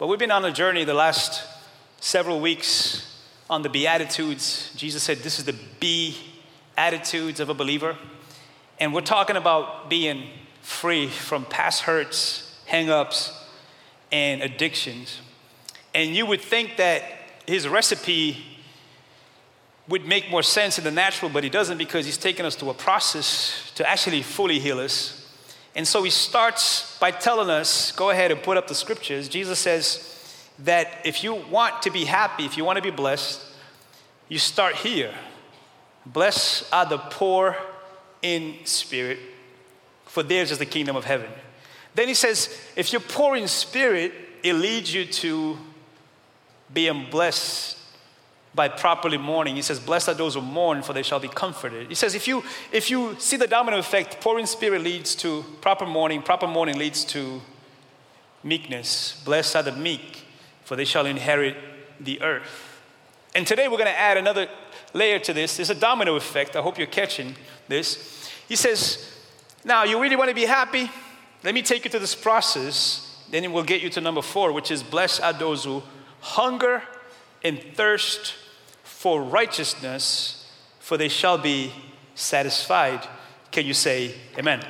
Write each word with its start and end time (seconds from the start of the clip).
But 0.00 0.06
we've 0.06 0.18
been 0.18 0.30
on 0.30 0.46
a 0.46 0.50
journey 0.50 0.84
the 0.84 0.94
last 0.94 1.42
several 2.00 2.40
weeks 2.40 3.20
on 3.50 3.60
the 3.60 3.68
Beatitudes. 3.68 4.72
Jesus 4.74 5.02
said 5.02 5.18
this 5.18 5.38
is 5.38 5.44
the 5.44 5.54
B 5.78 6.16
attitudes 6.74 7.38
of 7.38 7.50
a 7.50 7.54
believer. 7.54 7.98
And 8.78 8.94
we're 8.94 9.02
talking 9.02 9.36
about 9.36 9.90
being 9.90 10.26
free 10.62 11.08
from 11.08 11.44
past 11.44 11.82
hurts, 11.82 12.58
hang 12.64 12.88
ups, 12.88 13.30
and 14.10 14.40
addictions. 14.40 15.20
And 15.94 16.16
you 16.16 16.24
would 16.24 16.40
think 16.40 16.78
that 16.78 17.02
his 17.46 17.68
recipe 17.68 18.38
would 19.86 20.06
make 20.06 20.30
more 20.30 20.42
sense 20.42 20.78
in 20.78 20.84
the 20.84 20.90
natural, 20.90 21.30
but 21.30 21.44
he 21.44 21.50
doesn't 21.50 21.76
because 21.76 22.06
he's 22.06 22.16
taken 22.16 22.46
us 22.46 22.56
to 22.56 22.70
a 22.70 22.74
process 22.74 23.70
to 23.74 23.86
actually 23.86 24.22
fully 24.22 24.60
heal 24.60 24.78
us. 24.78 25.19
And 25.80 25.88
so 25.88 26.02
he 26.02 26.10
starts 26.10 26.98
by 26.98 27.10
telling 27.10 27.48
us 27.48 27.92
go 27.92 28.10
ahead 28.10 28.30
and 28.30 28.42
put 28.42 28.58
up 28.58 28.68
the 28.68 28.74
scriptures. 28.74 29.30
Jesus 29.30 29.58
says 29.58 30.14
that 30.58 30.88
if 31.06 31.24
you 31.24 31.32
want 31.32 31.80
to 31.84 31.90
be 31.90 32.04
happy, 32.04 32.44
if 32.44 32.58
you 32.58 32.66
want 32.66 32.76
to 32.76 32.82
be 32.82 32.90
blessed, 32.90 33.42
you 34.28 34.38
start 34.38 34.74
here. 34.74 35.14
Blessed 36.04 36.70
are 36.70 36.84
the 36.84 36.98
poor 36.98 37.56
in 38.20 38.56
spirit, 38.64 39.20
for 40.04 40.22
theirs 40.22 40.50
is 40.50 40.58
the 40.58 40.66
kingdom 40.66 40.96
of 40.96 41.06
heaven. 41.06 41.30
Then 41.94 42.08
he 42.08 42.14
says, 42.14 42.54
if 42.76 42.92
you're 42.92 43.00
poor 43.00 43.34
in 43.34 43.48
spirit, 43.48 44.12
it 44.42 44.52
leads 44.52 44.92
you 44.92 45.06
to 45.06 45.56
being 46.74 47.08
blessed 47.10 47.78
by 48.54 48.68
properly 48.68 49.18
mourning. 49.18 49.56
He 49.56 49.62
says, 49.62 49.78
Blessed 49.78 50.08
are 50.08 50.14
those 50.14 50.34
who 50.34 50.40
mourn, 50.40 50.82
for 50.82 50.92
they 50.92 51.02
shall 51.02 51.20
be 51.20 51.28
comforted. 51.28 51.88
He 51.88 51.94
says, 51.94 52.14
if 52.14 52.26
you 52.26 52.42
if 52.72 52.90
you 52.90 53.16
see 53.18 53.36
the 53.36 53.46
domino 53.46 53.78
effect, 53.78 54.20
poor 54.20 54.38
in 54.38 54.46
spirit 54.46 54.82
leads 54.82 55.14
to 55.16 55.44
proper 55.60 55.86
mourning, 55.86 56.22
proper 56.22 56.46
mourning 56.46 56.78
leads 56.78 57.04
to 57.06 57.40
meekness. 58.42 59.22
Blessed 59.24 59.56
are 59.56 59.62
the 59.62 59.72
meek, 59.72 60.24
for 60.64 60.76
they 60.76 60.84
shall 60.84 61.06
inherit 61.06 61.56
the 62.00 62.20
earth. 62.22 62.80
And 63.34 63.46
today 63.46 63.68
we're 63.68 63.76
going 63.76 63.86
to 63.86 63.98
add 63.98 64.16
another 64.16 64.48
layer 64.92 65.20
to 65.20 65.32
this. 65.32 65.56
There's 65.56 65.70
a 65.70 65.74
domino 65.74 66.16
effect. 66.16 66.56
I 66.56 66.62
hope 66.62 66.78
you're 66.78 66.88
catching 66.88 67.36
this. 67.68 68.28
He 68.48 68.56
says, 68.56 69.14
Now, 69.64 69.84
you 69.84 70.00
really 70.00 70.16
want 70.16 70.30
to 70.30 70.34
be 70.34 70.46
happy? 70.46 70.90
Let 71.44 71.54
me 71.54 71.62
take 71.62 71.84
you 71.84 71.90
to 71.92 71.98
this 72.00 72.16
process. 72.16 73.06
Then 73.30 73.44
it 73.44 73.52
will 73.52 73.62
get 73.62 73.80
you 73.80 73.90
to 73.90 74.00
number 74.00 74.22
four, 74.22 74.52
which 74.52 74.72
is 74.72 74.82
blessed 74.82 75.22
are 75.22 75.32
those 75.32 75.64
who 75.64 75.84
hunger 76.20 76.82
and 77.42 77.60
thirst 77.74 78.34
for 78.82 79.22
righteousness, 79.22 80.50
for 80.78 80.96
they 80.96 81.08
shall 81.08 81.38
be 81.38 81.72
satisfied. 82.14 83.06
Can 83.50 83.66
you 83.66 83.74
say 83.74 84.14
amen? 84.38 84.64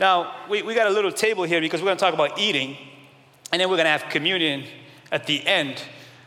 Now, 0.00 0.34
we, 0.48 0.62
we 0.62 0.74
got 0.74 0.86
a 0.86 0.90
little 0.90 1.12
table 1.12 1.44
here 1.44 1.60
because 1.60 1.80
we're 1.80 1.88
going 1.88 1.98
to 1.98 2.04
talk 2.04 2.14
about 2.14 2.38
eating, 2.38 2.76
and 3.52 3.60
then 3.60 3.68
we're 3.68 3.76
going 3.76 3.86
to 3.86 3.90
have 3.90 4.04
communion 4.10 4.64
at 5.10 5.26
the 5.26 5.46
end. 5.46 5.82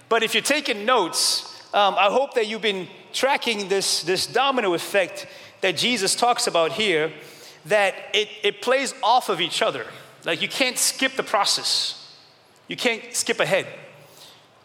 But 0.10 0.24
if 0.24 0.34
you're 0.34 0.44
taking 0.44 0.86
notes, 0.86 1.48
um, 1.74 1.96
I 1.98 2.10
hope 2.10 2.34
that 2.34 2.48
you've 2.48 2.62
been 2.62 2.88
tracking 3.14 3.70
this, 3.70 4.04
this 4.04 4.28
domino 4.28 4.74
effect 4.74 5.26
that 5.62 5.78
Jesus 5.78 6.16
talks 6.16 6.48
about 6.48 6.74
here, 6.74 7.12
that 7.66 7.96
it, 8.14 8.28
it 8.44 8.62
plays 8.62 8.94
off 9.02 9.30
of 9.30 9.40
each 9.40 9.62
other. 9.62 9.86
Like 10.26 10.42
you 10.42 10.50
can't 10.50 10.78
skip 10.78 11.14
the 11.14 11.24
process, 11.24 11.98
you 12.68 12.76
can't 12.76 13.14
skip 13.14 13.40
ahead 13.40 13.68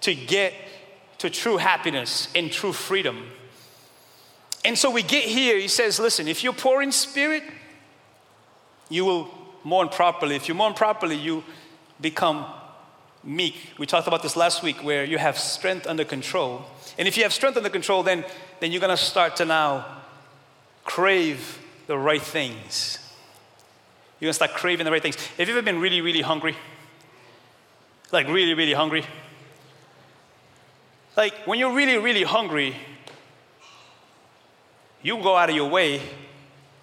to 0.01 0.15
get 0.15 0.53
to 1.27 1.41
true 1.41 1.57
happiness 1.57 2.29
and 2.35 2.53
true 2.53 2.73
freedom. 2.73 3.31
And 4.65 4.79
so 4.79 4.91
we 4.91 5.03
get 5.03 5.25
here, 5.25 5.59
he 5.59 5.69
says, 5.69 5.99
listen, 5.99 6.29
if 6.29 6.43
you're 6.43 6.53
poor 6.53 6.83
in 6.83 6.93
spirit, 6.93 7.43
you 8.89 9.05
will 9.05 9.31
mourn 9.65 9.89
properly. 9.89 10.37
If 10.37 10.49
you 10.49 10.55
mourn 10.55 10.75
properly, 10.75 11.17
you 11.17 11.43
become 12.01 12.47
meek. 13.25 13.57
We 13.79 13.87
talked 13.87 14.07
about 14.07 14.23
this 14.23 14.37
last 14.37 14.63
week 14.63 14.85
where 14.85 15.05
you 15.05 15.19
have 15.19 15.37
strength 15.39 15.87
under 15.87 16.05
control. 16.05 16.65
And 16.99 17.09
if 17.09 17.17
you 17.17 17.25
have 17.25 17.33
strength 17.33 17.57
under 17.57 17.71
control, 17.71 18.03
then, 18.03 18.25
then 18.61 18.71
you're 18.71 18.81
going 18.81 18.97
to 18.97 19.03
start 19.03 19.37
to 19.37 19.45
now 19.45 19.85
crave 20.85 21.59
the 21.89 21.99
right 21.99 22.23
things. 22.23 22.99
You're 24.21 24.27
going 24.27 24.31
to 24.31 24.35
start 24.35 24.53
craving 24.53 24.85
the 24.85 24.93
right 24.93 25.03
things. 25.03 25.17
Have 25.39 25.49
you 25.49 25.55
ever 25.55 25.63
been 25.63 25.81
really, 25.81 26.01
really 26.01 26.23
hungry? 26.23 26.57
Like, 28.13 28.29
really, 28.29 28.55
really 28.55 28.73
hungry? 28.73 29.05
Like, 31.17 31.35
when 31.47 31.59
you're 31.59 31.73
really, 31.73 31.97
really 31.97 32.25
hungry, 32.25 32.77
you 35.03 35.17
go 35.23 35.37
out 35.37 35.49
of 35.49 35.57
your 35.57 35.71
way 35.71 36.03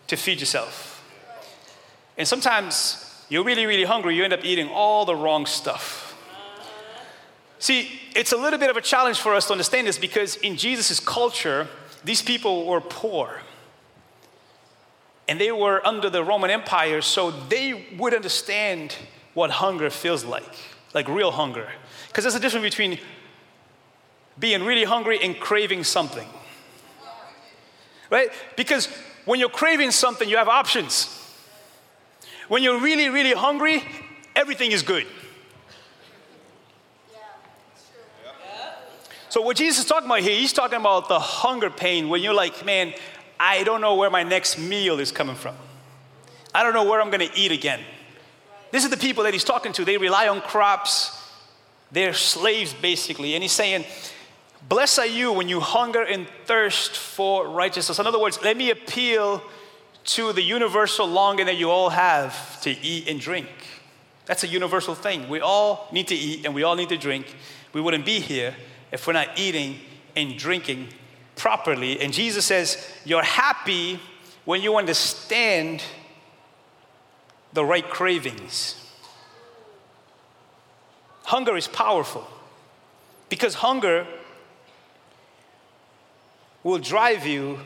to 0.08 0.16
feed 0.16 0.40
yourself. 0.40 1.04
And 2.18 2.28
sometimes 2.28 3.26
you're 3.30 3.44
really, 3.44 3.66
really 3.66 3.84
hungry, 3.84 4.16
you 4.16 4.24
end 4.24 4.34
up 4.34 4.44
eating 4.44 4.70
all 4.70 5.06
the 5.06 5.16
wrong 5.16 5.46
stuff. 5.46 6.16
See, 7.60 8.00
it's 8.16 8.32
a 8.32 8.38
little 8.38 8.60
bit 8.60 8.70
of 8.70 8.78
a 8.78 8.82
challenge 8.82 9.20
for 9.20 9.34
us 9.36 9.48
to 9.48 9.54
understand 9.54 9.88
this 9.88 9.98
because 9.98 10.36
in 10.38 10.58
Jesus' 10.58 11.00
culture, 11.00 11.68
these 12.04 12.22
people 12.22 12.66
were 12.66 12.82
poor. 12.82 13.40
And 15.28 15.40
they 15.40 15.52
were 15.52 15.86
under 15.88 16.10
the 16.10 16.24
Roman 16.24 16.50
Empire, 16.50 17.02
so 17.02 17.32
they 17.32 17.88
would 17.98 18.14
understand 18.14 18.96
what 19.34 19.50
hunger 19.50 19.90
feels 19.90 20.26
like, 20.26 20.54
like 20.94 21.08
real 21.08 21.32
hunger. 21.32 21.70
Because 22.10 22.26
there's 22.26 22.36
a 22.36 22.40
difference 22.40 22.66
between 22.66 23.00
being 24.40 24.64
really 24.64 24.84
hungry 24.84 25.20
and 25.22 25.40
craving 25.40 25.84
something. 25.84 26.28
Right? 28.10 28.30
Because 28.56 28.88
when 29.26 29.40
you're 29.40 29.50
craving 29.50 29.92
something, 29.92 30.28
you 30.28 30.38
have 30.38 30.48
options. 30.48 31.20
When 32.48 32.62
you're 32.62 32.80
really, 32.80 33.10
really 33.10 33.34
hungry, 33.34 33.84
everything 34.36 34.72
is 34.72 34.84
good. 34.84 35.08
So, 39.30 39.42
what 39.42 39.58
Jesus 39.58 39.80
is 39.80 39.86
talking 39.86 40.06
about 40.06 40.20
here, 40.20 40.38
he's 40.38 40.54
talking 40.54 40.80
about 40.80 41.08
the 41.08 41.20
hunger 41.20 41.72
pain 41.72 42.08
when 42.08 42.22
you're 42.22 42.36
like, 42.36 42.64
man, 42.64 42.94
I 43.40 43.64
don't 43.64 43.82
know 43.82 43.96
where 43.96 44.12
my 44.12 44.22
next 44.22 44.60
meal 44.60 45.00
is 45.00 45.12
coming 45.12 45.36
from. 45.36 45.56
I 46.54 46.62
don't 46.62 46.74
know 46.74 46.84
where 46.84 47.02
I'm 47.02 47.10
going 47.10 47.28
to 47.28 47.36
eat 47.36 47.52
again. 47.52 47.80
This 48.70 48.84
is 48.84 48.92
the 48.92 48.98
people 48.98 49.24
that 49.24 49.34
he's 49.34 49.44
talking 49.44 49.74
to. 49.74 49.86
They 49.86 49.98
rely 49.98 50.28
on 50.28 50.40
crops, 50.42 51.20
they're 51.92 52.14
slaves 52.14 52.74
basically. 52.74 53.34
And 53.34 53.42
he's 53.42 53.52
saying, 53.52 53.86
Blessed 54.70 55.00
are 55.00 55.06
you 55.06 55.32
when 55.34 55.50
you 55.50 55.60
hunger 55.60 56.02
and 56.02 56.28
thirst 56.46 56.96
for 56.96 57.48
righteousness. 57.50 58.00
In 58.00 58.08
other 58.08 58.20
words, 58.20 58.40
let 58.42 58.56
me 58.56 58.70
appeal 58.70 59.42
to 60.06 60.34
the 60.34 60.42
universal 60.42 61.08
longing 61.08 61.46
that 61.46 61.58
you 61.58 61.70
all 61.70 61.90
have 61.90 62.62
to 62.62 62.72
eat 62.72 63.08
and 63.08 63.20
drink. 63.20 63.48
That's 64.26 64.44
a 64.44 64.48
universal 64.48 64.96
thing. 64.96 65.28
We 65.30 65.42
all 65.42 65.88
need 65.92 66.08
to 66.08 66.16
eat 66.16 66.46
and 66.46 66.56
we 66.56 66.64
all 66.64 66.76
need 66.76 66.90
to 66.90 66.98
drink. 66.98 67.36
We 67.74 67.82
wouldn't 67.82 68.06
be 68.06 68.20
here 68.20 68.56
if 68.92 69.06
we're 69.06 69.14
not 69.14 69.38
eating 69.38 69.80
and 70.16 70.38
drinking 70.38 70.90
properly. 71.36 72.00
And 72.00 72.14
Jesus 72.14 72.46
says, 72.46 72.78
You're 73.06 73.24
happy 73.24 74.00
when 74.46 74.62
you 74.62 74.78
understand 74.78 75.84
the 77.54 77.66
right 77.66 77.88
cravings. 77.88 78.80
Hunger 81.24 81.56
is 81.56 81.68
powerful 81.68 82.28
because 83.30 83.56
hunger 83.56 84.06
will 86.64 86.80
drive 86.80 87.26
you 87.26 87.60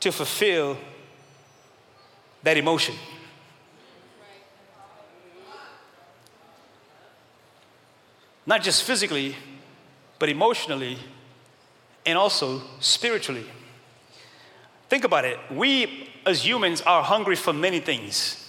to 0.00 0.12
fulfill 0.12 0.76
that 2.42 2.56
emotion. 2.56 2.94
Not 8.44 8.62
just 8.62 8.84
physically, 8.84 9.34
but 10.18 10.28
emotionally 10.28 10.98
and 12.04 12.16
also 12.16 12.62
spiritually. 12.78 13.44
Think 14.88 15.04
about 15.04 15.24
it. 15.24 15.38
We 15.50 16.10
as 16.24 16.46
humans 16.46 16.82
are 16.82 17.02
hungry 17.02 17.34
for 17.36 17.52
many 17.52 17.80
things. 17.80 18.42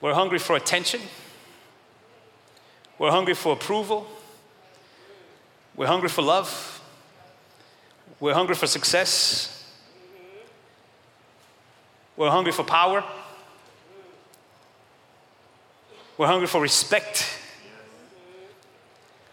We're 0.00 0.14
hungry 0.14 0.38
for 0.38 0.54
attention. 0.54 1.00
We're 2.98 3.10
hungry 3.10 3.34
for 3.34 3.52
approval. 3.52 4.06
We're 5.78 5.86
hungry 5.86 6.08
for 6.08 6.22
love. 6.22 6.82
We're 8.18 8.34
hungry 8.34 8.56
for 8.56 8.66
success. 8.66 9.64
We're 12.16 12.30
hungry 12.30 12.50
for 12.50 12.64
power. 12.64 13.04
We're 16.16 16.26
hungry 16.26 16.48
for 16.48 16.60
respect. 16.60 17.24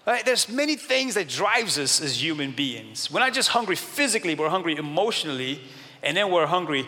Right? 0.06 0.24
There's 0.24 0.48
many 0.48 0.76
things 0.76 1.16
that 1.16 1.28
drives 1.28 1.80
us 1.80 2.00
as 2.00 2.22
human 2.22 2.52
beings. 2.52 3.10
We're 3.10 3.22
not 3.22 3.34
just 3.34 3.50
hungry 3.50 3.76
physically, 3.76 4.36
we're 4.36 4.50
hungry 4.50 4.76
emotionally, 4.78 5.62
and 6.04 6.16
then 6.16 6.30
we're 6.30 6.46
hungry 6.46 6.86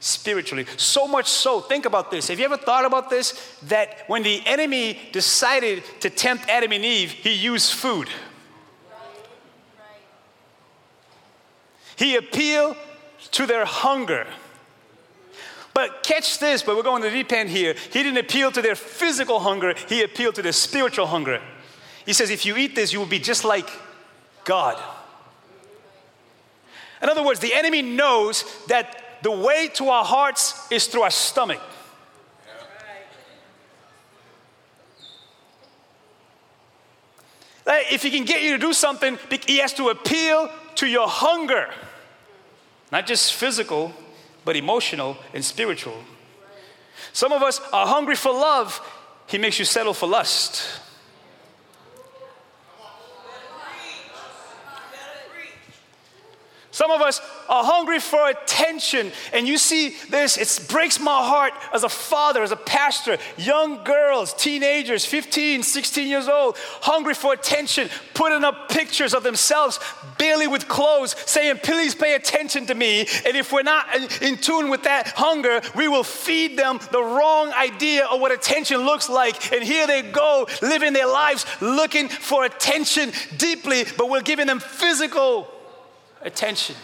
spiritually. 0.00 0.66
So 0.76 1.06
much 1.06 1.28
so, 1.28 1.60
think 1.60 1.86
about 1.86 2.10
this. 2.10 2.26
Have 2.26 2.40
you 2.40 2.44
ever 2.44 2.56
thought 2.56 2.84
about 2.84 3.08
this? 3.08 3.56
That 3.68 4.02
when 4.08 4.24
the 4.24 4.42
enemy 4.46 4.98
decided 5.12 5.84
to 6.00 6.10
tempt 6.10 6.48
Adam 6.48 6.72
and 6.72 6.84
Eve, 6.84 7.12
he 7.12 7.32
used 7.32 7.72
food. 7.72 8.08
He 11.96 12.16
appealed 12.16 12.76
to 13.32 13.46
their 13.46 13.64
hunger. 13.64 14.26
But 15.74 16.02
catch 16.02 16.38
this, 16.38 16.62
but 16.62 16.76
we're 16.76 16.82
going 16.82 17.02
to 17.02 17.10
deep 17.10 17.32
end 17.32 17.50
here. 17.50 17.74
He 17.92 18.02
didn't 18.02 18.18
appeal 18.18 18.50
to 18.52 18.62
their 18.62 18.74
physical 18.74 19.40
hunger, 19.40 19.74
he 19.88 20.02
appealed 20.02 20.36
to 20.36 20.42
their 20.42 20.52
spiritual 20.52 21.06
hunger. 21.06 21.40
He 22.04 22.12
says, 22.12 22.30
if 22.30 22.46
you 22.46 22.56
eat 22.56 22.74
this, 22.74 22.92
you 22.92 22.98
will 22.98 23.06
be 23.06 23.18
just 23.18 23.44
like 23.44 23.68
God. 24.44 24.80
In 27.02 27.08
other 27.08 27.22
words, 27.22 27.40
the 27.40 27.52
enemy 27.52 27.82
knows 27.82 28.44
that 28.68 29.02
the 29.22 29.30
way 29.30 29.68
to 29.74 29.88
our 29.88 30.04
hearts 30.04 30.70
is 30.70 30.86
through 30.86 31.02
our 31.02 31.10
stomach. 31.10 31.60
If 37.66 38.02
he 38.02 38.10
can 38.10 38.24
get 38.24 38.42
you 38.42 38.52
to 38.52 38.58
do 38.58 38.72
something, 38.72 39.18
he 39.46 39.58
has 39.58 39.72
to 39.74 39.88
appeal 39.88 40.48
to 40.76 40.86
your 40.86 41.08
hunger. 41.08 41.70
Not 42.92 43.06
just 43.06 43.34
physical, 43.34 43.92
but 44.44 44.56
emotional 44.56 45.16
and 45.34 45.44
spiritual. 45.44 45.98
Some 47.12 47.32
of 47.32 47.42
us 47.42 47.60
are 47.72 47.86
hungry 47.86 48.14
for 48.14 48.32
love, 48.32 48.80
he 49.26 49.38
makes 49.38 49.58
you 49.58 49.64
settle 49.64 49.94
for 49.94 50.08
lust. 50.08 50.80
Some 56.76 56.90
of 56.90 57.00
us 57.00 57.22
are 57.48 57.64
hungry 57.64 58.00
for 58.00 58.28
attention. 58.28 59.10
And 59.32 59.48
you 59.48 59.56
see 59.56 59.96
this, 60.10 60.36
it 60.36 60.68
breaks 60.68 61.00
my 61.00 61.26
heart 61.26 61.54
as 61.72 61.84
a 61.84 61.88
father, 61.88 62.42
as 62.42 62.52
a 62.52 62.56
pastor. 62.56 63.16
Young 63.38 63.82
girls, 63.82 64.34
teenagers, 64.34 65.06
15, 65.06 65.62
16 65.62 66.06
years 66.06 66.28
old, 66.28 66.58
hungry 66.82 67.14
for 67.14 67.32
attention, 67.32 67.88
putting 68.12 68.44
up 68.44 68.68
pictures 68.68 69.14
of 69.14 69.22
themselves, 69.22 69.80
barely 70.18 70.46
with 70.46 70.68
clothes, 70.68 71.16
saying, 71.24 71.60
Please 71.62 71.94
pay 71.94 72.14
attention 72.14 72.66
to 72.66 72.74
me. 72.74 73.06
And 73.24 73.34
if 73.38 73.54
we're 73.54 73.62
not 73.62 73.86
in 74.20 74.36
tune 74.36 74.68
with 74.68 74.82
that 74.82 75.08
hunger, 75.16 75.62
we 75.76 75.88
will 75.88 76.04
feed 76.04 76.58
them 76.58 76.78
the 76.92 77.02
wrong 77.02 77.54
idea 77.54 78.04
of 78.04 78.20
what 78.20 78.32
attention 78.32 78.84
looks 78.84 79.08
like. 79.08 79.50
And 79.50 79.64
here 79.64 79.86
they 79.86 80.02
go, 80.02 80.46
living 80.60 80.92
their 80.92 81.08
lives 81.08 81.46
looking 81.62 82.10
for 82.10 82.44
attention 82.44 83.12
deeply, 83.38 83.86
but 83.96 84.10
we're 84.10 84.20
giving 84.20 84.46
them 84.46 84.60
physical 84.60 85.48
attention. 86.22 86.76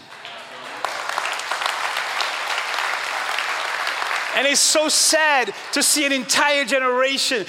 And 4.35 4.47
it's 4.47 4.61
so 4.61 4.89
sad 4.89 5.55
to 5.73 5.83
see 5.83 6.07
an 6.07 6.13
entire 6.13 6.65
generation 6.65 7.45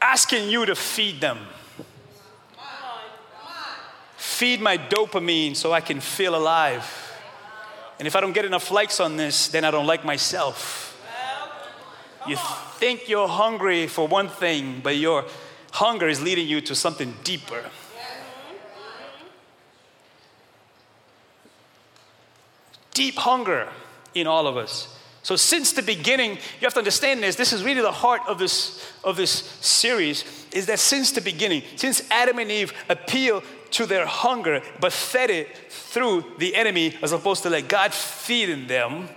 asking 0.00 0.48
you 0.50 0.64
to 0.66 0.74
feed 0.74 1.20
them. 1.20 1.38
Feed 4.16 4.60
my 4.60 4.76
dopamine 4.76 5.54
so 5.56 5.72
I 5.72 5.80
can 5.80 6.00
feel 6.00 6.34
alive. 6.34 6.84
And 7.98 8.06
if 8.06 8.16
I 8.16 8.20
don't 8.20 8.32
get 8.32 8.44
enough 8.44 8.70
likes 8.70 9.00
on 9.00 9.16
this, 9.16 9.48
then 9.48 9.64
I 9.64 9.70
don't 9.70 9.86
like 9.86 10.04
myself. 10.04 10.92
You 12.26 12.36
think 12.78 13.08
you're 13.08 13.28
hungry 13.28 13.86
for 13.86 14.08
one 14.08 14.28
thing, 14.28 14.80
but 14.82 14.96
your 14.96 15.24
hunger 15.72 16.08
is 16.08 16.20
leading 16.20 16.48
you 16.48 16.60
to 16.62 16.74
something 16.74 17.14
deeper. 17.22 17.62
Deep 22.96 23.16
hunger 23.16 23.68
in 24.14 24.26
all 24.26 24.46
of 24.46 24.56
us. 24.56 24.96
So 25.22 25.36
since 25.36 25.72
the 25.72 25.82
beginning, 25.82 26.30
you 26.30 26.62
have 26.62 26.72
to 26.74 26.78
understand 26.78 27.22
this. 27.22 27.36
This 27.36 27.52
is 27.52 27.62
really 27.62 27.82
the 27.82 27.92
heart 27.92 28.22
of 28.26 28.38
this 28.38 28.80
of 29.04 29.16
this 29.16 29.30
series. 29.60 30.24
Is 30.52 30.66
that 30.66 30.78
since 30.78 31.12
the 31.12 31.20
beginning, 31.20 31.62
since 31.76 32.02
Adam 32.10 32.38
and 32.38 32.50
Eve 32.50 32.72
appealed 32.88 33.44
to 33.72 33.86
their 33.86 34.06
hunger, 34.06 34.62
but 34.80 34.92
fed 34.92 35.30
it 35.30 35.48
through 35.68 36.24
the 36.38 36.54
enemy, 36.54 36.96
as 37.02 37.12
opposed 37.12 37.42
to 37.42 37.50
let 37.50 37.68
God 37.68 37.92
feed 37.92 38.48
in 38.48 38.66
them, 38.68 39.08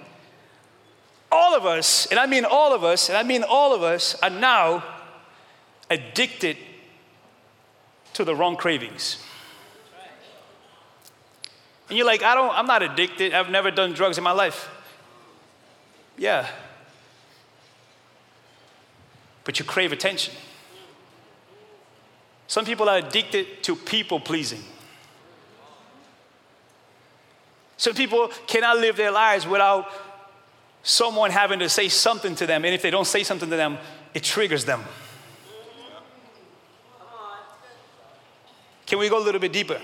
all 1.31 1.55
of 1.55 1.65
us, 1.65 2.07
and 2.07 2.19
I 2.19 2.25
mean 2.25 2.43
all 2.43 2.73
of 2.73 2.83
us, 2.83 3.07
and 3.09 3.17
I 3.17 3.23
mean 3.23 3.43
all 3.43 3.73
of 3.73 3.83
us, 3.83 4.15
are 4.21 4.31
now 4.31 4.83
addicted 5.89 6.57
to 8.13 8.25
the 8.25 8.35
wrong 8.35 8.57
cravings. 8.57 9.23
And 11.89 11.97
you're 11.97 12.05
like, 12.05 12.21
I 12.21 12.35
don't, 12.35 12.53
I'm 12.53 12.67
not 12.67 12.83
addicted. 12.83 13.33
I've 13.33 13.49
never 13.49 13.71
done 13.71 13.93
drugs 13.93 14.17
in 14.17 14.23
my 14.23 14.31
life. 14.31 14.69
Yeah. 16.17 16.47
But 19.43 19.57
you 19.57 19.65
crave 19.65 19.91
attention. 19.91 20.35
Some 22.47 22.65
people 22.65 22.87
are 22.89 22.97
addicted 22.97 23.63
to 23.63 23.75
people 23.75 24.19
pleasing. 24.19 24.63
Some 27.77 27.93
people 27.93 28.27
cannot 28.45 28.77
live 28.77 28.95
their 28.97 29.11
lives 29.11 29.47
without 29.47 29.89
someone 30.83 31.31
having 31.31 31.59
to 31.59 31.69
say 31.69 31.89
something 31.89 32.35
to 32.35 32.45
them. 32.45 32.65
And 32.65 32.75
if 32.75 32.81
they 32.81 32.91
don't 32.91 33.07
say 33.07 33.23
something 33.23 33.49
to 33.49 33.55
them, 33.55 33.77
it 34.13 34.23
triggers 34.23 34.65
them. 34.65 34.83
Can 38.85 38.99
we 38.99 39.09
go 39.09 39.17
a 39.17 39.23
little 39.23 39.41
bit 39.41 39.53
deeper? 39.53 39.79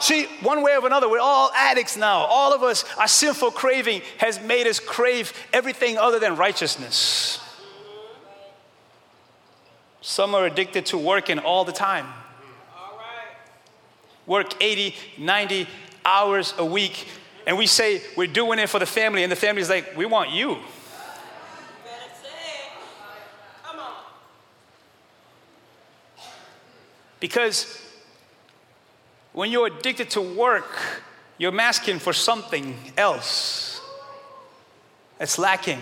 See, 0.00 0.26
one 0.42 0.62
way 0.62 0.76
or 0.76 0.86
another, 0.86 1.08
we're 1.08 1.18
all 1.20 1.50
addicts 1.54 1.96
now. 1.96 2.18
All 2.18 2.54
of 2.54 2.62
us, 2.62 2.84
our 2.98 3.08
sinful 3.08 3.50
craving 3.50 4.02
has 4.18 4.40
made 4.40 4.66
us 4.66 4.78
crave 4.78 5.32
everything 5.52 5.98
other 5.98 6.18
than 6.18 6.36
righteousness. 6.36 7.40
Some 10.00 10.34
are 10.34 10.46
addicted 10.46 10.86
to 10.86 10.98
working 10.98 11.38
all 11.38 11.64
the 11.64 11.72
time. 11.72 12.06
Work 14.26 14.62
80, 14.62 14.94
90 15.18 15.66
hours 16.04 16.54
a 16.58 16.64
week, 16.64 17.06
and 17.46 17.58
we 17.58 17.66
say 17.66 18.02
we're 18.16 18.26
doing 18.26 18.58
it 18.58 18.68
for 18.68 18.78
the 18.78 18.86
family, 18.86 19.22
and 19.22 19.32
the 19.32 19.36
family's 19.36 19.68
like, 19.68 19.96
we 19.96 20.06
want 20.06 20.30
you. 20.30 20.58
Because 27.20 27.82
when 29.32 29.50
you're 29.50 29.66
addicted 29.66 30.10
to 30.10 30.20
work, 30.20 30.78
you're 31.38 31.52
masking 31.52 31.98
for 31.98 32.12
something 32.12 32.76
else 32.96 33.80
that's 35.18 35.38
lacking. 35.38 35.80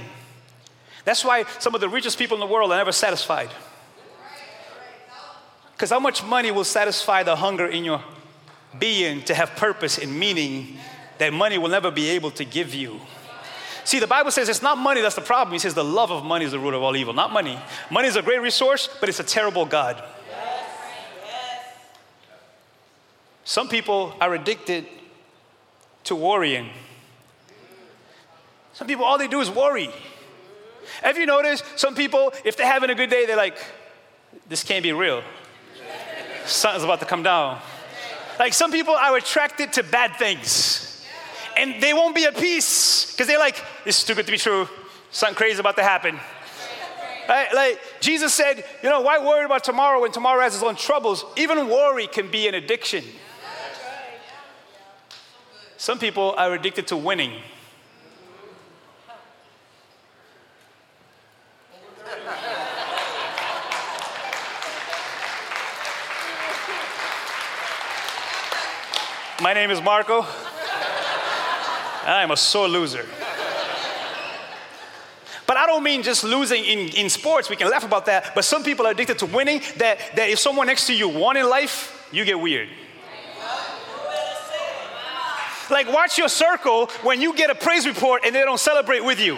That's 1.04 1.25
why 1.25 1.44
some 1.58 1.75
of 1.75 1.81
the 1.81 1.88
richest 1.88 2.19
people 2.19 2.37
in 2.37 2.40
the 2.40 2.52
world 2.52 2.72
are 2.72 2.76
never 2.76 2.93
satisfied. 2.93 3.50
Because 5.72 5.90
how 5.90 6.00
much 6.00 6.25
money 6.25 6.50
will 6.50 6.64
satisfy 6.64 7.22
the 7.22 7.37
hunger 7.37 7.66
in 7.66 7.84
your 7.84 8.02
being 8.78 9.22
to 9.22 9.34
have 9.34 9.50
purpose 9.56 9.98
and 9.98 10.19
meaning 10.19 10.78
that 11.19 11.32
money 11.32 11.58
will 11.58 11.69
never 11.69 11.90
be 11.90 12.10
able 12.10 12.31
to 12.32 12.44
give 12.44 12.75
you? 12.75 13.00
See, 13.84 14.00
the 14.00 14.06
Bible 14.06 14.32
says 14.32 14.48
it's 14.48 14.62
not 14.62 14.78
money 14.78 15.00
that's 15.00 15.14
the 15.14 15.20
problem. 15.20 15.52
He 15.52 15.60
says 15.60 15.75
the 15.75 15.84
love 15.84 16.10
of 16.10 16.25
money 16.25 16.44
is 16.44 16.50
the 16.50 16.58
root 16.58 16.75
of 16.75 16.82
all 16.82 16.96
evil, 16.96 17.14
not 17.14 17.32
money. 17.32 17.56
Money 17.88 18.08
is 18.08 18.16
a 18.16 18.22
great 18.22 18.40
resource, 18.40 18.88
but 18.98 19.08
it's 19.08 19.20
a 19.20 19.24
terrible 19.24 19.65
God. 19.65 20.03
Some 23.46 23.69
people 23.69 24.12
are 24.20 24.34
addicted 24.34 24.86
to 26.03 26.17
worrying. 26.17 26.69
Some 28.72 28.88
people, 28.88 29.05
all 29.05 29.19
they 29.19 29.29
do 29.29 29.41
is 29.41 29.48
worry. 29.48 29.88
Have 31.00 31.17
you 31.17 31.26
noticed 31.26 31.65
some 31.76 31.94
people, 31.94 32.32
if 32.44 32.56
they're 32.56 32.67
having 32.67 32.91
a 32.91 32.94
good 32.96 33.08
day, 33.08 33.24
they're 33.24 33.36
like, 33.36 33.56
this 34.48 34.65
can't 34.65 34.82
be 34.82 34.93
real. 34.93 35.22
Something's 36.44 36.82
about 36.82 36.98
to 36.98 37.06
come 37.06 37.22
down. 37.22 37.60
Like 38.41 38.53
some 38.53 38.72
people 38.72 38.94
are 38.94 39.17
attracted 39.17 39.72
to 39.74 39.84
bad 39.84 40.17
things. 40.17 41.06
And 41.56 41.81
they 41.81 41.94
won't 41.94 42.17
be 42.17 42.24
at 42.24 42.36
peace 42.36 43.12
because 43.12 43.29
they're 43.29 43.38
like, 43.38 43.62
this 43.84 44.00
is 44.00 44.05
too 44.05 44.17
good 44.17 44.26
to 44.26 44.32
be 44.32 44.38
true. 44.38 44.69
Something 45.12 45.36
crazy 45.36 45.60
about 45.60 45.76
to 45.76 45.84
happen. 45.84 46.19
Right? 47.29 47.55
Like 47.55 47.81
Jesus 48.00 48.34
said, 48.34 48.65
you 48.82 48.88
know, 48.88 49.03
why 49.03 49.24
worry 49.24 49.44
about 49.44 49.62
tomorrow 49.62 50.00
when 50.00 50.10
tomorrow 50.10 50.41
has 50.41 50.56
its 50.56 50.65
own 50.65 50.74
troubles? 50.74 51.24
Even 51.36 51.69
worry 51.69 52.08
can 52.08 52.29
be 52.29 52.48
an 52.48 52.56
addiction. 52.56 53.05
Some 55.78 55.98
people 55.98 56.34
are 56.38 56.54
addicted 56.54 56.86
to 56.88 56.96
winning. 56.96 57.32
My 69.42 69.52
name 69.52 69.70
is 69.70 69.82
Marco. 69.82 70.22
I 72.06 72.22
am 72.22 72.30
a 72.30 72.36
sore 72.36 72.68
loser. 72.68 73.04
But 75.46 75.58
I 75.58 75.66
don't 75.66 75.82
mean 75.82 76.02
just 76.02 76.24
losing 76.24 76.64
in, 76.64 76.88
in 76.96 77.10
sports. 77.10 77.50
We 77.50 77.56
can 77.56 77.70
laugh 77.70 77.84
about 77.84 78.06
that. 78.06 78.34
But 78.34 78.44
some 78.44 78.64
people 78.64 78.86
are 78.86 78.92
addicted 78.92 79.18
to 79.18 79.26
winning, 79.26 79.60
that, 79.76 79.98
that 80.16 80.30
if 80.30 80.38
someone 80.38 80.68
next 80.68 80.86
to 80.86 80.94
you 80.94 81.08
won 81.08 81.36
in 81.36 81.48
life, 81.48 82.08
you 82.10 82.24
get 82.24 82.40
weird. 82.40 82.68
Like, 85.70 85.93
watch 85.93 86.17
your 86.17 86.29
circle 86.29 86.87
when 87.03 87.20
you 87.20 87.35
get 87.35 87.51
a 87.51 87.55
praise 87.55 87.87
report 87.87 88.23
and 88.25 88.35
they 88.35 88.41
don't 88.41 88.61
celebrate 88.61 89.05
with 89.05 89.20
you. 89.20 89.37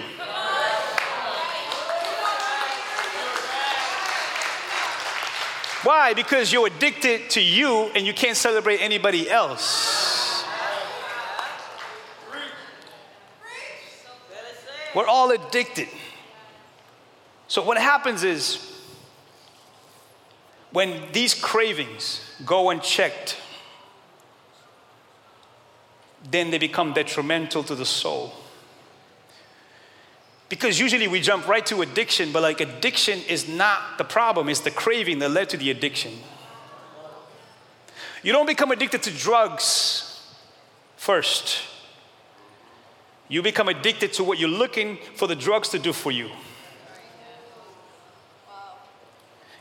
Why? 5.84 6.12
Because 6.12 6.52
you're 6.52 6.66
addicted 6.66 7.30
to 7.30 7.40
you 7.40 7.90
and 7.94 8.06
you 8.06 8.12
can't 8.12 8.36
celebrate 8.36 8.78
anybody 8.78 9.30
else. 9.30 10.44
We're 14.94 15.06
all 15.06 15.30
addicted. 15.30 15.88
So, 17.46 17.62
what 17.62 17.78
happens 17.78 18.24
is 18.24 18.58
when 20.72 21.12
these 21.12 21.34
cravings 21.34 22.20
go 22.44 22.70
unchecked, 22.70 23.36
then 26.30 26.50
they 26.50 26.58
become 26.58 26.92
detrimental 26.92 27.62
to 27.64 27.74
the 27.74 27.86
soul. 27.86 28.32
Because 30.48 30.80
usually 30.80 31.08
we 31.08 31.20
jump 31.20 31.46
right 31.46 31.64
to 31.66 31.82
addiction, 31.82 32.32
but 32.32 32.42
like 32.42 32.60
addiction 32.60 33.20
is 33.28 33.48
not 33.48 33.98
the 33.98 34.04
problem, 34.04 34.48
it's 34.48 34.60
the 34.60 34.70
craving 34.70 35.18
that 35.18 35.30
led 35.30 35.50
to 35.50 35.56
the 35.56 35.70
addiction. 35.70 36.12
You 38.22 38.32
don't 38.32 38.46
become 38.46 38.70
addicted 38.70 39.02
to 39.04 39.10
drugs 39.10 40.26
first. 40.96 41.62
You 43.28 43.42
become 43.42 43.68
addicted 43.68 44.14
to 44.14 44.24
what 44.24 44.38
you're 44.38 44.48
looking 44.48 44.98
for 45.14 45.28
the 45.28 45.36
drugs 45.36 45.68
to 45.70 45.78
do 45.78 45.92
for 45.92 46.10
you. 46.10 46.30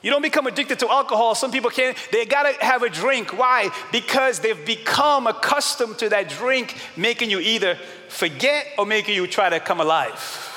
You 0.01 0.11
don't 0.11 0.21
become 0.21 0.45
addicted 0.45 0.79
to 0.79 0.89
alcohol. 0.89 1.33
Some 1.33 1.51
people 1.51 1.69
can't, 1.69 1.97
they 2.11 2.25
gotta 2.25 2.53
have 2.63 2.83
a 2.83 2.89
drink. 2.89 3.37
Why? 3.37 3.71
Because 3.91 4.39
they've 4.39 4.65
become 4.65 5.25
accustomed 5.27 5.97
to 5.99 6.09
that 6.09 6.29
drink 6.29 6.75
making 6.95 7.31
you 7.31 7.39
either 7.39 7.77
forget 8.07 8.67
or 8.77 8.85
making 8.85 9.15
you 9.15 9.25
try 9.27 9.49
to 9.49 9.59
come 9.59 9.81
alive. 9.81 10.53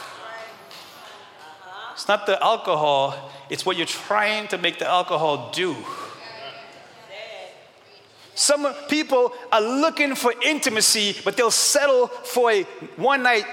It's 1.95 2.09
not 2.09 2.27
the 2.27 2.43
alcohol, 2.43 3.31
it's 3.51 3.67
what 3.67 3.77
you're 3.77 3.87
trying 3.87 4.49
to 4.49 4.59
make 4.59 4.79
the 4.79 4.89
alcohol 4.89 5.51
do. 5.53 5.77
Some 8.35 8.73
people 8.89 9.35
are 9.53 9.61
looking 9.61 10.15
for 10.15 10.33
intimacy, 10.43 11.15
but 11.25 11.37
they'll 11.37 11.51
settle 11.51 12.07
for 12.07 12.51
a 12.51 12.63
one 12.97 13.23
night. 13.23 13.45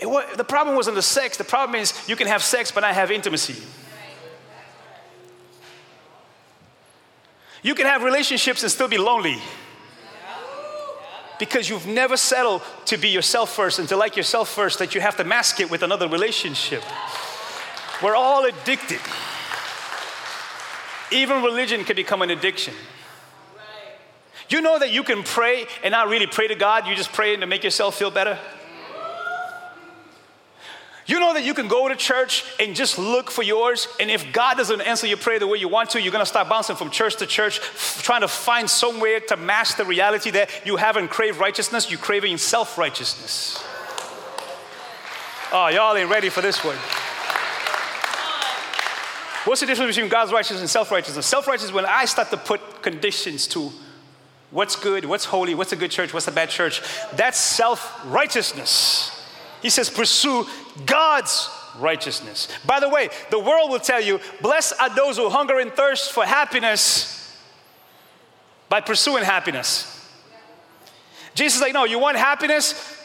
The 0.00 0.44
problem 0.46 0.76
wasn't 0.76 0.96
the 0.96 1.02
sex, 1.02 1.36
the 1.36 1.44
problem 1.44 1.80
is 1.80 2.08
you 2.08 2.16
can 2.16 2.26
have 2.26 2.42
sex 2.42 2.70
but 2.70 2.80
not 2.80 2.94
have 2.94 3.10
intimacy. 3.10 3.56
You 7.62 7.74
can 7.74 7.86
have 7.86 8.02
relationships 8.02 8.62
and 8.62 8.70
still 8.70 8.88
be 8.88 8.98
lonely 8.98 9.38
because 11.38 11.68
you've 11.68 11.86
never 11.86 12.16
settled 12.16 12.62
to 12.86 12.96
be 12.96 13.08
yourself 13.08 13.54
first 13.54 13.78
and 13.78 13.88
to 13.88 13.96
like 13.96 14.16
yourself 14.16 14.48
first 14.48 14.78
that 14.78 14.94
you 14.94 15.00
have 15.00 15.16
to 15.16 15.24
mask 15.24 15.60
it 15.60 15.70
with 15.70 15.82
another 15.82 16.08
relationship. 16.08 16.82
We're 18.02 18.14
all 18.14 18.44
addicted. 18.44 19.00
Even 21.10 21.42
religion 21.42 21.84
can 21.84 21.96
become 21.96 22.22
an 22.22 22.30
addiction. 22.30 22.74
You 24.48 24.60
know 24.60 24.78
that 24.78 24.90
you 24.90 25.02
can 25.02 25.22
pray 25.22 25.66
and 25.82 25.92
not 25.92 26.08
really 26.08 26.26
pray 26.26 26.48
to 26.48 26.54
God, 26.54 26.86
you 26.86 26.94
just 26.94 27.12
pray 27.12 27.34
to 27.36 27.46
make 27.46 27.64
yourself 27.64 27.96
feel 27.96 28.10
better? 28.10 28.38
You 31.06 31.20
know 31.20 31.34
that 31.34 31.44
you 31.44 31.54
can 31.54 31.68
go 31.68 31.88
to 31.88 31.94
church 31.94 32.44
and 32.58 32.74
just 32.74 32.98
look 32.98 33.30
for 33.30 33.44
yours, 33.44 33.86
and 34.00 34.10
if 34.10 34.32
God 34.32 34.56
doesn't 34.56 34.80
answer 34.80 35.06
your 35.06 35.18
prayer 35.18 35.38
the 35.38 35.46
way 35.46 35.58
you 35.58 35.68
want 35.68 35.90
to, 35.90 36.02
you're 36.02 36.12
gonna 36.12 36.26
start 36.26 36.48
bouncing 36.48 36.74
from 36.74 36.90
church 36.90 37.16
to 37.16 37.26
church, 37.26 37.60
f- 37.60 38.00
trying 38.02 38.22
to 38.22 38.28
find 38.28 38.68
somewhere 38.68 39.20
to 39.20 39.36
mask 39.36 39.76
the 39.76 39.84
reality 39.84 40.30
that 40.32 40.50
you 40.66 40.76
haven't 40.76 41.08
craved 41.08 41.38
righteousness, 41.38 41.90
you're 41.90 42.00
craving 42.00 42.38
self 42.38 42.76
righteousness. 42.76 43.62
Oh, 45.52 45.58
ah, 45.58 45.68
y'all 45.68 45.96
ain't 45.96 46.10
ready 46.10 46.28
for 46.28 46.40
this 46.40 46.64
one. 46.64 46.76
What's 49.44 49.60
the 49.60 49.66
difference 49.68 49.94
between 49.94 50.10
God's 50.10 50.32
righteousness 50.32 50.60
and 50.60 50.68
self 50.68 50.90
righteousness? 50.90 51.24
Self 51.24 51.46
righteousness 51.46 51.72
when 51.72 51.86
I 51.86 52.04
start 52.06 52.30
to 52.30 52.36
put 52.36 52.82
conditions 52.82 53.46
to 53.48 53.70
what's 54.50 54.74
good, 54.74 55.04
what's 55.04 55.26
holy, 55.26 55.54
what's 55.54 55.72
a 55.72 55.76
good 55.76 55.92
church, 55.92 56.12
what's 56.12 56.26
a 56.26 56.32
bad 56.32 56.50
church. 56.50 56.82
That's 57.12 57.38
self 57.38 58.04
righteousness. 58.06 59.15
He 59.66 59.70
says, 59.70 59.90
pursue 59.90 60.46
God's 60.86 61.50
righteousness. 61.80 62.46
By 62.64 62.78
the 62.78 62.88
way, 62.88 63.08
the 63.32 63.40
world 63.40 63.68
will 63.68 63.80
tell 63.80 64.00
you, 64.00 64.20
blessed 64.40 64.74
are 64.78 64.94
those 64.94 65.16
who 65.16 65.28
hunger 65.28 65.58
and 65.58 65.72
thirst 65.72 66.12
for 66.12 66.24
happiness 66.24 67.36
by 68.68 68.80
pursuing 68.80 69.24
happiness. 69.24 70.08
Jesus 71.34 71.56
is 71.56 71.62
like, 71.62 71.74
no, 71.74 71.82
you 71.82 71.98
want 71.98 72.16
happiness? 72.16 72.96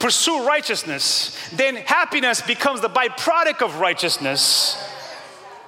Pursue 0.00 0.44
righteousness. 0.44 1.38
Then 1.52 1.76
happiness 1.76 2.42
becomes 2.42 2.80
the 2.80 2.90
byproduct 2.90 3.62
of 3.62 3.78
righteousness. 3.78 4.76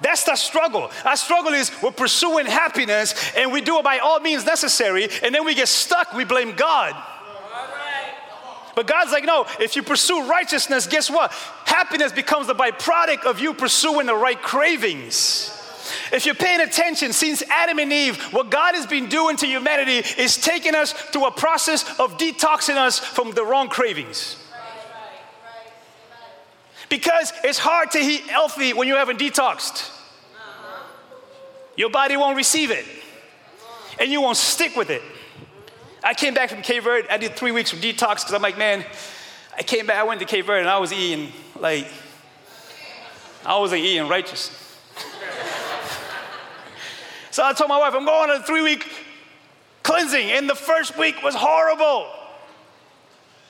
That's 0.01 0.25
the 0.25 0.35
struggle. 0.35 0.91
Our 1.05 1.15
struggle 1.15 1.53
is 1.53 1.71
we're 1.81 1.91
pursuing 1.91 2.45
happiness 2.45 3.15
and 3.37 3.53
we 3.53 3.61
do 3.61 3.77
it 3.77 3.85
by 3.85 3.99
all 3.99 4.19
means 4.19 4.45
necessary, 4.45 5.07
and 5.23 5.33
then 5.33 5.45
we 5.45 5.55
get 5.55 5.69
stuck, 5.69 6.11
we 6.11 6.25
blame 6.25 6.57
God. 6.57 7.01
But 8.75 8.87
God's 8.87 9.11
like, 9.11 9.25
no, 9.25 9.45
if 9.59 9.75
you 9.75 9.83
pursue 9.83 10.27
righteousness, 10.27 10.87
guess 10.87 11.09
what? 11.09 11.31
Happiness 11.65 12.11
becomes 12.11 12.47
the 12.47 12.55
byproduct 12.55 13.25
of 13.25 13.39
you 13.39 13.53
pursuing 13.53 14.07
the 14.07 14.15
right 14.15 14.41
cravings. 14.41 15.57
If 16.11 16.25
you're 16.25 16.35
paying 16.35 16.61
attention, 16.61 17.13
since 17.13 17.43
Adam 17.49 17.79
and 17.79 17.91
Eve, 17.91 18.17
what 18.33 18.49
God 18.49 18.75
has 18.75 18.85
been 18.85 19.07
doing 19.07 19.35
to 19.37 19.45
humanity 19.45 20.03
is 20.21 20.37
taking 20.37 20.75
us 20.75 20.93
through 20.93 21.25
a 21.25 21.31
process 21.31 21.83
of 21.99 22.17
detoxing 22.17 22.75
us 22.75 22.99
from 22.99 23.31
the 23.31 23.43
wrong 23.43 23.67
cravings. 23.67 24.37
Because 26.89 27.31
it's 27.43 27.57
hard 27.57 27.91
to 27.91 27.99
eat 27.99 28.23
healthy 28.23 28.73
when 28.73 28.87
you 28.87 28.95
haven't 28.95 29.19
detoxed. 29.19 29.89
Your 31.77 31.89
body 31.89 32.17
won't 32.17 32.35
receive 32.35 32.69
it, 32.69 32.85
and 33.99 34.11
you 34.11 34.21
won't 34.21 34.37
stick 34.37 34.75
with 34.75 34.89
it. 34.89 35.01
I 36.03 36.13
came 36.13 36.33
back 36.33 36.49
from 36.49 36.61
Cape 36.61 36.83
Verde. 36.83 37.07
I 37.09 37.17
did 37.17 37.35
three 37.35 37.51
weeks 37.51 37.73
of 37.73 37.79
detox 37.79 38.15
because 38.15 38.33
I'm 38.33 38.41
like, 38.41 38.57
man, 38.57 38.83
I 39.57 39.63
came 39.63 39.85
back, 39.85 39.97
I 39.97 40.03
went 40.03 40.19
to 40.21 40.25
Cape 40.25 40.45
Verde 40.45 40.61
and 40.61 40.69
I 40.69 40.79
was 40.79 40.91
eating 40.91 41.31
like, 41.59 41.87
I 43.45 43.59
wasn't 43.59 43.81
eating 43.81 44.07
righteous. 44.07 44.49
so 47.31 47.43
I 47.43 47.53
told 47.53 47.69
my 47.69 47.77
wife, 47.77 47.93
I'm 47.93 48.05
going 48.05 48.29
on 48.29 48.41
a 48.41 48.43
three 48.43 48.61
week 48.61 48.87
cleansing, 49.83 50.31
and 50.31 50.49
the 50.49 50.55
first 50.55 50.97
week 50.97 51.21
was 51.21 51.35
horrible. 51.35 52.07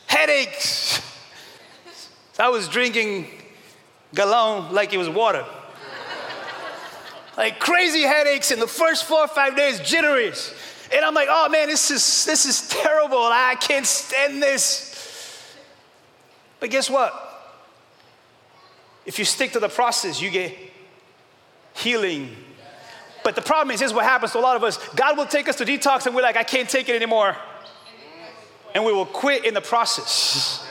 Headaches. 0.08 1.02
So 2.34 2.44
I 2.44 2.50
was 2.50 2.68
drinking 2.68 3.28
galon 4.14 4.72
like 4.72 4.94
it 4.94 4.98
was 4.98 5.10
water. 5.10 5.46
like 7.38 7.60
crazy 7.60 8.02
headaches 8.02 8.52
in 8.52 8.60
the 8.60 8.68
first 8.68 9.06
four 9.06 9.20
or 9.20 9.28
five 9.28 9.56
days, 9.56 9.80
jitteries. 9.80 10.54
And 10.94 11.06
I'm 11.06 11.14
like, 11.14 11.28
oh 11.32 11.48
man, 11.50 11.68
this 11.68 11.90
is, 11.90 12.26
this 12.26 12.46
is 12.46 12.68
terrible. 12.68 13.18
I 13.18 13.56
can't 13.60 13.86
stand 13.86 14.42
this. 14.42 15.56
But 16.60 16.70
guess 16.70 16.90
what? 16.90 17.14
If 19.06 19.18
you 19.18 19.26
stick 19.26 19.54
to 19.54 19.60
the 19.60 19.70
process, 19.70 20.22
you 20.22 20.30
get 20.30 20.54
healing. 21.74 22.36
But 23.24 23.36
the 23.36 23.42
problem 23.42 23.72
is, 23.74 23.80
here's 23.80 23.94
what 23.94 24.04
happens 24.04 24.32
to 24.34 24.40
a 24.40 24.42
lot 24.42 24.56
of 24.56 24.64
us 24.64 24.78
God 24.96 25.18
will 25.18 25.26
take 25.26 25.48
us 25.48 25.56
to 25.58 25.66
detox, 25.66 26.06
and 26.06 26.16
we're 26.16 26.22
like, 26.22 26.38
I 26.38 26.44
can't 26.44 26.70
take 26.70 26.90
it 26.90 26.96
anymore. 26.96 27.36
And 28.74 28.86
we 28.86 28.94
will 28.94 29.06
quit 29.06 29.46
in 29.46 29.54
the 29.54 29.62
process. 29.62 30.66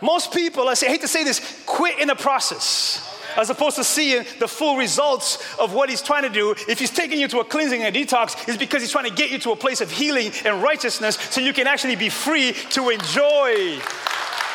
Most 0.00 0.32
people, 0.32 0.66
I, 0.68 0.74
say, 0.74 0.86
I 0.86 0.90
hate 0.90 1.02
to 1.02 1.08
say 1.08 1.24
this, 1.24 1.62
quit 1.66 1.98
in 1.98 2.08
the 2.08 2.14
process 2.14 3.09
as 3.36 3.50
opposed 3.50 3.76
to 3.76 3.84
seeing 3.84 4.24
the 4.38 4.48
full 4.48 4.76
results 4.76 5.38
of 5.58 5.72
what 5.72 5.88
he's 5.88 6.02
trying 6.02 6.22
to 6.22 6.28
do. 6.28 6.54
If 6.68 6.78
he's 6.78 6.90
taking 6.90 7.20
you 7.20 7.28
to 7.28 7.40
a 7.40 7.44
cleansing 7.44 7.82
and 7.82 7.94
a 7.94 7.98
detox, 7.98 8.48
it's 8.48 8.56
because 8.56 8.82
he's 8.82 8.92
trying 8.92 9.08
to 9.08 9.14
get 9.14 9.30
you 9.30 9.38
to 9.40 9.52
a 9.52 9.56
place 9.56 9.80
of 9.80 9.90
healing 9.90 10.32
and 10.44 10.62
righteousness 10.62 11.16
so 11.30 11.40
you 11.40 11.52
can 11.52 11.66
actually 11.66 11.96
be 11.96 12.08
free 12.08 12.52
to 12.70 12.90
enjoy 12.90 13.80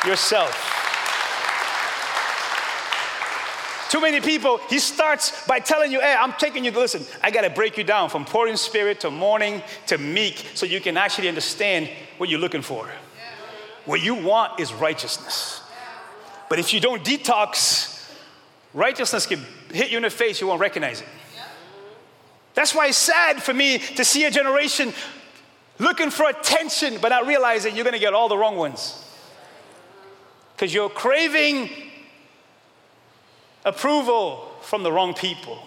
yourself. 0.06 0.72
Too 3.88 4.00
many 4.00 4.20
people, 4.20 4.58
he 4.68 4.80
starts 4.80 5.46
by 5.46 5.60
telling 5.60 5.92
you, 5.92 6.00
hey, 6.00 6.14
I'm 6.18 6.32
taking 6.32 6.64
you, 6.64 6.72
listen, 6.72 7.04
I 7.22 7.30
gotta 7.30 7.50
break 7.50 7.78
you 7.78 7.84
down 7.84 8.10
from 8.10 8.24
poor 8.24 8.48
in 8.48 8.56
spirit 8.56 9.00
to 9.00 9.10
mourning 9.10 9.62
to 9.86 9.96
meek 9.96 10.44
so 10.54 10.66
you 10.66 10.80
can 10.80 10.96
actually 10.96 11.28
understand 11.28 11.88
what 12.18 12.28
you're 12.28 12.40
looking 12.40 12.62
for. 12.62 12.90
What 13.84 14.02
you 14.02 14.16
want 14.16 14.58
is 14.58 14.74
righteousness. 14.74 15.62
But 16.50 16.58
if 16.58 16.74
you 16.74 16.80
don't 16.80 17.04
detox, 17.04 17.95
Righteousness 18.76 19.24
can 19.24 19.40
hit 19.72 19.90
you 19.90 19.96
in 19.96 20.02
the 20.02 20.10
face, 20.10 20.38
you 20.38 20.46
won't 20.46 20.60
recognize 20.60 21.00
it. 21.00 21.08
That's 22.52 22.74
why 22.74 22.88
it's 22.88 22.98
sad 22.98 23.42
for 23.42 23.54
me 23.54 23.78
to 23.78 24.04
see 24.04 24.26
a 24.26 24.30
generation 24.30 24.92
looking 25.78 26.10
for 26.10 26.28
attention 26.28 26.98
but 27.00 27.08
not 27.08 27.26
realizing 27.26 27.74
you're 27.74 27.84
going 27.84 27.94
to 27.94 27.98
get 27.98 28.12
all 28.12 28.28
the 28.28 28.36
wrong 28.36 28.56
ones. 28.56 29.02
Because 30.54 30.74
you're 30.74 30.90
craving 30.90 31.70
approval 33.64 34.52
from 34.60 34.82
the 34.82 34.92
wrong 34.92 35.14
people. 35.14 35.58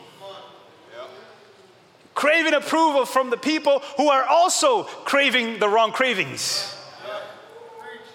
Craving 2.13 2.53
approval 2.53 3.07
from 3.07 3.31
the 3.31 3.37
people 3.37 3.79
who 3.97 4.09
are 4.09 4.25
also 4.25 4.83
craving 4.83 5.57
the 5.57 5.67
wrong 5.67 5.91
cravings. 5.91 6.75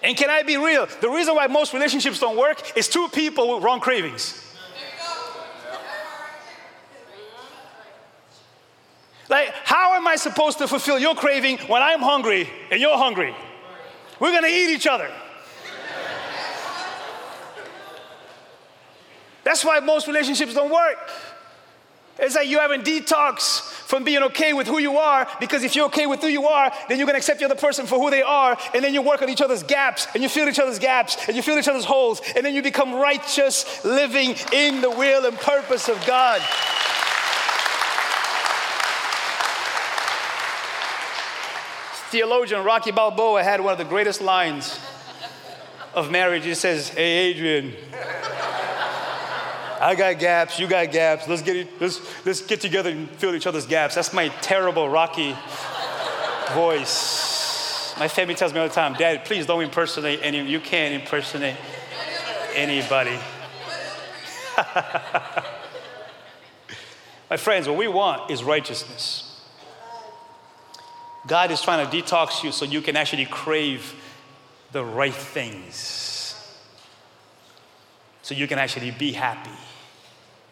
And 0.01 0.15
can 0.15 0.29
I 0.29 0.43
be 0.43 0.55
real? 0.55 0.87
The 1.01 1.09
reason 1.09 1.35
why 1.35 1.47
most 1.47 1.73
relationships 1.73 2.19
don't 2.19 2.37
work 2.37 2.77
is 2.77 2.87
two 2.87 3.09
people 3.09 3.55
with 3.55 3.63
wrong 3.63 3.81
cravings. 3.81 4.41
Like, 9.35 9.53
how 9.65 9.95
am 9.95 10.07
I 10.07 10.15
supposed 10.15 10.59
to 10.59 10.67
fulfill 10.67 10.97
your 10.97 11.13
craving 11.13 11.57
when 11.67 11.81
I'm 11.81 11.99
hungry 11.99 12.49
and 12.71 12.79
you're 12.79 12.97
hungry? 12.97 13.35
We're 14.17 14.31
gonna 14.31 14.47
eat 14.47 14.73
each 14.73 14.87
other. 14.87 15.11
That's 19.43 19.65
why 19.65 19.81
most 19.81 20.07
relationships 20.07 20.53
don't 20.53 20.71
work. 20.71 21.11
It's 22.17 22.33
like 22.33 22.47
you 22.47 22.59
haven't 22.59 22.85
detox 22.85 23.59
from 23.59 24.05
being 24.05 24.23
okay 24.23 24.53
with 24.53 24.67
who 24.67 24.77
you 24.77 24.95
are 24.95 25.27
because 25.41 25.65
if 25.65 25.75
you're 25.75 25.87
okay 25.87 26.05
with 26.05 26.21
who 26.21 26.29
you 26.29 26.47
are, 26.47 26.71
then 26.87 26.97
you're 26.97 27.05
gonna 27.05 27.17
accept 27.17 27.39
the 27.39 27.45
other 27.45 27.55
person 27.55 27.85
for 27.85 27.99
who 27.99 28.09
they 28.09 28.21
are, 28.21 28.57
and 28.73 28.81
then 28.81 28.93
you 28.93 29.01
work 29.01 29.21
on 29.21 29.27
each 29.27 29.41
other's 29.41 29.63
gaps, 29.63 30.07
and 30.13 30.23
you 30.23 30.29
fill 30.29 30.47
each 30.47 30.59
other's 30.59 30.79
gaps, 30.79 31.17
and 31.27 31.35
you 31.35 31.43
fill 31.43 31.57
each 31.57 31.67
other's 31.67 31.83
holes, 31.83 32.21
and 32.37 32.45
then 32.45 32.53
you 32.53 32.61
become 32.61 32.93
righteous 32.93 33.83
living 33.83 34.33
in 34.53 34.79
the 34.79 34.89
will 34.89 35.25
and 35.25 35.37
purpose 35.39 35.89
of 35.89 36.01
God. 36.07 36.41
Theologian 42.15 42.63
Rocky 42.63 42.91
Balboa 42.91 43.43
had 43.43 43.59
one 43.59 43.73
of 43.73 43.77
the 43.77 43.83
greatest 43.83 44.21
lines 44.21 44.79
of 45.93 46.09
marriage. 46.09 46.45
He 46.45 46.55
says, 46.55 46.87
Hey, 46.87 47.31
Adrian. 47.31 47.73
I 49.81 49.95
got 49.97 50.17
gaps, 50.17 50.57
you 50.57 50.65
got 50.65 50.93
gaps. 50.93 51.27
Let's 51.27 51.41
get, 51.41 51.67
let's, 51.81 51.99
let's 52.25 52.39
get 52.39 52.61
together 52.61 52.89
and 52.89 53.09
fill 53.09 53.35
each 53.35 53.45
other's 53.45 53.65
gaps. 53.65 53.95
That's 53.95 54.13
my 54.13 54.29
terrible 54.39 54.87
Rocky 54.87 55.35
voice. 56.53 57.93
My 57.99 58.07
family 58.07 58.35
tells 58.35 58.53
me 58.53 58.61
all 58.61 58.69
the 58.69 58.73
time, 58.73 58.93
Dad, 58.93 59.25
please 59.25 59.45
don't 59.45 59.61
impersonate 59.61 60.21
any. 60.23 60.39
You 60.39 60.61
can't 60.61 60.93
impersonate 60.93 61.57
anybody. 62.53 63.19
my 67.29 67.35
friends, 67.35 67.67
what 67.67 67.75
we 67.77 67.89
want 67.89 68.31
is 68.31 68.41
righteousness. 68.41 69.34
God 71.27 71.51
is 71.51 71.61
trying 71.61 71.85
to 71.85 71.95
detox 71.95 72.43
you 72.43 72.51
so 72.51 72.65
you 72.65 72.81
can 72.81 72.95
actually 72.95 73.25
crave 73.25 73.95
the 74.71 74.83
right 74.83 75.13
things. 75.13 76.01
So 78.21 78.35
you 78.35 78.47
can 78.47 78.59
actually 78.59 78.91
be 78.91 79.11
happy. 79.11 79.51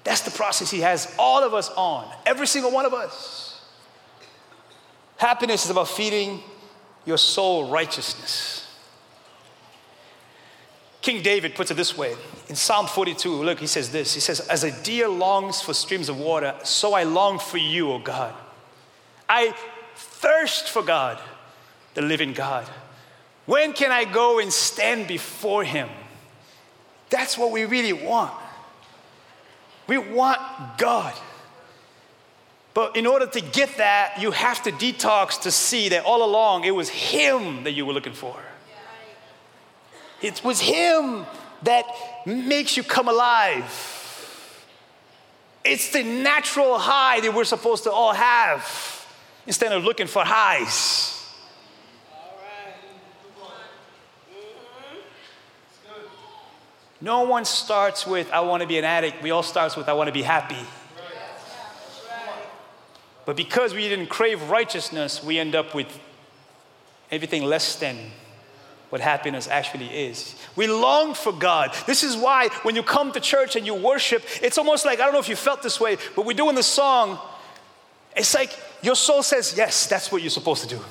That's 0.04 0.22
the 0.22 0.32
process 0.32 0.70
He 0.70 0.82
has 0.82 1.14
all 1.18 1.44
of 1.44 1.54
us 1.54 1.70
on, 1.72 2.08
every 2.26 2.48
single 2.48 2.72
one 2.72 2.86
of 2.86 2.94
us. 2.94 3.62
Happiness 5.18 5.66
is 5.66 5.72
about 5.72 5.88
feeding 5.88 6.42
your 7.06 7.18
soul 7.18 7.70
righteousness. 7.70 8.60
King 11.02 11.22
David 11.22 11.54
puts 11.54 11.70
it 11.70 11.76
this 11.76 11.98
way 11.98 12.16
in 12.48 12.56
Psalm 12.56 12.88
42. 12.88 13.44
Look, 13.44 13.60
he 13.60 13.68
says 13.68 13.92
this 13.92 14.14
He 14.14 14.20
says, 14.20 14.40
As 14.42 14.64
a 14.64 14.72
deer 14.84 15.08
longs 15.08 15.62
for 15.62 15.74
streams 15.74 16.10
of 16.10 16.18
water, 16.18 16.56
so 16.64 16.94
I 16.94 17.04
long 17.04 17.40
for 17.40 17.58
you, 17.58 17.92
O 17.92 18.00
God. 18.00 18.34
I 19.28 19.54
thirst 20.24 20.70
for 20.70 20.82
God, 20.82 21.20
the 21.96 22.02
living 22.02 22.32
God. 22.32 22.66
When 23.46 23.74
can 23.74 23.92
I 23.92 24.06
go 24.06 24.40
and 24.40 24.54
stand 24.54 25.06
before 25.06 25.66
Him? 25.66 25.90
That's 27.10 27.38
what 27.38 27.52
we 27.52 27.66
really 27.66 27.92
want. 27.92 28.32
We 29.86 29.98
want 29.98 30.40
God. 30.78 31.14
But 32.74 32.96
in 32.96 33.06
order 33.06 33.28
to 33.28 33.42
get 33.42 33.78
that, 33.78 34.22
you 34.22 34.32
have 34.32 34.64
to 34.64 34.72
detox 34.72 35.42
to 35.42 35.52
see 35.52 35.90
that 35.90 36.06
all 36.06 36.24
along 36.24 36.64
it 36.64 36.72
was 36.72 36.88
Him 36.88 37.66
that 37.66 37.74
you 37.74 37.86
were 37.86 37.94
looking 37.94 38.14
for. 38.14 38.40
It 40.22 40.42
was 40.42 40.62
Him 40.62 41.26
that 41.64 41.86
makes 42.26 42.78
you 42.78 42.84
come 42.84 43.10
alive. 43.10 43.70
It's 45.66 45.92
the 45.92 46.04
natural 46.04 46.78
high 46.78 47.20
that 47.20 47.34
we're 47.34 47.44
supposed 47.44 47.84
to 47.84 47.92
all 47.92 48.14
have 48.14 48.93
instead 49.46 49.72
of 49.72 49.84
looking 49.84 50.08
for 50.08 50.24
highs. 50.24 51.20
No 57.02 57.24
one 57.24 57.44
starts 57.44 58.08
with, 58.08 58.32
I 58.32 58.40
want 58.40 58.62
to 58.62 58.68
be 58.68 58.78
an 58.78 58.86
addict. 58.86 59.22
We 59.22 59.32
all 59.32 59.44
starts 59.44 59.76
with, 59.76 59.90
I 59.90 59.94
want 59.94 60.08
to 60.08 60.14
be 60.14 60.22
happy. 60.22 60.66
But 63.26 63.36
because 63.36 63.74
we 63.74 63.90
didn't 63.90 64.08
crave 64.08 64.50
righteousness, 64.50 65.22
we 65.22 65.38
end 65.38 65.54
up 65.54 65.76
with 65.76 65.88
everything 67.12 67.44
less 67.44 67.76
than 67.76 67.98
what 68.90 69.02
happiness 69.02 69.48
actually 69.48 69.88
is. 69.88 70.36
We 70.56 70.68
long 70.68 71.14
for 71.14 71.34
God. 71.34 71.74
This 71.88 72.04
is 72.04 72.16
why 72.16 72.50
when 72.62 72.76
you 72.76 72.84
come 72.84 73.12
to 73.12 73.20
church 73.20 73.56
and 73.56 73.66
you 73.66 73.74
worship, 73.74 74.24
it's 74.42 74.58
almost 74.58 74.86
like, 74.86 75.00
I 75.00 75.04
don't 75.04 75.14
know 75.14 75.20
if 75.20 75.28
you 75.28 75.36
felt 75.36 75.62
this 75.62 75.80
way, 75.80 75.98
but 76.16 76.26
we're 76.26 76.38
doing 76.38 76.56
the 76.56 76.64
song. 76.64 77.20
It's 78.16 78.34
like 78.34 78.58
your 78.84 78.96
soul 78.96 79.24
says, 79.24 79.56
Yes, 79.58 79.88
that's 79.88 80.12
what 80.12 80.22
you're 80.22 80.30
supposed 80.30 80.62
to 80.64 80.76
do. 80.76 80.82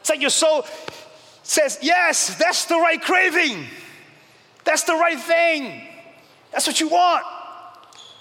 It's 0.00 0.10
like 0.10 0.20
your 0.20 0.30
soul 0.30 0.66
says, 1.42 1.78
Yes, 1.80 2.36
that's 2.36 2.66
the 2.66 2.76
right 2.76 3.00
craving. 3.00 3.66
That's 4.64 4.82
the 4.84 4.94
right 4.94 5.18
thing. 5.18 5.82
That's 6.52 6.66
what 6.66 6.80
you 6.80 6.88
want. 6.88 7.24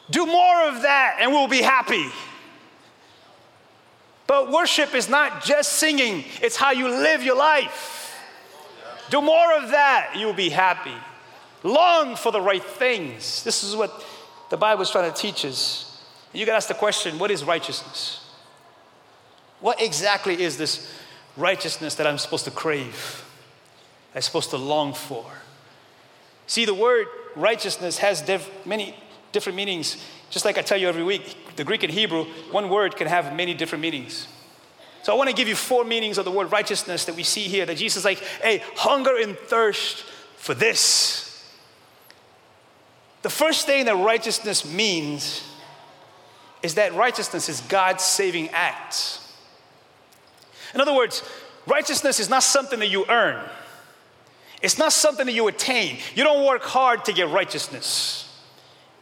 Do 0.09 0.25
more 0.25 0.67
of 0.67 0.83
that 0.83 1.17
and 1.19 1.31
we'll 1.31 1.47
be 1.47 1.61
happy. 1.61 2.05
But 4.27 4.51
worship 4.51 4.93
is 4.93 5.09
not 5.09 5.43
just 5.43 5.73
singing, 5.73 6.23
it's 6.41 6.55
how 6.55 6.71
you 6.71 6.87
live 6.87 7.23
your 7.23 7.35
life. 7.35 8.15
Do 9.09 9.21
more 9.21 9.57
of 9.57 9.71
that, 9.71 10.13
you'll 10.15 10.33
be 10.33 10.49
happy. 10.49 10.93
Long 11.63 12.15
for 12.15 12.31
the 12.31 12.39
right 12.39 12.63
things. 12.63 13.43
This 13.43 13.63
is 13.63 13.75
what 13.75 14.05
the 14.51 14.57
Bible 14.57 14.83
is 14.83 14.91
trying 14.91 15.11
to 15.11 15.17
teach 15.17 15.43
us. 15.45 15.88
You 16.33 16.45
can 16.45 16.55
ask 16.55 16.67
the 16.67 16.73
question 16.73 17.19
what 17.19 17.31
is 17.31 17.43
righteousness? 17.43 18.25
What 19.59 19.81
exactly 19.81 20.41
is 20.41 20.57
this 20.57 20.91
righteousness 21.35 21.95
that 21.95 22.07
I'm 22.07 22.17
supposed 22.17 22.45
to 22.45 22.51
crave? 22.51 23.25
I'm 24.15 24.21
supposed 24.21 24.51
to 24.51 24.57
long 24.57 24.93
for? 24.93 25.25
See, 26.47 26.65
the 26.65 26.73
word 26.73 27.07
righteousness 27.35 27.99
has 27.99 28.27
many 28.65 28.95
different 29.31 29.55
meanings. 29.55 30.03
Just 30.29 30.45
like 30.45 30.57
I 30.57 30.61
tell 30.61 30.77
you 30.77 30.87
every 30.87 31.03
week, 31.03 31.55
the 31.55 31.63
Greek 31.63 31.83
and 31.83 31.91
Hebrew, 31.91 32.25
one 32.51 32.69
word 32.69 32.95
can 32.95 33.07
have 33.07 33.35
many 33.35 33.53
different 33.53 33.81
meanings. 33.81 34.27
So 35.03 35.13
I 35.13 35.15
want 35.15 35.29
to 35.29 35.35
give 35.35 35.47
you 35.47 35.55
four 35.55 35.83
meanings 35.83 36.17
of 36.17 36.25
the 36.25 36.31
word 36.31 36.51
righteousness 36.51 37.05
that 37.05 37.15
we 37.15 37.23
see 37.23 37.43
here. 37.43 37.65
That 37.65 37.77
Jesus 37.77 38.03
like, 38.05 38.19
hey, 38.19 38.63
hunger 38.75 39.17
and 39.17 39.37
thirst 39.37 40.03
for 40.37 40.53
this. 40.53 41.25
The 43.21 43.29
first 43.29 43.65
thing 43.65 43.85
that 43.85 43.95
righteousness 43.95 44.69
means 44.69 45.43
is 46.61 46.75
that 46.75 46.93
righteousness 46.93 47.49
is 47.49 47.61
God's 47.61 48.03
saving 48.03 48.49
act. 48.49 49.19
In 50.73 50.81
other 50.81 50.93
words, 50.93 51.23
righteousness 51.65 52.19
is 52.19 52.29
not 52.29 52.43
something 52.43 52.79
that 52.79 52.89
you 52.89 53.05
earn. 53.07 53.43
It's 54.61 54.77
not 54.77 54.91
something 54.91 55.25
that 55.25 55.33
you 55.33 55.47
attain. 55.47 55.97
You 56.15 56.23
don't 56.23 56.45
work 56.45 56.63
hard 56.63 57.05
to 57.05 57.13
get 57.13 57.29
righteousness. 57.29 58.25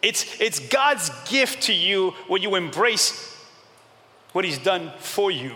It's, 0.02 0.40
it's 0.40 0.60
God's 0.60 1.10
gift 1.30 1.64
to 1.64 1.74
you 1.74 2.12
when 2.28 2.42
you 2.42 2.56
embrace 2.56 3.36
what 4.34 4.46
He's 4.46 4.60
done 4.60 4.92
for 5.00 5.32
you. 5.32 5.56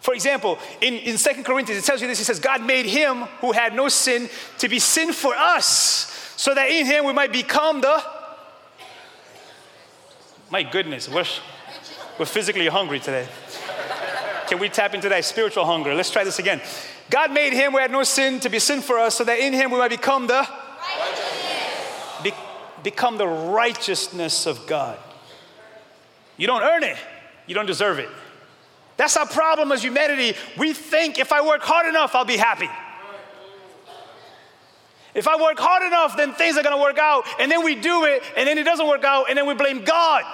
For 0.00 0.14
example, 0.14 0.58
in, 0.80 0.94
in 0.94 1.16
2 1.16 1.42
Corinthians, 1.42 1.82
it 1.82 1.86
tells 1.86 2.02
you 2.02 2.08
this 2.08 2.20
it 2.20 2.24
says, 2.24 2.40
God 2.40 2.64
made 2.64 2.86
Him 2.86 3.22
who 3.40 3.52
had 3.52 3.74
no 3.74 3.88
sin 3.88 4.28
to 4.58 4.68
be 4.68 4.78
sin 4.78 5.12
for 5.12 5.34
us, 5.34 6.34
so 6.36 6.54
that 6.54 6.70
in 6.70 6.86
Him 6.86 7.04
we 7.04 7.12
might 7.12 7.32
become 7.32 7.80
the. 7.80 8.02
My 10.52 10.62
goodness, 10.62 11.08
we're, 11.08 11.24
we're 12.18 12.26
physically 12.26 12.66
hungry 12.66 13.00
today. 13.00 13.26
Can 14.48 14.58
we 14.58 14.68
tap 14.68 14.92
into 14.92 15.08
that 15.08 15.24
spiritual 15.24 15.64
hunger? 15.64 15.94
Let's 15.94 16.10
try 16.10 16.24
this 16.24 16.38
again. 16.38 16.60
God 17.08 17.32
made 17.32 17.54
him 17.54 17.72
who 17.72 17.78
had 17.78 17.90
no 17.90 18.02
sin 18.02 18.38
to 18.40 18.50
be 18.50 18.58
sin 18.58 18.82
for 18.82 18.98
us 18.98 19.14
so 19.14 19.24
that 19.24 19.38
in 19.38 19.54
him 19.54 19.70
we 19.70 19.78
might 19.78 19.88
become 19.88 20.26
the 20.26 20.46
be, 22.22 22.32
become 22.82 23.16
the 23.16 23.26
righteousness 23.26 24.44
of 24.44 24.66
God. 24.66 24.98
You 26.36 26.46
don't 26.46 26.62
earn 26.62 26.84
it. 26.84 26.98
You 27.46 27.54
don't 27.54 27.64
deserve 27.64 27.98
it. 27.98 28.10
That's 28.98 29.16
our 29.16 29.26
problem 29.26 29.72
as 29.72 29.82
humanity. 29.82 30.36
We 30.58 30.74
think 30.74 31.18
if 31.18 31.32
I 31.32 31.40
work 31.40 31.62
hard 31.62 31.86
enough, 31.86 32.14
I'll 32.14 32.26
be 32.26 32.36
happy. 32.36 32.68
If 35.14 35.28
I 35.28 35.40
work 35.40 35.58
hard 35.58 35.82
enough, 35.82 36.16
then 36.16 36.32
things 36.32 36.56
are 36.56 36.62
going 36.62 36.76
to 36.76 36.82
work 36.82 36.98
out. 36.98 37.24
And 37.38 37.50
then 37.50 37.62
we 37.62 37.74
do 37.74 38.04
it, 38.04 38.22
and 38.36 38.48
then 38.48 38.56
it 38.56 38.64
doesn't 38.64 38.86
work 38.86 39.04
out, 39.04 39.28
and 39.28 39.36
then 39.36 39.46
we 39.46 39.54
blame 39.54 39.84
God. 39.84 40.24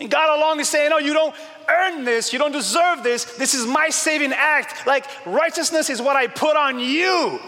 And 0.00 0.10
God 0.10 0.38
along 0.38 0.60
is 0.60 0.68
saying, 0.68 0.90
No, 0.90 0.98
you 0.98 1.12
don't 1.12 1.34
earn 1.68 2.04
this. 2.04 2.32
You 2.32 2.38
don't 2.38 2.52
deserve 2.52 3.02
this. 3.02 3.24
This 3.36 3.54
is 3.54 3.66
my 3.66 3.88
saving 3.88 4.32
act. 4.32 4.86
Like 4.86 5.06
righteousness 5.24 5.88
is 5.88 6.02
what 6.02 6.16
I 6.16 6.26
put 6.26 6.56
on 6.56 6.78
you. 6.78 7.38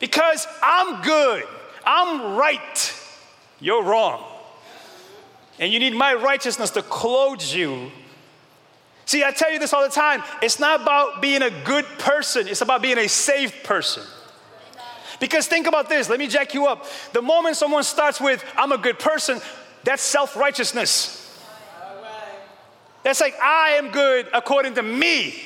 Because 0.00 0.46
I'm 0.62 1.02
good. 1.02 1.44
I'm 1.84 2.36
right. 2.36 2.94
You're 3.60 3.82
wrong. 3.82 4.24
And 5.58 5.72
you 5.72 5.78
need 5.78 5.94
my 5.94 6.14
righteousness 6.14 6.70
to 6.70 6.82
clothe 6.82 7.42
you. 7.42 7.90
See, 9.08 9.24
I 9.24 9.30
tell 9.30 9.50
you 9.50 9.58
this 9.58 9.72
all 9.72 9.82
the 9.82 9.88
time. 9.88 10.22
It's 10.42 10.58
not 10.58 10.82
about 10.82 11.22
being 11.22 11.40
a 11.40 11.48
good 11.64 11.86
person, 11.98 12.46
it's 12.46 12.60
about 12.60 12.82
being 12.82 12.98
a 12.98 13.08
saved 13.08 13.64
person. 13.64 14.02
Because 15.18 15.46
think 15.46 15.66
about 15.66 15.88
this, 15.88 16.10
let 16.10 16.18
me 16.18 16.26
jack 16.26 16.52
you 16.52 16.66
up. 16.66 16.84
The 17.14 17.22
moment 17.22 17.56
someone 17.56 17.84
starts 17.84 18.20
with, 18.20 18.44
I'm 18.54 18.70
a 18.70 18.76
good 18.76 18.98
person, 18.98 19.40
that's 19.82 20.02
self 20.02 20.36
righteousness. 20.36 21.24
That's 23.02 23.22
like, 23.22 23.32
I 23.40 23.76
am 23.78 23.92
good 23.92 24.28
according 24.34 24.74
to 24.74 24.82
me. 24.82 25.42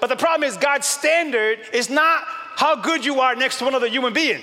But 0.00 0.06
the 0.06 0.16
problem 0.16 0.48
is, 0.48 0.56
God's 0.56 0.86
standard 0.86 1.58
is 1.72 1.90
not 1.90 2.22
how 2.54 2.76
good 2.76 3.04
you 3.04 3.18
are 3.18 3.34
next 3.34 3.58
to 3.58 3.66
another 3.66 3.88
human 3.88 4.12
being, 4.12 4.42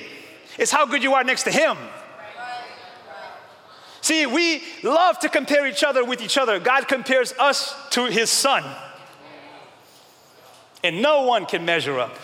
it's 0.57 0.69
how 0.71 0.85
good 0.85 1.01
you 1.01 1.13
are 1.13 1.23
next 1.23 1.43
to 1.43 1.51
Him. 1.51 1.77
See, 4.09 4.25
we 4.25 4.63
love 4.81 5.19
to 5.19 5.29
compare 5.29 5.67
each 5.67 5.83
other 5.83 6.03
with 6.03 6.19
each 6.23 6.39
other. 6.39 6.59
God 6.59 6.87
compares 6.87 7.31
us 7.33 7.75
to 7.91 8.05
His 8.05 8.31
Son. 8.31 8.63
And 10.83 11.03
no 11.03 11.27
one 11.27 11.45
can 11.45 11.63
measure 11.63 11.99
up. 11.99 12.17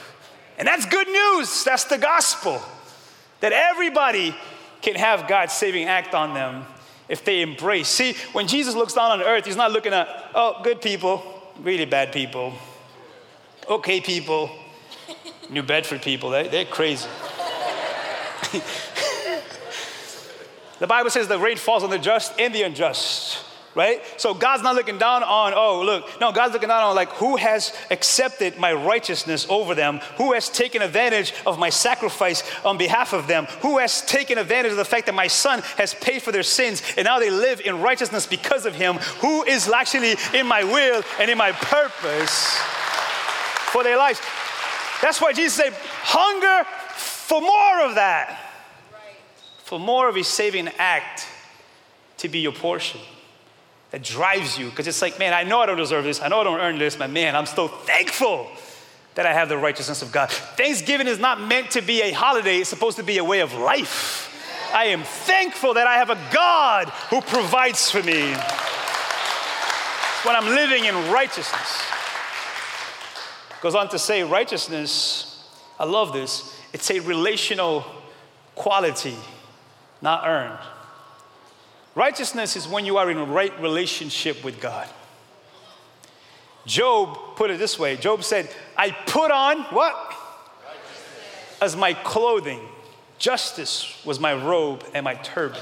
And 0.57 0.67
that's 0.67 0.87
good 0.87 1.07
news. 1.07 1.63
That's 1.63 1.83
the 1.83 1.99
gospel. 1.99 2.59
That 3.41 3.51
everybody 3.51 4.35
can 4.81 4.95
have 4.95 5.27
God's 5.27 5.53
saving 5.53 5.87
act 5.87 6.15
on 6.15 6.33
them 6.33 6.65
if 7.07 7.23
they 7.23 7.43
embrace. 7.43 7.87
See, 7.87 8.15
when 8.33 8.47
Jesus 8.47 8.73
looks 8.73 8.93
down 8.93 9.11
on 9.11 9.21
earth, 9.21 9.45
he's 9.45 9.55
not 9.55 9.71
looking 9.71 9.93
at, 9.93 10.07
oh, 10.33 10.61
good 10.63 10.81
people, 10.81 11.21
really 11.59 11.85
bad 11.85 12.11
people, 12.11 12.53
okay 13.69 14.01
people, 14.01 14.49
New 15.51 15.61
Bedford 15.61 16.01
people, 16.01 16.31
they, 16.31 16.47
they're 16.47 16.65
crazy. 16.65 17.07
the 20.79 20.87
Bible 20.87 21.09
says 21.09 21.27
the 21.27 21.39
rain 21.39 21.57
falls 21.57 21.83
on 21.83 21.89
the 21.89 21.99
just 21.99 22.39
and 22.39 22.53
the 22.53 22.63
unjust 22.63 23.45
right? 23.75 24.01
So 24.17 24.33
God's 24.33 24.63
not 24.63 24.75
looking 24.75 24.97
down 24.97 25.21
on, 25.21 25.53
oh, 25.53 25.83
look, 25.83 26.19
no, 26.21 26.31
God's 26.31 26.53
looking 26.53 26.69
down 26.69 26.81
on 26.81 26.95
like 26.95 27.09
who 27.09 27.35
has 27.35 27.75
accepted 27.91 28.57
my 28.57 28.73
righteousness 28.73 29.45
over 29.49 29.75
them, 29.75 29.99
who 30.17 30.33
has 30.33 30.49
taken 30.49 30.81
advantage 30.81 31.33
of 31.45 31.59
my 31.59 31.69
sacrifice 31.69 32.43
on 32.63 32.77
behalf 32.77 33.13
of 33.13 33.27
them, 33.27 33.45
who 33.61 33.77
has 33.77 34.01
taken 34.01 34.37
advantage 34.37 34.71
of 34.71 34.77
the 34.77 34.85
fact 34.85 35.05
that 35.05 35.15
my 35.15 35.27
son 35.27 35.61
has 35.77 35.93
paid 35.93 36.21
for 36.21 36.31
their 36.31 36.43
sins 36.43 36.81
and 36.97 37.05
now 37.05 37.19
they 37.19 37.29
live 37.29 37.61
in 37.61 37.81
righteousness 37.81 38.25
because 38.25 38.65
of 38.65 38.73
him, 38.73 38.95
who 39.19 39.43
is 39.43 39.69
actually 39.69 40.15
in 40.33 40.47
my 40.47 40.63
will 40.63 41.03
and 41.19 41.29
in 41.29 41.37
my 41.37 41.51
purpose 41.51 42.57
for 43.71 43.83
their 43.83 43.97
lives. 43.97 44.21
That's 45.01 45.19
why 45.19 45.33
Jesus 45.33 45.53
said, 45.53 45.73
hunger 45.73 46.65
for 46.95 47.41
more 47.41 47.81
of 47.81 47.95
that, 47.95 48.44
for 49.65 49.79
more 49.79 50.07
of 50.07 50.15
a 50.15 50.23
saving 50.23 50.69
act 50.77 51.27
to 52.17 52.29
be 52.29 52.37
your 52.37 52.51
portion 52.51 53.01
that 53.89 54.03
drives 54.03 54.59
you 54.59 54.69
because 54.69 54.87
it's 54.87 55.01
like, 55.01 55.17
man, 55.17 55.33
I 55.33 55.43
know 55.43 55.59
I 55.59 55.65
don't 55.65 55.77
deserve 55.77 56.03
this. 56.03 56.21
I 56.21 56.27
know 56.27 56.41
I 56.41 56.43
don't 56.43 56.59
earn 56.59 56.77
this, 56.77 56.95
but 56.95 57.09
man, 57.09 57.35
I'm 57.35 57.47
still 57.47 57.67
thankful 57.67 58.47
that 59.15 59.25
I 59.25 59.33
have 59.33 59.49
the 59.49 59.57
righteousness 59.57 60.03
of 60.03 60.11
God. 60.11 60.29
Thanksgiving 60.29 61.07
is 61.07 61.17
not 61.17 61.41
meant 61.41 61.71
to 61.71 61.81
be 61.81 62.03
a 62.03 62.11
holiday, 62.11 62.59
it's 62.59 62.69
supposed 62.69 62.97
to 62.97 63.03
be 63.03 63.17
a 63.17 63.23
way 63.23 63.39
of 63.39 63.55
life. 63.55 64.31
I 64.71 64.85
am 64.85 65.01
thankful 65.01 65.73
that 65.73 65.87
I 65.87 65.95
have 65.95 66.11
a 66.11 66.19
God 66.31 66.89
who 67.09 67.21
provides 67.21 67.89
for 67.89 68.03
me 68.03 68.33
when 70.23 70.35
I'm 70.35 70.45
living 70.45 70.85
in 70.85 70.93
righteousness. 71.11 71.81
Goes 73.61 73.73
on 73.73 73.89
to 73.89 73.97
say, 73.97 74.23
righteousness, 74.23 75.43
I 75.79 75.85
love 75.85 76.13
this, 76.13 76.55
it's 76.71 76.91
a 76.91 76.99
relational 76.99 77.83
quality, 78.53 79.15
not 80.05 80.25
earned. 80.25 80.59
Righteousness 81.95 82.55
is 82.55 82.67
when 82.67 82.85
you 82.85 82.97
are 82.97 83.09
in 83.11 83.17
a 83.17 83.25
right 83.25 83.59
relationship 83.59 84.41
with 84.43 84.61
God. 84.61 84.87
Job 86.65 87.35
put 87.35 87.51
it 87.51 87.59
this 87.59 87.77
way 87.77 87.97
Job 87.97 88.23
said, 88.23 88.49
I 88.77 88.91
put 88.91 89.31
on 89.31 89.63
what? 89.63 90.15
As 91.61 91.75
my 91.75 91.93
clothing. 91.93 92.61
Justice 93.17 94.01
was 94.05 94.19
my 94.19 94.33
robe 94.33 94.83
and 94.93 95.03
my 95.03 95.15
turban. 95.15 95.61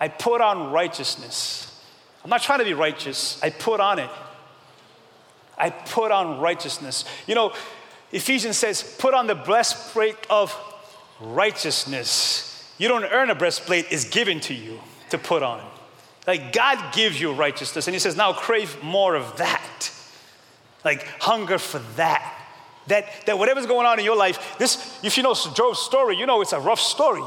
I 0.00 0.08
put 0.08 0.40
on 0.40 0.72
righteousness. 0.72 1.62
I'm 2.22 2.30
not 2.30 2.42
trying 2.42 2.60
to 2.60 2.64
be 2.64 2.74
righteous, 2.74 3.40
I 3.42 3.50
put 3.50 3.80
on 3.80 3.98
it. 3.98 4.10
I 5.58 5.70
put 5.70 6.12
on 6.12 6.40
righteousness. 6.40 7.04
You 7.26 7.34
know, 7.34 7.52
Ephesians 8.12 8.56
says, 8.56 8.82
put 8.98 9.14
on 9.14 9.26
the 9.26 9.34
breastplate 9.34 10.16
of 10.28 10.54
righteousness. 11.20 12.55
You 12.78 12.88
don't 12.88 13.04
earn 13.04 13.30
a 13.30 13.34
breastplate, 13.34 13.86
it's 13.90 14.04
given 14.04 14.40
to 14.40 14.54
you 14.54 14.80
to 15.10 15.18
put 15.18 15.42
on. 15.42 15.64
Like 16.26 16.52
God 16.52 16.92
gives 16.92 17.20
you 17.20 17.32
righteousness, 17.32 17.86
and 17.86 17.94
He 17.94 18.00
says, 18.00 18.16
now 18.16 18.32
crave 18.32 18.82
more 18.82 19.14
of 19.14 19.36
that. 19.38 19.90
Like 20.84 21.06
hunger 21.20 21.58
for 21.58 21.78
that. 21.96 22.32
That, 22.88 23.06
that 23.26 23.38
whatever's 23.38 23.66
going 23.66 23.86
on 23.86 23.98
in 23.98 24.04
your 24.04 24.16
life, 24.16 24.56
this, 24.58 24.98
if 25.02 25.16
you 25.16 25.22
know 25.22 25.34
Job's 25.34 25.80
story, 25.80 26.16
you 26.16 26.26
know 26.26 26.40
it's 26.40 26.52
a 26.52 26.60
rough 26.60 26.80
story. 26.80 27.22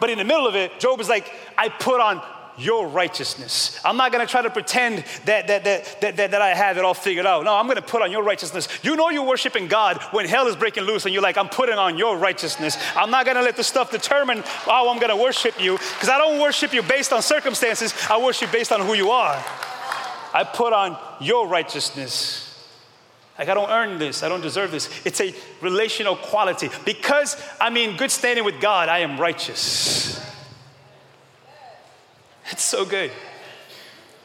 But 0.00 0.10
in 0.10 0.18
the 0.18 0.24
middle 0.24 0.46
of 0.46 0.54
it, 0.54 0.78
Job 0.78 1.00
is 1.00 1.08
like, 1.08 1.32
I 1.58 1.68
put 1.68 2.00
on 2.00 2.22
your 2.56 2.86
righteousness. 2.86 3.80
I'm 3.84 3.96
not 3.96 4.12
gonna 4.12 4.26
try 4.26 4.42
to 4.42 4.50
pretend 4.50 5.04
that, 5.24 5.48
that, 5.48 5.64
that, 5.64 6.00
that, 6.00 6.16
that, 6.16 6.34
I 6.34 6.54
have 6.54 6.78
it 6.78 6.84
all 6.84 6.94
figured 6.94 7.26
out. 7.26 7.44
No, 7.44 7.54
I'm 7.54 7.66
gonna 7.66 7.82
put 7.82 8.02
on 8.02 8.12
your 8.12 8.22
righteousness. 8.22 8.68
You 8.82 8.96
know 8.96 9.10
you're 9.10 9.26
worshiping 9.26 9.66
God 9.66 10.00
when 10.12 10.26
hell 10.26 10.46
is 10.46 10.56
breaking 10.56 10.84
loose 10.84 11.04
and 11.04 11.12
you're 11.12 11.22
like, 11.22 11.36
I'm 11.36 11.48
putting 11.48 11.76
on 11.76 11.98
your 11.98 12.16
righteousness. 12.16 12.76
I'm 12.94 13.10
not 13.10 13.26
gonna 13.26 13.42
let 13.42 13.56
the 13.56 13.64
stuff 13.64 13.90
determine 13.90 14.42
how 14.44 14.88
I'm 14.90 15.00
gonna 15.00 15.16
worship 15.16 15.60
you 15.60 15.78
because 15.78 16.08
I 16.08 16.18
don't 16.18 16.40
worship 16.40 16.72
you 16.72 16.82
based 16.82 17.12
on 17.12 17.22
circumstances, 17.22 17.94
I 18.08 18.22
worship 18.22 18.52
based 18.52 18.72
on 18.72 18.80
who 18.80 18.94
you 18.94 19.10
are. 19.10 19.34
I 20.32 20.44
put 20.44 20.72
on 20.72 20.98
your 21.20 21.46
righteousness. 21.46 22.50
Like, 23.38 23.48
I 23.48 23.54
don't 23.54 23.70
earn 23.70 23.98
this. 23.98 24.22
I 24.22 24.28
don't 24.28 24.40
deserve 24.40 24.70
this. 24.70 24.88
It's 25.04 25.20
a 25.20 25.34
relational 25.60 26.16
quality. 26.16 26.70
Because 26.84 27.36
I'm 27.60 27.76
in 27.76 27.96
good 27.96 28.10
standing 28.10 28.44
with 28.44 28.60
God, 28.60 28.88
I 28.88 29.00
am 29.00 29.18
righteous. 29.18 30.23
It's 32.54 32.62
so 32.62 32.84
good. 32.84 33.10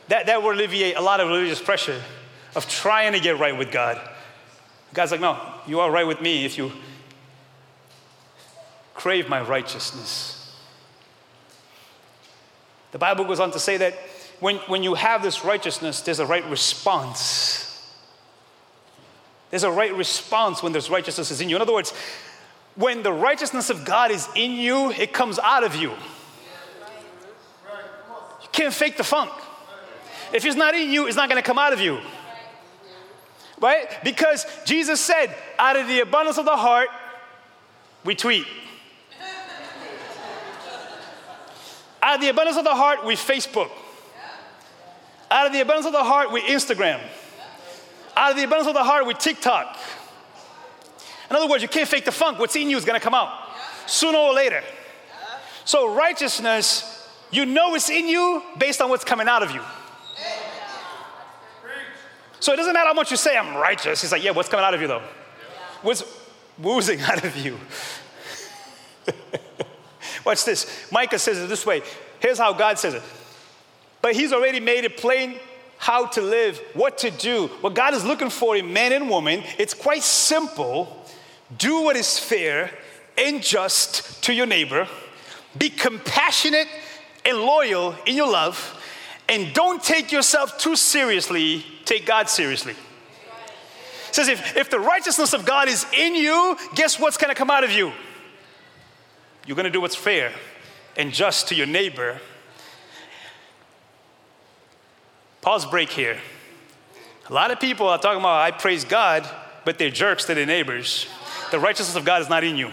That, 0.09 0.27
that 0.27 0.43
will 0.43 0.51
alleviate 0.51 0.95
a 0.95 1.01
lot 1.01 1.19
of 1.19 1.29
religious 1.29 1.59
pressure 1.59 1.99
of 2.55 2.69
trying 2.69 3.13
to 3.13 3.19
get 3.19 3.39
right 3.39 3.57
with 3.57 3.71
God. 3.71 3.99
God's 4.93 5.11
like, 5.11 5.19
no, 5.19 5.35
you 5.65 5.79
are 5.79 5.89
right 5.89 6.05
with 6.05 6.21
me 6.21 6.45
if 6.45 6.55
you 6.55 6.71
crave 8.93 9.29
my 9.29 9.41
righteousness. 9.41 10.55
The 12.91 12.99
Bible 12.99 13.25
goes 13.25 13.39
on 13.39 13.49
to 13.49 13.59
say 13.59 13.77
that 13.77 13.95
when, 14.39 14.57
when 14.67 14.83
you 14.83 14.93
have 14.93 15.23
this 15.23 15.43
righteousness, 15.43 16.01
there's 16.01 16.19
a 16.19 16.25
right 16.27 16.47
response. 16.51 17.91
There's 19.49 19.63
a 19.63 19.71
right 19.71 19.95
response 19.95 20.61
when 20.61 20.71
there's 20.71 20.91
righteousness 20.91 21.31
is 21.31 21.41
in 21.41 21.49
you. 21.49 21.55
In 21.55 21.63
other 21.63 21.73
words, 21.73 21.95
when 22.75 23.01
the 23.01 23.11
righteousness 23.11 23.71
of 23.71 23.85
God 23.85 24.11
is 24.11 24.29
in 24.35 24.51
you, 24.51 24.91
it 24.91 25.13
comes 25.13 25.39
out 25.39 25.63
of 25.63 25.75
you. 25.75 25.93
Can't 28.51 28.73
fake 28.73 28.97
the 28.97 29.03
funk. 29.03 29.31
If 30.33 30.45
it's 30.45 30.55
not 30.55 30.75
in 30.75 30.91
you, 30.91 31.07
it's 31.07 31.15
not 31.15 31.29
going 31.29 31.41
to 31.41 31.45
come 31.45 31.57
out 31.57 31.73
of 31.73 31.79
you. 31.79 31.99
Right? 33.61 33.87
Because 34.03 34.45
Jesus 34.65 35.01
said, 35.01 35.35
out 35.57 35.75
of 35.75 35.87
the 35.87 35.99
abundance 36.01 36.37
of 36.37 36.45
the 36.45 36.55
heart, 36.55 36.89
we 38.05 38.15
tweet. 38.15 38.45
out 42.01 42.15
of 42.15 42.21
the 42.21 42.29
abundance 42.29 42.57
of 42.57 42.63
the 42.63 42.75
heart, 42.75 43.05
we 43.05 43.15
Facebook. 43.15 43.69
Out 45.29 45.45
of 45.45 45.53
the 45.53 45.61
abundance 45.61 45.85
of 45.85 45.91
the 45.91 46.03
heart, 46.03 46.31
we 46.31 46.41
Instagram. 46.41 47.01
Out 48.15 48.31
of 48.31 48.37
the 48.37 48.43
abundance 48.43 48.67
of 48.67 48.73
the 48.73 48.83
heart, 48.83 49.05
we 49.05 49.13
TikTok. 49.13 49.77
In 51.29 51.35
other 51.35 51.47
words, 51.47 51.61
you 51.61 51.69
can't 51.69 51.87
fake 51.87 52.05
the 52.05 52.11
funk. 52.11 52.39
What's 52.39 52.55
in 52.55 52.69
you 52.69 52.77
is 52.77 52.85
going 52.85 52.99
to 52.99 53.03
come 53.03 53.13
out 53.13 53.31
sooner 53.85 54.17
or 54.17 54.33
later. 54.33 54.63
So, 55.65 55.93
righteousness 55.93 56.98
you 57.31 57.45
know 57.45 57.75
it's 57.75 57.89
in 57.89 58.07
you 58.07 58.43
based 58.57 58.81
on 58.81 58.89
what's 58.89 59.03
coming 59.03 59.27
out 59.27 59.43
of 59.43 59.51
you. 59.51 59.61
So 62.39 62.53
it 62.53 62.55
doesn't 62.55 62.73
matter 62.73 62.87
how 62.87 62.93
much 62.93 63.11
you 63.11 63.17
say, 63.17 63.37
I'm 63.37 63.55
righteous. 63.55 64.01
He's 64.01 64.11
like, 64.11 64.23
yeah, 64.23 64.31
what's 64.31 64.49
coming 64.49 64.65
out 64.65 64.73
of 64.73 64.81
you 64.81 64.87
though? 64.87 65.03
What's 65.81 66.03
woozing 66.57 67.01
out 67.09 67.23
of 67.23 67.35
you? 67.37 67.57
Watch 70.25 70.45
this. 70.45 70.91
Micah 70.91 71.19
says 71.19 71.39
it 71.39 71.49
this 71.49 71.65
way. 71.65 71.81
Here's 72.19 72.37
how 72.37 72.53
God 72.53 72.77
says 72.77 72.93
it. 72.93 73.03
But 74.01 74.15
he's 74.15 74.31
already 74.31 74.59
made 74.59 74.83
it 74.83 74.97
plain 74.97 75.39
how 75.77 76.05
to 76.07 76.21
live, 76.21 76.59
what 76.73 76.97
to 76.99 77.11
do. 77.11 77.47
What 77.61 77.73
God 77.73 77.93
is 77.93 78.03
looking 78.05 78.29
for 78.29 78.55
in 78.55 78.71
man 78.71 78.91
and 78.91 79.09
woman, 79.09 79.43
it's 79.57 79.73
quite 79.73 80.03
simple. 80.03 81.05
Do 81.57 81.83
what 81.83 81.95
is 81.95 82.19
fair 82.19 82.71
and 83.17 83.41
just 83.41 84.23
to 84.23 84.33
your 84.33 84.45
neighbor. 84.45 84.87
Be 85.57 85.69
compassionate 85.69 86.67
and 87.25 87.37
loyal 87.37 87.95
in 88.05 88.15
your 88.15 88.31
love, 88.31 88.75
and 89.27 89.53
don't 89.53 89.83
take 89.83 90.11
yourself 90.11 90.57
too 90.57 90.75
seriously, 90.75 91.65
take 91.85 92.05
God 92.05 92.29
seriously. 92.29 92.73
It 94.09 94.15
says 94.15 94.27
if, 94.27 94.57
if 94.57 94.69
the 94.69 94.79
righteousness 94.79 95.33
of 95.33 95.45
God 95.45 95.67
is 95.67 95.85
in 95.95 96.15
you, 96.15 96.57
guess 96.75 96.99
what's 96.99 97.17
gonna 97.17 97.35
come 97.35 97.51
out 97.51 97.63
of 97.63 97.71
you? 97.71 97.91
You're 99.45 99.55
gonna 99.55 99.69
do 99.69 99.81
what's 99.81 99.95
fair 99.95 100.31
and 100.97 101.13
just 101.13 101.47
to 101.49 101.55
your 101.55 101.67
neighbor. 101.67 102.19
Pause 105.41 105.67
break 105.67 105.89
here. 105.89 106.17
A 107.29 107.33
lot 107.33 107.51
of 107.51 107.59
people 107.59 107.87
are 107.87 107.99
talking 107.99 108.19
about 108.19 108.41
I 108.41 108.51
praise 108.51 108.83
God, 108.83 109.29
but 109.63 109.77
they're 109.77 109.91
jerks 109.91 110.25
to 110.25 110.33
their 110.33 110.45
neighbors. 110.45 111.07
The 111.51 111.59
righteousness 111.59 111.95
of 111.95 112.03
God 112.03 112.21
is 112.21 112.29
not 112.29 112.43
in 112.43 112.57
you. 112.57 112.71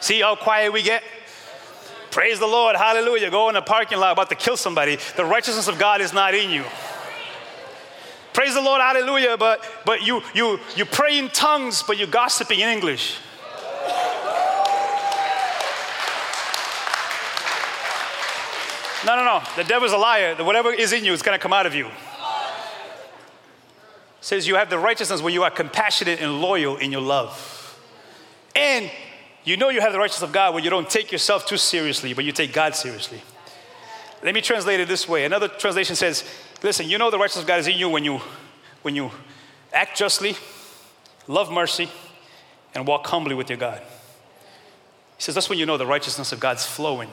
See 0.00 0.20
how 0.20 0.34
quiet 0.36 0.72
we 0.72 0.82
get? 0.82 1.02
Praise 2.16 2.38
the 2.38 2.46
Lord, 2.46 2.76
hallelujah. 2.76 3.30
Go 3.30 3.50
in 3.50 3.56
a 3.56 3.60
parking 3.60 3.98
lot 3.98 4.12
about 4.12 4.30
to 4.30 4.34
kill 4.34 4.56
somebody. 4.56 4.96
The 5.18 5.24
righteousness 5.26 5.68
of 5.68 5.78
God 5.78 6.00
is 6.00 6.14
not 6.14 6.34
in 6.34 6.48
you. 6.48 6.64
Praise 8.32 8.54
the 8.54 8.62
Lord, 8.62 8.80
hallelujah. 8.80 9.36
But 9.36 9.62
but 9.84 10.00
you 10.00 10.22
you 10.32 10.58
you 10.74 10.86
pray 10.86 11.18
in 11.18 11.28
tongues, 11.28 11.82
but 11.82 11.98
you're 11.98 12.06
gossiping 12.06 12.60
in 12.60 12.70
English. 12.70 13.18
No, 19.04 19.16
no, 19.16 19.22
no. 19.22 19.42
The 19.54 19.64
devil's 19.64 19.92
a 19.92 19.98
liar. 19.98 20.36
Whatever 20.42 20.72
is 20.72 20.94
in 20.94 21.04
you 21.04 21.12
is 21.12 21.20
going 21.20 21.38
to 21.38 21.42
come 21.42 21.52
out 21.52 21.66
of 21.66 21.74
you. 21.74 21.90
says 24.22 24.48
you 24.48 24.54
have 24.54 24.70
the 24.70 24.78
righteousness 24.78 25.20
where 25.20 25.34
you 25.34 25.42
are 25.42 25.50
compassionate 25.50 26.22
and 26.22 26.40
loyal 26.40 26.78
in 26.78 26.92
your 26.92 27.02
love. 27.02 27.78
And 28.54 28.90
you 29.46 29.56
know 29.56 29.70
you 29.70 29.80
have 29.80 29.92
the 29.92 29.98
righteousness 29.98 30.28
of 30.28 30.32
God 30.32 30.52
where 30.52 30.62
you 30.62 30.68
don't 30.68 30.88
take 30.88 31.10
yourself 31.10 31.46
too 31.46 31.56
seriously, 31.56 32.12
but 32.12 32.24
you 32.24 32.32
take 32.32 32.52
God 32.52 32.74
seriously. 32.74 33.22
Let 34.22 34.34
me 34.34 34.40
translate 34.40 34.80
it 34.80 34.88
this 34.88 35.08
way. 35.08 35.24
Another 35.24 35.48
translation 35.48 35.96
says, 35.96 36.24
listen, 36.62 36.88
you 36.88 36.98
know 36.98 37.10
the 37.10 37.18
righteousness 37.18 37.44
of 37.44 37.48
God 37.48 37.60
is 37.60 37.66
in 37.68 37.76
you 37.78 37.88
when 37.88 38.04
you 38.04 38.20
when 38.82 38.94
you 38.94 39.10
act 39.72 39.96
justly, 39.96 40.36
love 41.26 41.50
mercy, 41.50 41.88
and 42.74 42.86
walk 42.86 43.06
humbly 43.06 43.34
with 43.34 43.48
your 43.48 43.58
God. 43.58 43.80
He 45.16 45.22
says 45.22 45.34
that's 45.34 45.48
when 45.48 45.58
you 45.58 45.66
know 45.66 45.78
the 45.78 45.86
righteousness 45.86 46.32
of 46.32 46.40
God's 46.40 46.66
flowing 46.66 47.08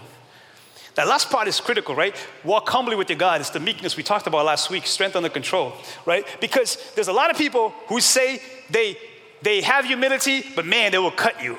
that 0.96 1.08
last 1.08 1.30
part 1.30 1.48
is 1.48 1.60
critical, 1.60 1.96
right? 1.96 2.16
Walk 2.44 2.70
humbly 2.70 2.96
with 2.96 3.10
your 3.10 3.18
God. 3.18 3.42
It's 3.42 3.50
the 3.50 3.60
meekness 3.60 3.98
we 3.98 4.04
talked 4.04 4.28
about 4.28 4.46
last 4.46 4.70
week, 4.70 4.86
strength 4.86 5.16
under 5.16 5.30
control, 5.30 5.74
right? 6.06 6.26
Because 6.40 6.78
there's 6.94 7.08
a 7.08 7.14
lot 7.14 7.32
of 7.32 7.38
people 7.38 7.70
who 7.88 8.00
say 8.00 8.42
they, 8.70 8.98
they 9.42 9.62
have 9.62 9.86
humility, 9.86 10.46
but 10.56 10.66
man, 10.66 10.92
they 10.92 11.00
will 11.00 11.12
cut 11.12 11.44
you. 11.44 11.58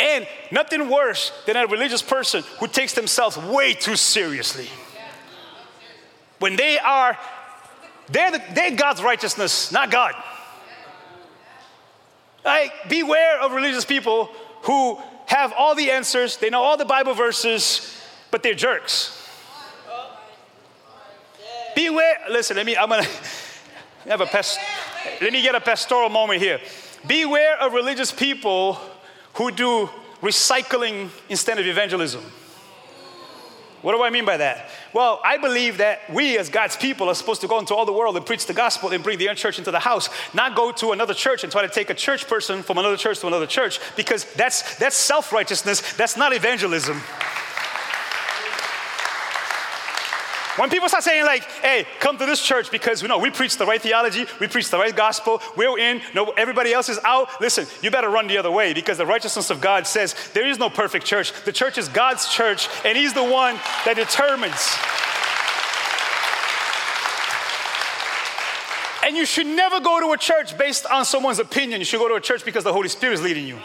And 0.00 0.26
nothing 0.50 0.88
worse 0.88 1.30
than 1.46 1.56
a 1.56 1.66
religious 1.66 2.00
person 2.00 2.42
who 2.58 2.66
takes 2.66 2.94
themselves 2.94 3.36
way 3.36 3.74
too 3.74 3.96
seriously. 3.96 4.68
When 6.38 6.56
they 6.56 6.78
are, 6.78 7.18
they're, 8.08 8.30
the, 8.30 8.42
they're 8.54 8.74
God's 8.74 9.02
righteousness, 9.02 9.70
not 9.70 9.90
God. 9.90 10.14
Like, 12.42 12.72
beware 12.88 13.40
of 13.42 13.52
religious 13.52 13.84
people 13.84 14.30
who 14.62 14.98
have 15.26 15.52
all 15.52 15.74
the 15.74 15.90
answers, 15.90 16.38
they 16.38 16.48
know 16.48 16.62
all 16.62 16.78
the 16.78 16.86
Bible 16.86 17.12
verses, 17.12 17.94
but 18.30 18.42
they're 18.42 18.54
jerks. 18.54 19.16
Beware, 21.76 22.20
listen, 22.30 22.56
let 22.56 22.64
me, 22.64 22.74
I'm 22.76 22.88
gonna 22.88 23.06
have 24.06 24.22
a 24.22 24.26
pest, 24.26 24.58
let 25.20 25.32
me 25.32 25.42
get 25.42 25.54
a 25.54 25.60
pastoral 25.60 26.08
moment 26.08 26.40
here. 26.40 26.58
Beware 27.06 27.60
of 27.60 27.74
religious 27.74 28.10
people 28.10 28.78
who 29.40 29.50
do 29.50 29.88
recycling 30.20 31.08
instead 31.30 31.58
of 31.58 31.66
evangelism. 31.66 32.22
What 33.80 33.92
do 33.92 34.02
I 34.02 34.10
mean 34.10 34.26
by 34.26 34.36
that? 34.36 34.68
Well, 34.92 35.18
I 35.24 35.38
believe 35.38 35.78
that 35.78 36.00
we 36.12 36.36
as 36.36 36.50
God's 36.50 36.76
people 36.76 37.08
are 37.08 37.14
supposed 37.14 37.40
to 37.40 37.48
go 37.48 37.58
into 37.58 37.74
all 37.74 37.86
the 37.86 37.92
world 37.94 38.18
and 38.18 38.26
preach 38.26 38.44
the 38.44 38.52
gospel 38.52 38.90
and 38.90 39.02
bring 39.02 39.16
the 39.16 39.34
church 39.34 39.56
into 39.56 39.70
the 39.70 39.78
house, 39.78 40.10
not 40.34 40.54
go 40.54 40.72
to 40.72 40.92
another 40.92 41.14
church 41.14 41.42
and 41.42 41.50
try 41.50 41.62
to 41.62 41.72
take 41.72 41.88
a 41.88 41.94
church 41.94 42.28
person 42.28 42.62
from 42.62 42.76
another 42.76 42.98
church 42.98 43.20
to 43.20 43.28
another 43.28 43.46
church 43.46 43.80
because 43.96 44.26
that's 44.34 44.76
that's 44.76 44.96
self-righteousness, 44.96 45.94
that's 45.94 46.18
not 46.18 46.34
evangelism. 46.34 47.00
When 50.60 50.68
people 50.68 50.90
start 50.90 51.04
saying 51.04 51.24
like, 51.24 51.42
"Hey, 51.62 51.86
come 52.00 52.18
to 52.18 52.26
this 52.26 52.42
church 52.42 52.70
because 52.70 53.00
you 53.00 53.08
know 53.08 53.16
we 53.16 53.30
preach 53.30 53.56
the 53.56 53.64
right 53.64 53.80
theology, 53.80 54.26
we 54.40 54.46
preach 54.46 54.68
the 54.68 54.76
right 54.76 54.94
gospel, 54.94 55.40
we're 55.56 55.78
in, 55.78 56.02
no 56.12 56.32
everybody 56.36 56.74
else 56.74 56.90
is 56.90 56.98
out." 57.02 57.40
Listen, 57.40 57.66
you 57.80 57.90
better 57.90 58.10
run 58.10 58.26
the 58.26 58.36
other 58.36 58.50
way 58.50 58.74
because 58.74 58.98
the 58.98 59.06
righteousness 59.06 59.48
of 59.48 59.62
God 59.62 59.86
says 59.86 60.14
there 60.34 60.46
is 60.46 60.58
no 60.58 60.68
perfect 60.68 61.06
church. 61.06 61.32
The 61.46 61.52
church 61.52 61.78
is 61.78 61.88
God's 61.88 62.28
church, 62.28 62.68
and 62.84 62.98
He's 62.98 63.14
the 63.14 63.24
one 63.24 63.58
that 63.86 63.96
determines. 63.96 64.76
And 69.02 69.16
you 69.16 69.24
should 69.24 69.46
never 69.46 69.80
go 69.80 69.98
to 69.98 70.12
a 70.12 70.18
church 70.18 70.58
based 70.58 70.84
on 70.84 71.06
someone's 71.06 71.38
opinion. 71.38 71.80
You 71.80 71.86
should 71.86 72.00
go 72.00 72.08
to 72.08 72.16
a 72.16 72.20
church 72.20 72.44
because 72.44 72.64
the 72.64 72.72
Holy 72.74 72.90
Spirit 72.90 73.14
is 73.14 73.22
leading 73.22 73.46
you. 73.46 73.58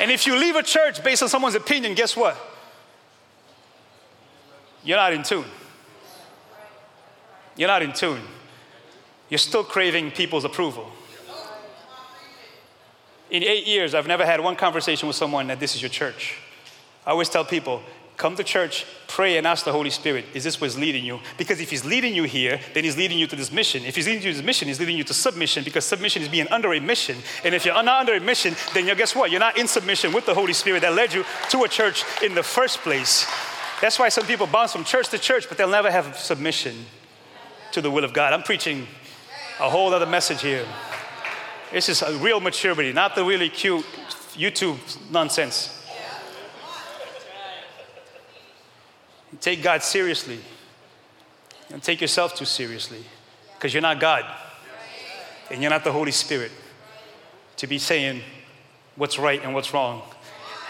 And 0.00 0.10
if 0.10 0.26
you 0.26 0.36
leave 0.36 0.56
a 0.56 0.62
church 0.62 1.04
based 1.04 1.22
on 1.22 1.28
someone's 1.28 1.54
opinion, 1.54 1.92
guess 1.92 2.16
what? 2.16 2.52
You're 4.84 4.98
not 4.98 5.12
in 5.12 5.22
tune. 5.22 5.46
You're 7.56 7.68
not 7.68 7.82
in 7.82 7.92
tune. 7.92 8.20
You're 9.28 9.38
still 9.38 9.64
craving 9.64 10.10
people's 10.10 10.44
approval. 10.44 10.90
In 13.30 13.42
eight 13.42 13.66
years, 13.66 13.94
I've 13.94 14.06
never 14.06 14.24
had 14.24 14.40
one 14.40 14.54
conversation 14.54 15.08
with 15.08 15.16
someone 15.16 15.46
that 15.48 15.58
this 15.58 15.74
is 15.74 15.82
your 15.82 15.88
church. 15.88 16.36
I 17.06 17.10
always 17.10 17.28
tell 17.28 17.44
people, 17.44 17.82
come 18.16 18.36
to 18.36 18.44
church, 18.44 18.86
pray, 19.08 19.38
and 19.38 19.46
ask 19.46 19.64
the 19.64 19.72
Holy 19.72 19.90
Spirit, 19.90 20.26
is 20.34 20.44
this 20.44 20.60
what's 20.60 20.76
leading 20.76 21.04
you? 21.04 21.18
Because 21.36 21.60
if 21.60 21.70
He's 21.70 21.84
leading 21.84 22.14
you 22.14 22.24
here, 22.24 22.60
then 22.74 22.84
He's 22.84 22.96
leading 22.96 23.18
you 23.18 23.26
to 23.26 23.34
this 23.34 23.50
mission. 23.50 23.84
If 23.84 23.96
He's 23.96 24.06
leading 24.06 24.22
you 24.22 24.30
to 24.30 24.36
this 24.36 24.46
mission, 24.46 24.68
He's 24.68 24.78
leading 24.78 24.96
you 24.96 25.04
to 25.04 25.14
submission 25.14 25.64
because 25.64 25.84
submission 25.84 26.22
is 26.22 26.28
being 26.28 26.46
under 26.48 26.72
a 26.74 26.80
mission. 26.80 27.16
And 27.42 27.54
if 27.54 27.64
you're 27.64 27.74
not 27.82 28.00
under 28.00 28.14
a 28.14 28.20
mission, 28.20 28.54
then 28.74 28.86
you're, 28.86 28.94
guess 28.94 29.16
what? 29.16 29.30
You're 29.30 29.40
not 29.40 29.58
in 29.58 29.66
submission 29.66 30.12
with 30.12 30.26
the 30.26 30.34
Holy 30.34 30.52
Spirit 30.52 30.82
that 30.82 30.94
led 30.94 31.12
you 31.14 31.24
to 31.50 31.64
a 31.64 31.68
church 31.68 32.04
in 32.22 32.34
the 32.34 32.42
first 32.42 32.78
place. 32.80 33.26
That's 33.80 33.98
why 33.98 34.08
some 34.08 34.26
people 34.26 34.46
bounce 34.46 34.72
from 34.72 34.84
church 34.84 35.08
to 35.08 35.18
church, 35.18 35.48
but 35.48 35.58
they'll 35.58 35.68
never 35.68 35.90
have 35.90 36.16
submission 36.16 36.86
to 37.72 37.80
the 37.80 37.90
will 37.90 38.04
of 38.04 38.12
God. 38.12 38.32
I'm 38.32 38.42
preaching 38.42 38.86
a 39.60 39.68
whole 39.68 39.92
other 39.92 40.06
message 40.06 40.42
here. 40.42 40.64
This 41.72 41.88
is 41.88 42.02
a 42.02 42.16
real 42.18 42.40
maturity, 42.40 42.92
not 42.92 43.14
the 43.14 43.24
really 43.24 43.48
cute 43.48 43.84
YouTube 44.36 44.78
nonsense. 45.10 45.80
take 49.40 49.62
God 49.62 49.82
seriously. 49.82 50.40
And 51.70 51.82
take 51.82 52.00
yourself 52.00 52.34
too 52.34 52.44
seriously. 52.44 53.04
Because 53.54 53.74
you're 53.74 53.82
not 53.82 54.00
God. 54.00 54.24
And 55.50 55.60
you're 55.60 55.70
not 55.70 55.84
the 55.84 55.92
Holy 55.92 56.12
Spirit 56.12 56.50
to 57.56 57.66
be 57.66 57.78
saying 57.78 58.22
what's 58.96 59.18
right 59.18 59.42
and 59.42 59.54
what's 59.54 59.74
wrong. 59.74 60.02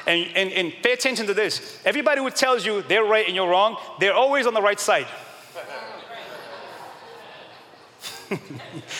And, 0.06 0.28
and, 0.36 0.52
and 0.52 0.72
pay 0.82 0.92
attention 0.92 1.26
to 1.26 1.34
this. 1.34 1.80
Everybody 1.84 2.20
who 2.20 2.30
tells 2.30 2.66
you 2.66 2.82
they're 2.82 3.04
right 3.04 3.26
and 3.26 3.34
you're 3.34 3.48
wrong, 3.48 3.78
they're 3.98 4.14
always 4.14 4.46
on 4.46 4.52
the 4.52 4.60
right 4.60 4.78
side. 4.78 5.06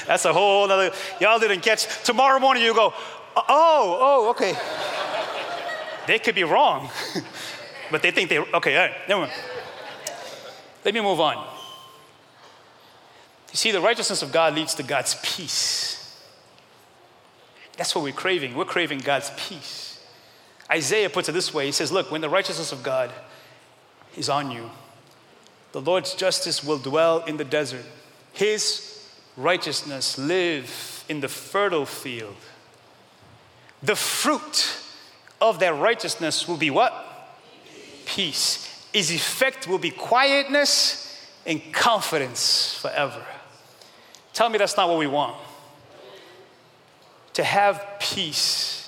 That's 0.07 0.25
a 0.25 0.33
whole 0.33 0.71
other, 0.71 0.93
y'all 1.21 1.39
didn't 1.39 1.61
catch. 1.61 2.05
Tomorrow 2.05 2.39
morning 2.41 2.63
you 2.63 2.75
go, 2.75 2.93
oh, 3.37 3.45
oh, 3.49 4.31
okay. 4.31 4.55
they 6.07 6.19
could 6.19 6.35
be 6.35 6.45
wrong, 6.45 6.89
but 7.91 8.03
they 8.03 8.11
think 8.11 8.31
they, 8.31 8.39
okay, 8.39 8.77
all 8.77 8.87
right, 8.87 9.09
never 9.09 9.21
mind. 9.23 9.33
Let 10.85 10.95
me 10.95 11.01
move 11.01 11.21
on. 11.21 11.37
You 13.51 13.57
see, 13.57 13.71
the 13.71 13.81
righteousness 13.81 14.23
of 14.23 14.33
God 14.33 14.55
leads 14.55 14.75
to 14.75 14.83
God's 14.83 15.17
peace. 15.23 16.21
That's 17.77 17.95
what 17.95 18.05
we're 18.05 18.13
craving. 18.13 18.55
We're 18.55 18.65
craving 18.65 18.99
God's 18.99 19.31
peace. 19.37 19.84
Isaiah 20.71 21.11
puts 21.11 21.29
it 21.29 21.33
this 21.33 21.53
way 21.53 21.67
He 21.67 21.73
says, 21.73 21.93
Look, 21.93 22.11
when 22.11 22.21
the 22.21 22.29
righteousness 22.29 22.73
of 22.73 22.83
God 22.83 23.11
is 24.17 24.29
on 24.29 24.51
you, 24.51 24.71
the 25.73 25.81
Lord's 25.81 26.15
justice 26.15 26.63
will 26.63 26.79
dwell 26.79 27.25
in 27.25 27.37
the 27.37 27.45
desert, 27.45 27.85
His 28.33 28.91
righteousness 29.37 30.19
live 30.19 31.05
in 31.09 31.21
the 31.21 31.29
fertile 31.29 31.87
field. 31.87 32.37
The 33.83 33.97
fruit 33.97 34.79
of 35.41 35.59
that 35.59 35.75
righteousness 35.75 36.49
will 36.49 36.57
be 36.57 36.71
what? 36.71 36.93
Peace. 38.07 38.89
His 38.93 39.11
effect 39.11 39.67
will 39.69 39.79
be 39.79 39.91
quietness 39.91 41.29
and 41.45 41.61
confidence 41.73 42.79
forever. 42.81 43.25
Tell 44.33 44.49
me 44.49 44.59
that's 44.59 44.77
not 44.77 44.89
what 44.89 44.99
we 44.99 45.07
want. 45.07 45.37
To 47.35 47.45
have 47.45 47.85
peace 48.01 48.84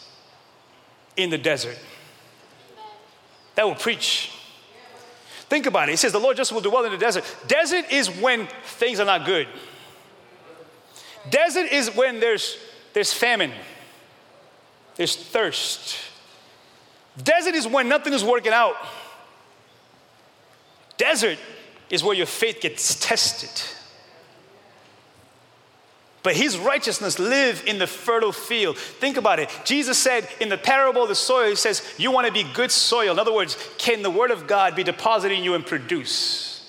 in 1.17 1.31
the 1.31 1.39
desert. 1.39 1.79
That 3.55 3.67
will 3.67 3.75
preach. 3.75 4.33
Think 5.49 5.67
about 5.67 5.89
it. 5.89 5.93
He 5.93 5.97
says, 5.97 6.13
The 6.13 6.19
Lord 6.19 6.37
just 6.37 6.53
will 6.53 6.61
dwell 6.61 6.85
in 6.85 6.93
the 6.93 6.99
desert. 6.99 7.25
Desert 7.47 7.91
is 7.91 8.09
when 8.09 8.49
things 8.65 9.01
are 9.01 9.07
not 9.07 9.25
good. 9.25 9.49
Desert 11.31 11.73
is 11.73 11.95
when 11.95 12.21
there's, 12.21 12.57
there's 12.93 13.13
famine, 13.13 13.53
there's 14.97 15.17
thirst. 15.17 15.99
Desert 17.23 17.55
is 17.55 17.67
when 17.67 17.89
nothing 17.89 18.13
is 18.13 18.23
working 18.23 18.53
out. 18.53 18.75
Desert 20.97 21.39
is 21.91 22.05
where 22.05 22.15
your 22.15 22.27
faith 22.27 22.61
gets 22.61 22.95
tested 23.01 23.76
but 26.27 26.35
his 26.35 26.59
righteousness 26.59 27.21
live 27.21 27.63
in 27.69 27.79
the 27.79 27.87
fertile 27.87 28.33
field. 28.33 28.77
Think 28.77 29.17
about 29.17 29.39
it. 29.39 29.49
Jesus 29.65 29.97
said 29.97 30.29
in 30.41 30.49
the 30.49 30.59
parable 30.59 31.05
of 31.05 31.09
the 31.09 31.15
soil, 31.15 31.49
he 31.49 31.55
says, 31.55 31.95
You 31.99 32.11
want 32.11 32.27
to 32.27 32.33
be 32.33 32.43
good 32.53 32.73
soil. 32.73 33.13
In 33.13 33.21
other 33.21 33.33
words, 33.33 33.57
can 33.79 34.03
the 34.03 34.11
word 34.11 34.33
of 34.33 34.49
God 34.49 34.75
be 34.75 34.83
deposited 34.83 35.37
in 35.39 35.45
you 35.45 35.55
and 35.55 35.65
produce? 35.65 36.69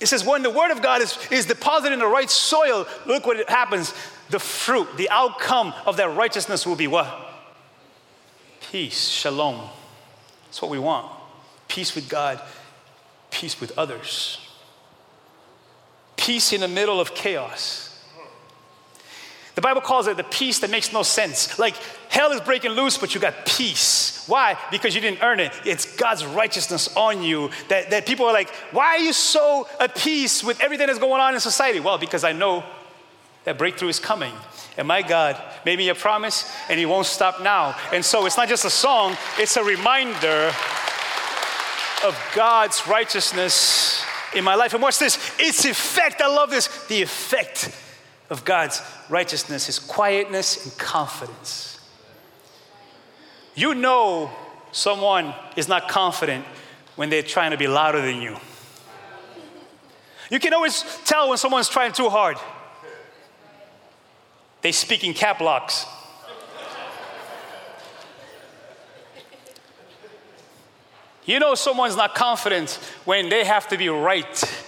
It 0.00 0.06
says, 0.06 0.24
when 0.24 0.42
the 0.42 0.48
word 0.48 0.70
of 0.70 0.80
God 0.80 1.02
is, 1.02 1.18
is 1.30 1.44
deposited 1.44 1.92
in 1.92 1.98
the 1.98 2.06
right 2.06 2.30
soil, 2.30 2.86
look 3.04 3.26
what 3.26 3.46
happens. 3.46 3.92
The 4.30 4.38
fruit, 4.38 4.88
the 4.96 5.10
outcome 5.10 5.74
of 5.84 5.98
that 5.98 6.16
righteousness 6.16 6.66
will 6.66 6.74
be 6.74 6.86
what? 6.86 7.14
peace, 8.70 9.08
shalom. 9.08 9.68
That's 10.46 10.62
what 10.62 10.70
we 10.70 10.78
want 10.78 11.12
peace 11.68 11.94
with 11.94 12.08
God, 12.08 12.40
peace 13.30 13.60
with 13.60 13.76
others, 13.76 14.40
peace 16.16 16.54
in 16.54 16.62
the 16.62 16.68
middle 16.68 17.02
of 17.02 17.14
chaos. 17.14 17.91
The 19.54 19.60
Bible 19.60 19.82
calls 19.82 20.06
it 20.06 20.16
the 20.16 20.24
peace 20.24 20.60
that 20.60 20.70
makes 20.70 20.92
no 20.92 21.02
sense. 21.02 21.58
Like 21.58 21.76
hell 22.08 22.32
is 22.32 22.40
breaking 22.40 22.72
loose, 22.72 22.96
but 22.96 23.14
you 23.14 23.20
got 23.20 23.44
peace. 23.44 24.24
Why? 24.26 24.56
Because 24.70 24.94
you 24.94 25.00
didn't 25.00 25.22
earn 25.22 25.40
it. 25.40 25.52
It's 25.64 25.96
God's 25.96 26.24
righteousness 26.24 26.96
on 26.96 27.22
you 27.22 27.50
that, 27.68 27.90
that 27.90 28.06
people 28.06 28.26
are 28.26 28.32
like, 28.32 28.50
why 28.70 28.86
are 28.86 28.98
you 28.98 29.12
so 29.12 29.68
at 29.78 29.94
peace 29.94 30.42
with 30.42 30.60
everything 30.60 30.86
that's 30.86 30.98
going 30.98 31.20
on 31.20 31.34
in 31.34 31.40
society? 31.40 31.80
Well, 31.80 31.98
because 31.98 32.24
I 32.24 32.32
know 32.32 32.64
that 33.44 33.58
breakthrough 33.58 33.88
is 33.88 33.98
coming. 33.98 34.32
And 34.78 34.88
my 34.88 35.02
God 35.02 35.42
made 35.66 35.76
me 35.76 35.90
a 35.90 35.94
promise, 35.94 36.50
and 36.70 36.78
He 36.78 36.86
won't 36.86 37.06
stop 37.06 37.42
now. 37.42 37.76
And 37.92 38.02
so 38.02 38.24
it's 38.24 38.38
not 38.38 38.48
just 38.48 38.64
a 38.64 38.70
song, 38.70 39.16
it's 39.38 39.56
a 39.56 39.64
reminder 39.64 40.50
of 42.06 42.18
God's 42.34 42.86
righteousness 42.88 44.02
in 44.34 44.44
my 44.44 44.54
life. 44.54 44.72
And 44.72 44.82
watch 44.82 44.98
this 44.98 45.18
its 45.38 45.64
effect, 45.66 46.22
I 46.22 46.28
love 46.28 46.50
this, 46.50 46.86
the 46.86 47.02
effect 47.02 47.70
of 48.32 48.46
God's 48.46 48.82
righteousness 49.10 49.68
is 49.68 49.78
quietness 49.78 50.64
and 50.64 50.78
confidence. 50.78 51.78
You 53.54 53.74
know 53.74 54.30
someone 54.72 55.34
is 55.54 55.68
not 55.68 55.86
confident 55.86 56.46
when 56.96 57.10
they're 57.10 57.22
trying 57.22 57.50
to 57.50 57.58
be 57.58 57.68
louder 57.68 58.00
than 58.00 58.22
you. 58.22 58.38
You 60.30 60.40
can 60.40 60.54
always 60.54 60.82
tell 61.04 61.28
when 61.28 61.36
someone's 61.36 61.68
trying 61.68 61.92
too 61.92 62.08
hard. 62.08 62.38
They 64.62 64.72
speak 64.72 65.04
in 65.04 65.12
cap 65.12 65.40
locks. 65.40 65.84
You 71.26 71.38
know 71.38 71.54
someone's 71.54 71.96
not 71.96 72.14
confident 72.14 72.70
when 73.04 73.28
they 73.28 73.44
have 73.44 73.68
to 73.68 73.76
be 73.76 73.90
right, 73.90 74.64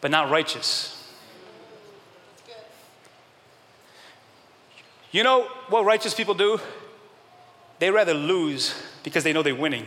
but 0.00 0.10
not 0.10 0.30
righteous. 0.30 0.93
You 5.14 5.22
know 5.22 5.44
what 5.68 5.84
righteous 5.84 6.12
people 6.12 6.34
do? 6.34 6.58
They 7.78 7.88
rather 7.88 8.14
lose 8.14 8.74
because 9.04 9.22
they 9.22 9.32
know 9.32 9.44
they're 9.44 9.54
winning. 9.54 9.86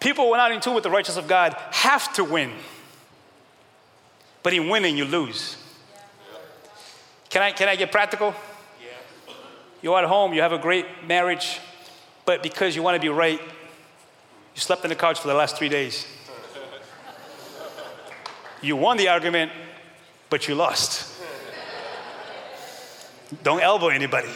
People 0.00 0.24
who 0.24 0.32
are 0.32 0.38
not 0.38 0.50
in 0.50 0.62
tune 0.62 0.74
with 0.74 0.82
the 0.82 0.90
righteousness 0.90 1.22
of 1.22 1.28
God 1.28 1.54
have 1.72 2.10
to 2.14 2.24
win. 2.24 2.52
But 4.42 4.54
in 4.54 4.70
winning, 4.70 4.96
you 4.96 5.04
lose. 5.04 5.58
Can 7.28 7.42
I, 7.42 7.52
can 7.52 7.68
I 7.68 7.76
get 7.76 7.92
practical? 7.92 8.34
You're 9.82 9.98
at 9.98 10.06
home, 10.06 10.32
you 10.32 10.40
have 10.40 10.52
a 10.52 10.58
great 10.58 10.86
marriage, 11.06 11.60
but 12.24 12.42
because 12.42 12.74
you 12.74 12.82
want 12.82 12.94
to 12.94 13.00
be 13.00 13.10
right, 13.10 13.38
you 13.42 14.60
slept 14.60 14.84
on 14.84 14.88
the 14.88 14.96
couch 14.96 15.20
for 15.20 15.28
the 15.28 15.34
last 15.34 15.58
three 15.58 15.68
days. 15.68 16.06
You 18.62 18.74
won 18.74 18.96
the 18.96 19.08
argument, 19.08 19.52
but 20.30 20.48
you 20.48 20.54
lost. 20.54 21.05
Don't 23.42 23.60
elbow 23.60 23.88
anybody. 23.88 24.28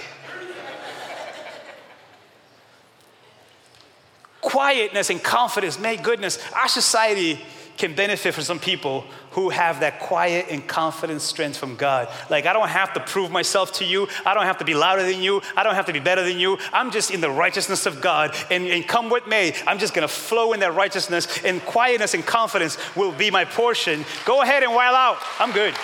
Quietness 4.41 5.11
and 5.11 5.23
confidence, 5.23 5.79
may 5.79 5.97
goodness, 5.97 6.39
our 6.55 6.69
society 6.69 7.41
can 7.77 7.95
benefit 7.95 8.35
from 8.35 8.45
some 8.45 8.59
people 8.59 9.05
who 9.31 9.49
have 9.49 9.81
that 9.81 10.01
quiet 10.01 10.47
and 10.51 10.67
confident 10.67 11.23
strength 11.23 11.57
from 11.57 11.77
God. 11.77 12.09
Like, 12.29 12.45
I 12.45 12.53
don't 12.53 12.69
have 12.69 12.93
to 12.93 13.01
prove 13.01 13.31
myself 13.31 13.73
to 13.75 13.87
you. 13.87 14.07
I 14.27 14.35
don't 14.35 14.45
have 14.45 14.59
to 14.59 14.65
be 14.65 14.75
louder 14.75 15.03
than 15.03 15.23
you. 15.23 15.41
I 15.57 15.63
don't 15.63 15.75
have 15.75 15.87
to 15.87 15.93
be 15.93 16.01
better 16.01 16.23
than 16.23 16.39
you. 16.39 16.59
I'm 16.73 16.91
just 16.91 17.11
in 17.11 17.23
the 17.23 17.31
righteousness 17.31 17.87
of 17.87 18.03
God. 18.03 18.37
And, 18.51 18.67
and 18.67 18.87
come 18.87 19.09
what 19.09 19.29
may, 19.29 19.55
I'm 19.67 19.79
just 19.79 19.95
going 19.95 20.07
to 20.07 20.13
flow 20.13 20.53
in 20.53 20.61
that 20.61 20.75
righteousness, 20.75 21.43
and 21.43 21.63
quietness 21.63 22.13
and 22.13 22.27
confidence 22.27 22.77
will 22.95 23.13
be 23.13 23.31
my 23.31 23.47
portion. 23.47 24.05
Go 24.27 24.43
ahead 24.43 24.63
and 24.63 24.75
while 24.75 24.95
out. 24.95 25.19
I'm 25.39 25.53
good. 25.53 25.75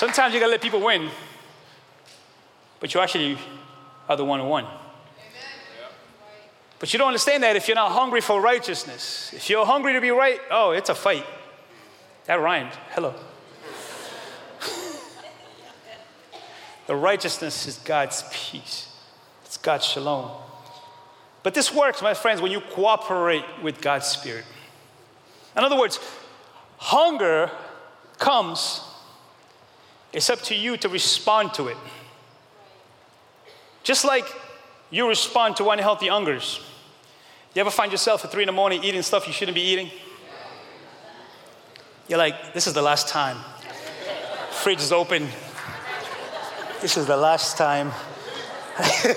Sometimes 0.00 0.32
you 0.32 0.40
gotta 0.40 0.52
let 0.52 0.62
people 0.62 0.80
win, 0.80 1.10
but 2.80 2.94
you 2.94 3.00
actually 3.00 3.36
are 4.08 4.16
the 4.16 4.24
one 4.24 4.40
who 4.40 4.46
won. 4.46 4.66
But 6.78 6.90
you 6.90 6.98
don't 6.98 7.08
understand 7.08 7.42
that 7.42 7.54
if 7.54 7.68
you're 7.68 7.74
not 7.74 7.92
hungry 7.92 8.22
for 8.22 8.40
righteousness. 8.40 9.30
If 9.36 9.50
you're 9.50 9.66
hungry 9.66 9.92
to 9.92 10.00
be 10.00 10.08
right, 10.08 10.40
oh, 10.50 10.70
it's 10.70 10.88
a 10.88 10.94
fight. 10.94 11.26
That 12.24 12.36
rhymed. 12.36 12.72
Hello. 12.92 13.14
the 16.86 16.96
righteousness 16.96 17.66
is 17.66 17.76
God's 17.76 18.24
peace, 18.32 18.90
it's 19.44 19.58
God's 19.58 19.84
shalom. 19.84 20.30
But 21.42 21.52
this 21.52 21.74
works, 21.74 22.00
my 22.00 22.14
friends, 22.14 22.40
when 22.40 22.52
you 22.52 22.62
cooperate 22.62 23.44
with 23.62 23.82
God's 23.82 24.06
Spirit. 24.06 24.46
In 25.54 25.62
other 25.62 25.78
words, 25.78 26.00
hunger 26.78 27.50
comes 28.18 28.86
it's 30.12 30.28
up 30.28 30.40
to 30.42 30.54
you 30.54 30.76
to 30.78 30.88
respond 30.88 31.54
to 31.54 31.68
it. 31.68 31.76
Just 33.82 34.04
like 34.04 34.26
you 34.90 35.08
respond 35.08 35.56
to 35.56 35.70
unhealthy 35.70 36.08
hungers. 36.08 36.60
You 37.54 37.60
ever 37.60 37.70
find 37.70 37.90
yourself 37.90 38.24
at 38.24 38.32
three 38.32 38.42
in 38.42 38.46
the 38.46 38.52
morning 38.52 38.84
eating 38.84 39.02
stuff 39.02 39.26
you 39.26 39.32
shouldn't 39.32 39.54
be 39.54 39.62
eating? 39.62 39.90
You're 42.08 42.18
like, 42.18 42.54
this 42.54 42.66
is 42.66 42.74
the 42.74 42.82
last 42.82 43.08
time. 43.08 43.36
Fridge 44.50 44.80
is 44.80 44.92
open. 44.92 45.28
This 46.80 46.96
is 46.96 47.06
the 47.06 47.16
last 47.16 47.56
time. 47.56 47.92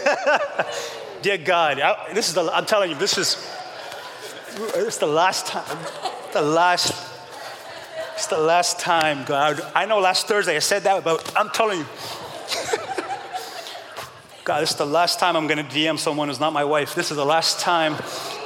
Dear 1.21 1.37
God, 1.37 1.79
I, 1.79 2.13
this 2.13 2.27
is 2.27 2.35
the, 2.35 2.43
I'm 2.53 2.65
telling 2.65 2.91
you, 2.91 2.97
this 2.97 3.17
is, 3.17 3.49
this 4.55 4.95
is 4.95 4.97
the 4.97 5.07
last 5.07 5.47
time, 5.47 5.77
the 6.33 6.41
last 6.41 7.12
it's 8.23 8.29
the 8.29 8.37
last 8.37 8.79
time, 8.79 9.25
God. 9.25 9.59
I 9.75 9.85
know 9.85 9.99
last 9.99 10.27
Thursday 10.27 10.55
I 10.55 10.59
said 10.59 10.83
that, 10.83 11.03
but 11.03 11.33
I'm 11.35 11.49
telling 11.49 11.79
you. 11.79 11.85
God, 14.45 14.61
this 14.61 14.71
is 14.71 14.77
the 14.77 14.85
last 14.85 15.19
time 15.19 15.35
I'm 15.35 15.45
going 15.45 15.57
to 15.57 15.65
DM 15.65 15.99
someone 15.99 16.29
who's 16.29 16.39
not 16.39 16.53
my 16.53 16.63
wife. 16.63 16.95
This 16.95 17.11
is 17.11 17.17
the 17.17 17.25
last 17.25 17.59
time 17.59 17.97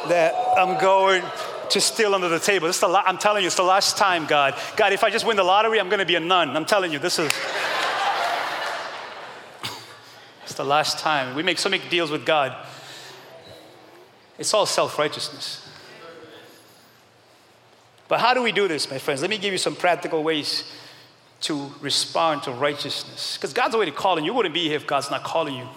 that 0.08 0.34
I'm 0.58 0.82
going 0.82 1.22
to 1.70 1.80
steal 1.80 2.16
under 2.16 2.28
the 2.28 2.40
table. 2.40 2.66
This 2.66 2.78
is 2.78 2.82
the 2.82 2.88
la- 2.88 3.04
I'm 3.06 3.20
telling 3.20 3.44
you, 3.44 3.48
it's 3.48 3.56
the 3.56 3.62
last 3.62 3.98
time, 3.98 4.26
God. 4.26 4.56
God, 4.78 4.94
if 4.94 5.04
I 5.04 5.12
just 5.12 5.28
win 5.28 5.38
the 5.38 5.44
lottery, 5.44 5.80
I'm 5.80 5.90
going 5.90 6.00
to 6.00 6.08
be 6.08 6.16
a 6.16 6.20
nun. 6.20 6.58
I'm 6.58 6.66
telling 6.66 6.92
you, 6.92 6.98
this 6.98 7.20
is. 7.20 7.32
it's 10.42 10.56
the 10.56 10.66
last 10.66 10.98
time. 10.98 11.36
We 11.36 11.44
make 11.44 11.60
so 11.60 11.70
many 11.70 11.88
deals 11.88 12.10
with 12.10 12.26
God. 12.26 12.56
It's 14.40 14.56
all 14.56 14.66
self 14.66 14.98
righteousness. 14.98 15.67
But 18.08 18.20
how 18.20 18.34
do 18.34 18.41
we 18.41 18.52
do 18.52 18.67
this, 18.67 18.89
my 18.89 18.98
friends? 18.98 19.22
Let 19.22 19.30
me 19.30 19.38
give 19.38 19.52
you 19.52 19.58
some 19.58 19.76
practical 19.76 20.24
ways 20.24 20.63
to 21.41 21.72
respond 21.82 22.43
to 22.43 22.52
righteousness. 22.52 23.38
Because 23.38 23.54
God's 23.54 23.76
already 23.76 23.91
calling 23.91 24.26
you. 24.26 24.34
Wouldn't 24.34 24.54
be 24.54 24.67
here 24.67 24.78
if 24.78 24.88
God's 24.88 25.12
not 25.12 25.24
calling 25.24 25.56
you. 25.56 25.67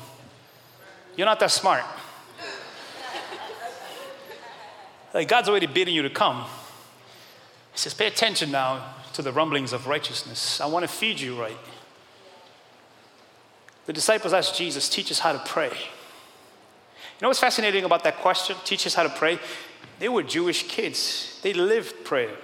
You're 1.16 1.26
not 1.26 1.40
that 1.40 1.50
smart. 1.50 1.84
like 5.12 5.28
God's 5.28 5.48
already 5.48 5.66
bidding 5.66 5.94
you 5.94 6.02
to 6.02 6.10
come. 6.10 6.44
He 7.72 7.78
says, 7.78 7.94
pay 7.94 8.06
attention 8.06 8.50
now 8.50 8.94
to 9.12 9.22
the 9.22 9.32
rumblings 9.32 9.72
of 9.72 9.86
righteousness. 9.86 10.60
I 10.60 10.66
want 10.66 10.84
to 10.84 10.88
feed 10.88 11.20
you 11.20 11.38
right. 11.38 11.56
The 13.86 13.92
disciples 13.92 14.32
asked 14.32 14.56
Jesus, 14.56 14.88
teach 14.88 15.10
us 15.10 15.18
how 15.18 15.32
to 15.32 15.38
pray. 15.40 15.68
You 15.68 17.22
know 17.22 17.28
what's 17.28 17.40
fascinating 17.40 17.84
about 17.84 18.04
that 18.04 18.18
question? 18.18 18.56
Teach 18.64 18.86
us 18.86 18.94
how 18.94 19.02
to 19.02 19.08
pray. 19.08 19.38
They 20.00 20.08
were 20.08 20.22
Jewish 20.22 20.66
kids, 20.66 21.38
they 21.42 21.52
lived 21.52 22.04
prayer. 22.04 22.34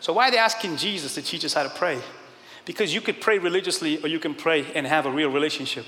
So, 0.00 0.12
why 0.12 0.28
are 0.28 0.30
they 0.30 0.38
asking 0.38 0.76
Jesus 0.76 1.14
to 1.14 1.22
teach 1.22 1.44
us 1.44 1.54
how 1.54 1.62
to 1.62 1.70
pray? 1.70 1.98
Because 2.64 2.92
you 2.92 3.00
could 3.00 3.20
pray 3.20 3.38
religiously 3.38 4.02
or 4.02 4.08
you 4.08 4.18
can 4.18 4.34
pray 4.34 4.66
and 4.74 4.86
have 4.86 5.06
a 5.06 5.10
real 5.10 5.30
relationship. 5.30 5.86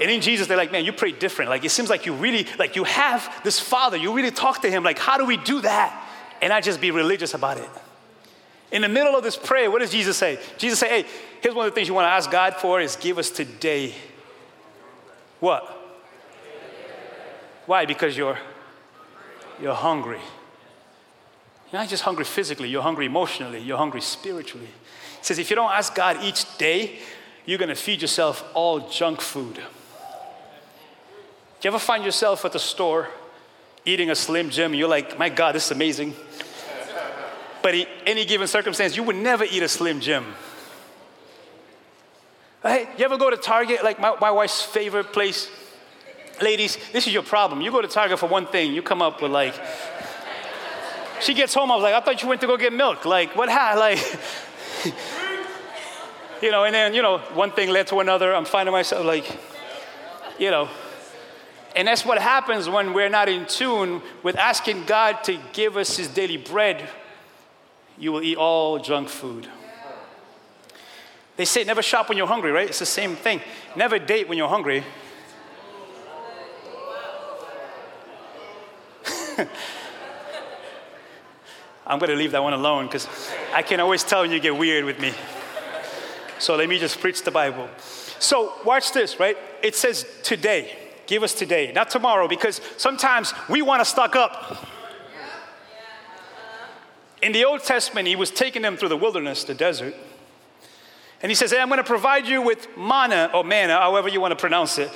And 0.00 0.10
in 0.10 0.20
Jesus, 0.20 0.46
they're 0.46 0.56
like, 0.56 0.72
man, 0.72 0.84
you 0.84 0.92
pray 0.92 1.12
different. 1.12 1.50
Like, 1.50 1.64
it 1.64 1.70
seems 1.70 1.90
like 1.90 2.06
you 2.06 2.14
really, 2.14 2.46
like, 2.58 2.76
you 2.76 2.84
have 2.84 3.40
this 3.44 3.60
Father. 3.60 3.96
You 3.96 4.14
really 4.14 4.30
talk 4.30 4.62
to 4.62 4.70
Him. 4.70 4.84
Like, 4.84 4.98
how 4.98 5.18
do 5.18 5.24
we 5.24 5.36
do 5.36 5.60
that? 5.60 6.08
And 6.40 6.50
not 6.50 6.62
just 6.62 6.80
be 6.80 6.90
religious 6.90 7.34
about 7.34 7.58
it. 7.58 7.68
In 8.70 8.82
the 8.82 8.88
middle 8.88 9.14
of 9.16 9.22
this 9.22 9.36
prayer, 9.36 9.70
what 9.70 9.80
does 9.80 9.90
Jesus 9.90 10.16
say? 10.16 10.38
Jesus 10.56 10.78
say, 10.78 10.88
hey, 11.02 11.08
here's 11.40 11.54
one 11.54 11.66
of 11.66 11.72
the 11.72 11.74
things 11.74 11.88
you 11.88 11.94
want 11.94 12.06
to 12.06 12.10
ask 12.10 12.30
God 12.30 12.54
for 12.54 12.80
is 12.80 12.96
give 12.96 13.18
us 13.18 13.30
today. 13.30 13.94
What? 15.40 15.64
Why? 17.66 17.86
Because 17.86 18.16
you're 18.16 18.38
you're 19.62 19.74
hungry. 19.74 20.20
You're 21.72 21.80
not 21.80 21.88
just 21.88 22.02
hungry 22.02 22.24
physically, 22.24 22.68
you're 22.68 22.82
hungry 22.82 23.06
emotionally, 23.06 23.60
you're 23.60 23.78
hungry 23.78 24.00
spiritually. 24.00 24.68
It 25.20 25.24
says 25.24 25.38
if 25.38 25.48
you 25.48 25.56
don't 25.56 25.70
ask 25.70 25.94
God 25.94 26.22
each 26.22 26.58
day, 26.58 26.98
you're 27.46 27.58
going 27.58 27.68
to 27.68 27.74
feed 27.74 28.02
yourself 28.02 28.44
all 28.54 28.90
junk 28.90 29.20
food. 29.20 29.54
Do 29.54 29.62
you 31.62 31.68
ever 31.68 31.78
find 31.78 32.04
yourself 32.04 32.44
at 32.44 32.52
the 32.52 32.58
store 32.58 33.08
eating 33.84 34.10
a 34.10 34.16
Slim 34.16 34.50
Jim? 34.50 34.72
and 34.72 34.78
You're 34.78 34.88
like, 34.88 35.18
my 35.18 35.28
God, 35.28 35.54
this 35.54 35.66
is 35.66 35.70
amazing. 35.70 36.14
but 37.62 37.74
in 37.74 37.86
any 38.04 38.24
given 38.24 38.48
circumstance, 38.48 38.96
you 38.96 39.04
would 39.04 39.16
never 39.16 39.44
eat 39.44 39.62
a 39.62 39.68
Slim 39.68 40.00
Jim. 40.00 40.26
Hey, 42.62 42.88
you 42.98 43.04
ever 43.04 43.16
go 43.16 43.30
to 43.30 43.36
Target? 43.36 43.82
Like 43.82 44.00
my, 44.00 44.16
my 44.20 44.30
wife's 44.30 44.60
favorite 44.60 45.12
place. 45.12 45.48
Ladies, 46.40 46.78
this 46.92 47.06
is 47.06 47.12
your 47.12 47.22
problem. 47.22 47.60
You 47.60 47.70
go 47.70 47.82
to 47.82 47.88
Target 47.88 48.18
for 48.18 48.28
one 48.28 48.46
thing, 48.46 48.72
you 48.72 48.82
come 48.82 49.02
up 49.02 49.20
with 49.20 49.30
like, 49.30 49.54
she 51.20 51.34
gets 51.34 51.54
home, 51.54 51.70
I 51.70 51.74
was 51.74 51.82
like, 51.82 51.94
I 51.94 52.00
thought 52.00 52.22
you 52.22 52.28
went 52.28 52.40
to 52.40 52.46
go 52.46 52.56
get 52.56 52.72
milk. 52.72 53.04
Like, 53.04 53.36
what 53.36 53.48
ha 53.48 53.74
like 53.78 53.98
you 56.42 56.50
know, 56.50 56.64
and 56.64 56.74
then, 56.74 56.92
you 56.92 57.02
know, 57.02 57.18
one 57.34 57.52
thing 57.52 57.70
led 57.70 57.86
to 57.86 58.00
another. 58.00 58.34
I'm 58.34 58.44
finding 58.44 58.72
myself 58.72 59.06
like, 59.06 59.38
you 60.38 60.50
know. 60.50 60.68
And 61.74 61.88
that's 61.88 62.04
what 62.04 62.18
happens 62.18 62.68
when 62.68 62.92
we're 62.92 63.08
not 63.08 63.28
in 63.28 63.46
tune 63.46 64.02
with 64.22 64.36
asking 64.36 64.84
God 64.84 65.24
to 65.24 65.38
give 65.52 65.76
us 65.76 65.96
his 65.96 66.08
daily 66.08 66.36
bread. 66.36 66.86
You 67.96 68.12
will 68.12 68.22
eat 68.22 68.36
all 68.36 68.78
junk 68.80 69.08
food. 69.08 69.48
They 71.36 71.44
say 71.44 71.64
never 71.64 71.80
shop 71.80 72.08
when 72.08 72.18
you're 72.18 72.26
hungry, 72.26 72.50
right? 72.50 72.68
It's 72.68 72.80
the 72.80 72.86
same 72.86 73.16
thing. 73.16 73.40
Never 73.74 73.98
date 73.98 74.28
when 74.28 74.36
you're 74.36 74.48
hungry. 74.48 74.84
I'm 81.86 81.98
going 81.98 82.10
to 82.10 82.16
leave 82.16 82.32
that 82.32 82.42
one 82.42 82.52
alone 82.52 82.86
because 82.86 83.08
I 83.52 83.62
can 83.62 83.80
always 83.80 84.04
tell 84.04 84.22
when 84.22 84.30
you 84.32 84.40
get 84.40 84.56
weird 84.56 84.84
with 84.84 85.00
me. 85.00 85.12
So 86.38 86.56
let 86.56 86.68
me 86.68 86.78
just 86.78 87.00
preach 87.00 87.22
the 87.22 87.30
Bible. 87.30 87.68
So 88.18 88.54
watch 88.64 88.92
this, 88.92 89.18
right? 89.20 89.36
It 89.62 89.74
says 89.74 90.06
today. 90.22 90.78
Give 91.06 91.22
us 91.22 91.34
today, 91.34 91.72
not 91.72 91.90
tomorrow, 91.90 92.28
because 92.28 92.60
sometimes 92.76 93.34
we 93.48 93.60
want 93.60 93.80
to 93.80 93.84
stock 93.84 94.16
up. 94.16 94.66
In 97.20 97.32
the 97.32 97.44
Old 97.44 97.62
Testament, 97.62 98.08
he 98.08 98.16
was 98.16 98.30
taking 98.30 98.62
them 98.62 98.76
through 98.76 98.88
the 98.88 98.96
wilderness, 98.96 99.44
the 99.44 99.54
desert. 99.54 99.94
And 101.22 101.30
he 101.30 101.34
says, 101.36 101.52
Hey, 101.52 101.60
I'm 101.60 101.68
going 101.68 101.78
to 101.78 101.84
provide 101.84 102.26
you 102.26 102.42
with 102.42 102.66
manna 102.76 103.30
or 103.32 103.44
manna, 103.44 103.78
however 103.78 104.08
you 104.08 104.20
want 104.20 104.32
to 104.32 104.36
pronounce 104.36 104.78
it. 104.78 104.90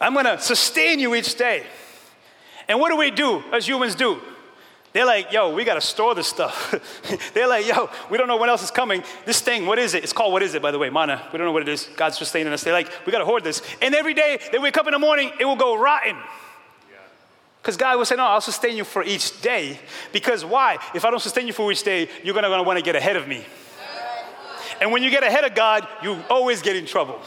I'm 0.00 0.14
going 0.14 0.24
to 0.24 0.40
sustain 0.40 0.98
you 0.98 1.14
each 1.14 1.36
day. 1.36 1.66
And 2.70 2.78
what 2.78 2.90
do 2.90 2.96
we 2.96 3.10
do 3.10 3.42
as 3.52 3.66
humans 3.66 3.96
do? 3.96 4.20
They're 4.92 5.04
like, 5.04 5.32
yo, 5.32 5.52
we 5.52 5.64
got 5.64 5.74
to 5.74 5.80
store 5.80 6.14
this 6.14 6.28
stuff. 6.28 6.72
They're 7.34 7.48
like, 7.48 7.66
yo, 7.66 7.90
we 8.08 8.16
don't 8.16 8.28
know 8.28 8.36
when 8.36 8.48
else 8.48 8.62
is 8.62 8.70
coming. 8.70 9.02
This 9.26 9.40
thing, 9.40 9.66
what 9.66 9.80
is 9.80 9.94
it? 9.94 10.04
It's 10.04 10.12
called 10.12 10.32
what 10.32 10.40
is 10.40 10.54
it, 10.54 10.62
by 10.62 10.70
the 10.70 10.78
way? 10.78 10.88
manna. 10.88 11.20
We 11.32 11.38
don't 11.38 11.48
know 11.48 11.52
what 11.52 11.62
it 11.62 11.68
is. 11.68 11.88
God's 11.96 12.16
sustaining 12.16 12.52
us. 12.52 12.62
They're 12.62 12.72
like, 12.72 12.88
we 13.04 13.10
got 13.10 13.18
to 13.18 13.24
hoard 13.24 13.42
this. 13.42 13.60
And 13.82 13.92
every 13.92 14.14
day 14.14 14.38
they 14.52 14.60
wake 14.60 14.76
up 14.76 14.86
in 14.86 14.92
the 14.92 15.00
morning, 15.00 15.32
it 15.40 15.44
will 15.46 15.56
go 15.56 15.76
rotten. 15.76 16.16
Because 17.60 17.76
God 17.76 17.98
will 17.98 18.04
say, 18.04 18.14
no, 18.14 18.24
I'll 18.24 18.40
sustain 18.40 18.76
you 18.76 18.84
for 18.84 19.02
each 19.02 19.42
day. 19.42 19.80
Because 20.12 20.44
why? 20.44 20.78
If 20.94 21.04
I 21.04 21.10
don't 21.10 21.18
sustain 21.18 21.48
you 21.48 21.52
for 21.52 21.72
each 21.72 21.82
day, 21.82 22.08
you're 22.22 22.40
to 22.40 22.62
want 22.62 22.78
to 22.78 22.84
get 22.84 22.94
ahead 22.94 23.16
of 23.16 23.26
me. 23.26 23.44
And 24.80 24.92
when 24.92 25.02
you 25.02 25.10
get 25.10 25.24
ahead 25.24 25.42
of 25.42 25.56
God, 25.56 25.88
you 26.04 26.22
always 26.30 26.62
get 26.62 26.76
in 26.76 26.86
trouble. 26.86 27.20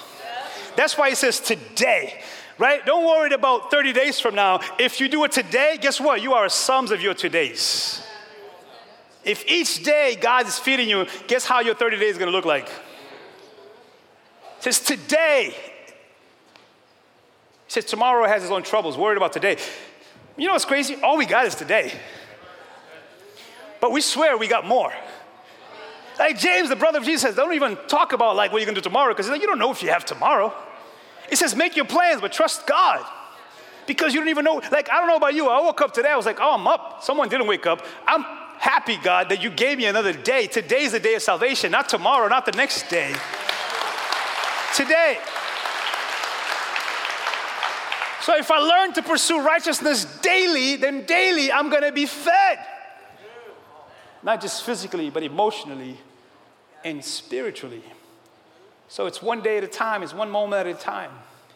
That's 0.78 0.98
why 0.98 1.10
he 1.10 1.16
says 1.16 1.42
today 1.42 2.24
right? 2.58 2.86
Don't 2.86 3.06
worry 3.06 3.34
about 3.34 3.72
30 3.72 3.94
days 3.94 4.20
from 4.20 4.36
now. 4.36 4.60
If 4.80 5.00
you 5.00 5.08
do 5.08 5.24
it 5.24 5.32
today, 5.32 5.78
guess 5.80 6.00
what? 6.00 6.22
You 6.22 6.34
are 6.34 6.46
a 6.46 6.50
sums 6.50 6.92
of 6.92 7.02
your 7.02 7.14
todays. 7.14 8.04
If 9.24 9.48
each 9.48 9.84
day 9.84 10.18
God 10.20 10.48
is 10.48 10.60
feeding 10.60 10.90
you, 10.90 11.08
guess 11.28 11.46
how 11.46 11.62
your 11.62 11.76
30 11.76 11.98
days 11.98 12.12
is 12.12 12.18
going 12.18 12.32
to 12.32 12.36
look 12.36 12.46
like? 12.46 12.68
It 12.68 12.72
says 14.60 14.80
today. 14.80 15.54
He 17.66 17.72
says 17.72 17.86
tomorrow 17.86 18.28
has 18.28 18.44
its 18.44 18.52
own 18.52 18.64
troubles. 18.64 18.98
Worried 18.98 19.18
about 19.18 19.34
today. 19.34 19.58
You 20.38 20.48
know 20.48 20.54
what's 20.54 20.66
crazy? 20.66 20.96
All 21.02 21.18
we 21.18 21.26
got 21.26 21.46
is 21.46 21.56
today. 21.56 21.92
But 23.80 23.92
we 23.92 24.02
swear 24.02 24.38
we 24.38 24.48
got 24.48 24.66
more. 24.66 24.94
Like 26.20 26.38
James, 26.38 26.70
the 26.70 26.76
brother 26.76 27.00
of 27.00 27.06
Jesus, 27.06 27.22
says, 27.22 27.36
don't 27.36 27.54
even 27.54 27.78
talk 27.88 28.14
about 28.14 28.36
like 28.36 28.52
what 28.52 28.60
you're 28.60 28.66
gonna 28.66 28.76
do 28.76 28.82
tomorrow, 28.82 29.14
because 29.14 29.30
like, 29.30 29.42
you 29.42 29.48
don't 29.48 29.60
know 29.60 29.72
if 29.72 29.82
you 29.82 29.90
have 29.90 30.06
tomorrow. 30.06 30.54
It 31.34 31.40
says, 31.40 31.56
make 31.56 31.76
your 31.76 31.86
plans, 31.86 32.22
but 32.22 32.32
trust 32.32 32.68
God. 32.68 33.04
Because 33.88 34.14
you 34.14 34.20
don't 34.20 34.30
even 34.30 34.46
know. 34.46 34.62
Like, 34.72 34.92
I 34.92 35.00
don't 35.00 35.08
know 35.08 35.16
about 35.16 35.34
you. 35.34 35.50
I 35.50 35.60
woke 35.62 35.82
up 35.82 35.92
today, 35.92 36.10
I 36.10 36.16
was 36.16 36.28
like, 36.28 36.40
oh, 36.40 36.54
I'm 36.54 36.68
up. 36.68 37.02
Someone 37.02 37.28
didn't 37.28 37.48
wake 37.48 37.66
up. 37.66 37.84
I'm 38.06 38.24
happy, 38.60 38.98
God, 38.98 39.30
that 39.30 39.42
you 39.42 39.50
gave 39.50 39.80
me 39.80 39.86
another 39.86 40.14
day. 40.14 40.46
Today's 40.46 40.92
the 40.92 41.00
day 41.00 41.16
of 41.16 41.24
salvation, 41.24 41.72
not 41.72 41.90
tomorrow, 41.90 42.28
not 42.28 42.46
the 42.46 42.52
next 42.52 42.88
day. 42.88 43.12
Today. 44.76 45.18
So 48.22 48.38
if 48.38 48.52
I 48.52 48.60
learn 48.60 48.94
to 48.94 49.02
pursue 49.02 49.44
righteousness 49.44 50.06
daily, 50.22 50.76
then 50.76 51.04
daily 51.08 51.52
I'm 51.52 51.72
gonna 51.72 51.92
be 51.92 52.06
fed. 52.06 52.60
Not 54.22 54.40
just 54.40 54.64
physically, 54.64 55.10
but 55.10 55.24
emotionally 55.24 55.98
and 56.86 57.04
spiritually. 57.04 57.84
So 58.94 59.08
it's 59.08 59.24
one 59.24 59.42
day 59.42 59.58
at 59.58 59.64
a 59.64 59.68
time, 59.68 60.04
it's 60.04 60.14
one 60.14 60.30
moment 60.30 60.68
at 60.68 60.76
a 60.76 60.80
time 60.80 61.10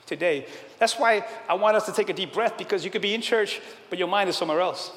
today. 0.08 0.48
That's 0.80 0.98
why 0.98 1.24
I 1.48 1.54
want 1.54 1.78
us 1.78 1.86
to 1.86 1.92
take 1.92 2.10
a 2.10 2.14
deep 2.14 2.34
breath 2.34 2.58
because 2.58 2.84
you 2.84 2.90
could 2.90 3.04
be 3.04 3.14
in 3.14 3.22
church, 3.22 3.62
but 3.92 4.00
your 4.00 4.08
mind 4.08 4.28
is 4.28 4.36
somewhere 4.36 4.60
else. 4.60 4.92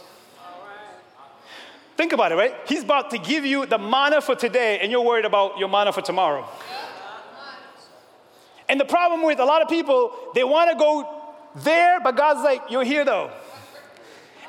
Think 1.98 2.14
about 2.14 2.32
it, 2.32 2.36
right? 2.36 2.54
He's 2.66 2.82
about 2.82 3.10
to 3.10 3.18
give 3.18 3.44
you 3.44 3.66
the 3.66 3.76
manna 3.76 4.22
for 4.22 4.34
today, 4.34 4.78
and 4.78 4.90
you're 4.90 5.02
worried 5.02 5.26
about 5.26 5.58
your 5.58 5.68
manna 5.68 5.92
for 5.92 6.00
tomorrow. 6.00 6.48
And 8.70 8.80
the 8.80 8.86
problem 8.86 9.22
with 9.22 9.38
a 9.38 9.44
lot 9.44 9.60
of 9.60 9.68
people, 9.68 10.10
they 10.34 10.42
want 10.42 10.70
to 10.70 10.78
go 10.78 11.34
there, 11.56 12.00
but 12.00 12.16
God's 12.16 12.42
like, 12.42 12.62
you're 12.70 12.84
here 12.84 13.04
though. 13.04 13.30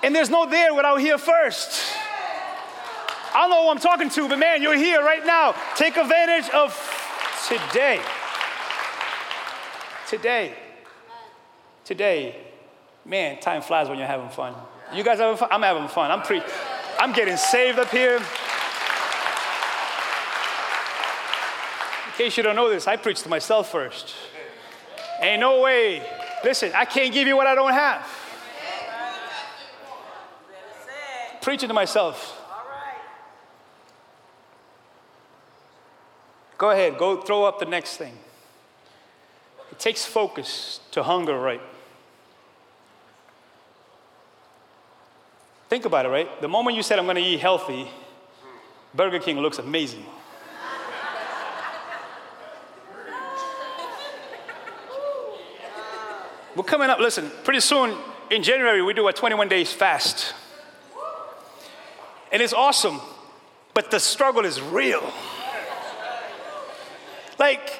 And 0.01 0.15
there's 0.15 0.29
no 0.29 0.49
there 0.49 0.73
without 0.73 1.01
here 1.01 1.17
first. 1.17 1.93
I 3.33 3.41
don't 3.41 3.49
know 3.49 3.63
who 3.65 3.69
I'm 3.69 3.79
talking 3.79 4.09
to, 4.11 4.29
but 4.29 4.39
man, 4.39 4.61
you're 4.61 4.77
here 4.77 5.01
right 5.01 5.25
now. 5.25 5.55
Take 5.75 5.97
advantage 5.97 6.49
of 6.51 7.00
Today. 7.51 7.99
Today. 10.07 10.53
Today. 11.83 12.35
Man, 13.03 13.41
time 13.41 13.61
flies 13.61 13.89
when 13.89 13.97
you're 13.97 14.07
having 14.07 14.29
fun. 14.29 14.55
You 14.93 15.03
guys 15.03 15.19
having 15.19 15.35
fun? 15.35 15.49
I'm 15.51 15.61
having 15.61 15.89
fun. 15.89 16.11
I'm 16.11 16.21
pre 16.21 16.41
I'm 16.97 17.11
getting 17.11 17.35
saved 17.35 17.77
up 17.77 17.89
here. 17.89 18.15
In 18.15 18.21
case 22.15 22.37
you 22.37 22.43
don't 22.43 22.55
know 22.55 22.69
this, 22.69 22.87
I 22.87 22.95
preach 22.95 23.21
to 23.23 23.29
myself 23.29 23.69
first. 23.69 24.15
Ain't 25.19 25.41
no 25.41 25.59
way. 25.59 26.03
Listen, 26.45 26.71
I 26.73 26.85
can't 26.85 27.13
give 27.13 27.27
you 27.27 27.35
what 27.35 27.47
I 27.47 27.55
don't 27.55 27.73
have. 27.73 28.07
Preaching 31.41 31.67
to 31.67 31.73
myself. 31.73 32.40
Go 36.61 36.69
ahead, 36.69 36.99
go 36.99 37.19
throw 37.19 37.43
up 37.45 37.57
the 37.57 37.65
next 37.65 37.97
thing. 37.97 38.13
It 39.71 39.79
takes 39.79 40.05
focus 40.05 40.79
to 40.91 41.01
hunger 41.01 41.35
right. 41.35 41.59
Think 45.69 45.85
about 45.85 46.05
it, 46.05 46.09
right? 46.09 46.39
The 46.39 46.47
moment 46.47 46.75
you 46.75 46.83
said, 46.83 46.99
I'm 46.99 47.07
to 47.07 47.19
eat 47.19 47.39
healthy, 47.39 47.87
Burger 48.93 49.17
King 49.17 49.39
looks 49.39 49.57
amazing. 49.57 50.05
We're 56.55 56.63
coming 56.63 56.91
up, 56.91 56.99
listen, 56.99 57.31
pretty 57.43 57.61
soon 57.61 57.97
in 58.29 58.43
January, 58.43 58.83
we 58.83 58.93
do 58.93 59.07
a 59.07 59.13
21 59.13 59.47
days 59.47 59.73
fast. 59.73 60.35
And 62.31 62.39
it's 62.39 62.53
awesome, 62.53 63.01
but 63.73 63.89
the 63.89 63.99
struggle 63.99 64.45
is 64.45 64.61
real. 64.61 65.11
Like 67.41 67.79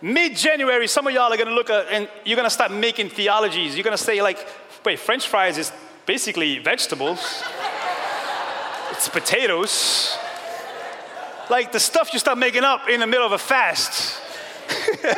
mid 0.00 0.36
January, 0.36 0.88
some 0.88 1.06
of 1.06 1.12
y'all 1.12 1.30
are 1.30 1.36
gonna 1.36 1.50
look 1.50 1.68
at 1.68 1.86
and 1.90 2.08
you're 2.24 2.36
gonna 2.36 2.48
start 2.48 2.72
making 2.72 3.10
theologies. 3.10 3.76
You're 3.76 3.84
gonna 3.84 3.98
say, 3.98 4.22
like, 4.22 4.38
wait, 4.86 4.98
French 4.98 5.28
fries 5.28 5.58
is 5.58 5.70
basically 6.06 6.60
vegetables, 6.60 7.18
it's 8.90 9.10
potatoes. 9.10 10.16
Like 11.50 11.72
the 11.72 11.78
stuff 11.78 12.14
you 12.14 12.18
start 12.20 12.38
making 12.38 12.64
up 12.64 12.88
in 12.88 13.00
the 13.00 13.06
middle 13.06 13.26
of 13.26 13.32
a 13.32 13.38
fast. 13.38 14.18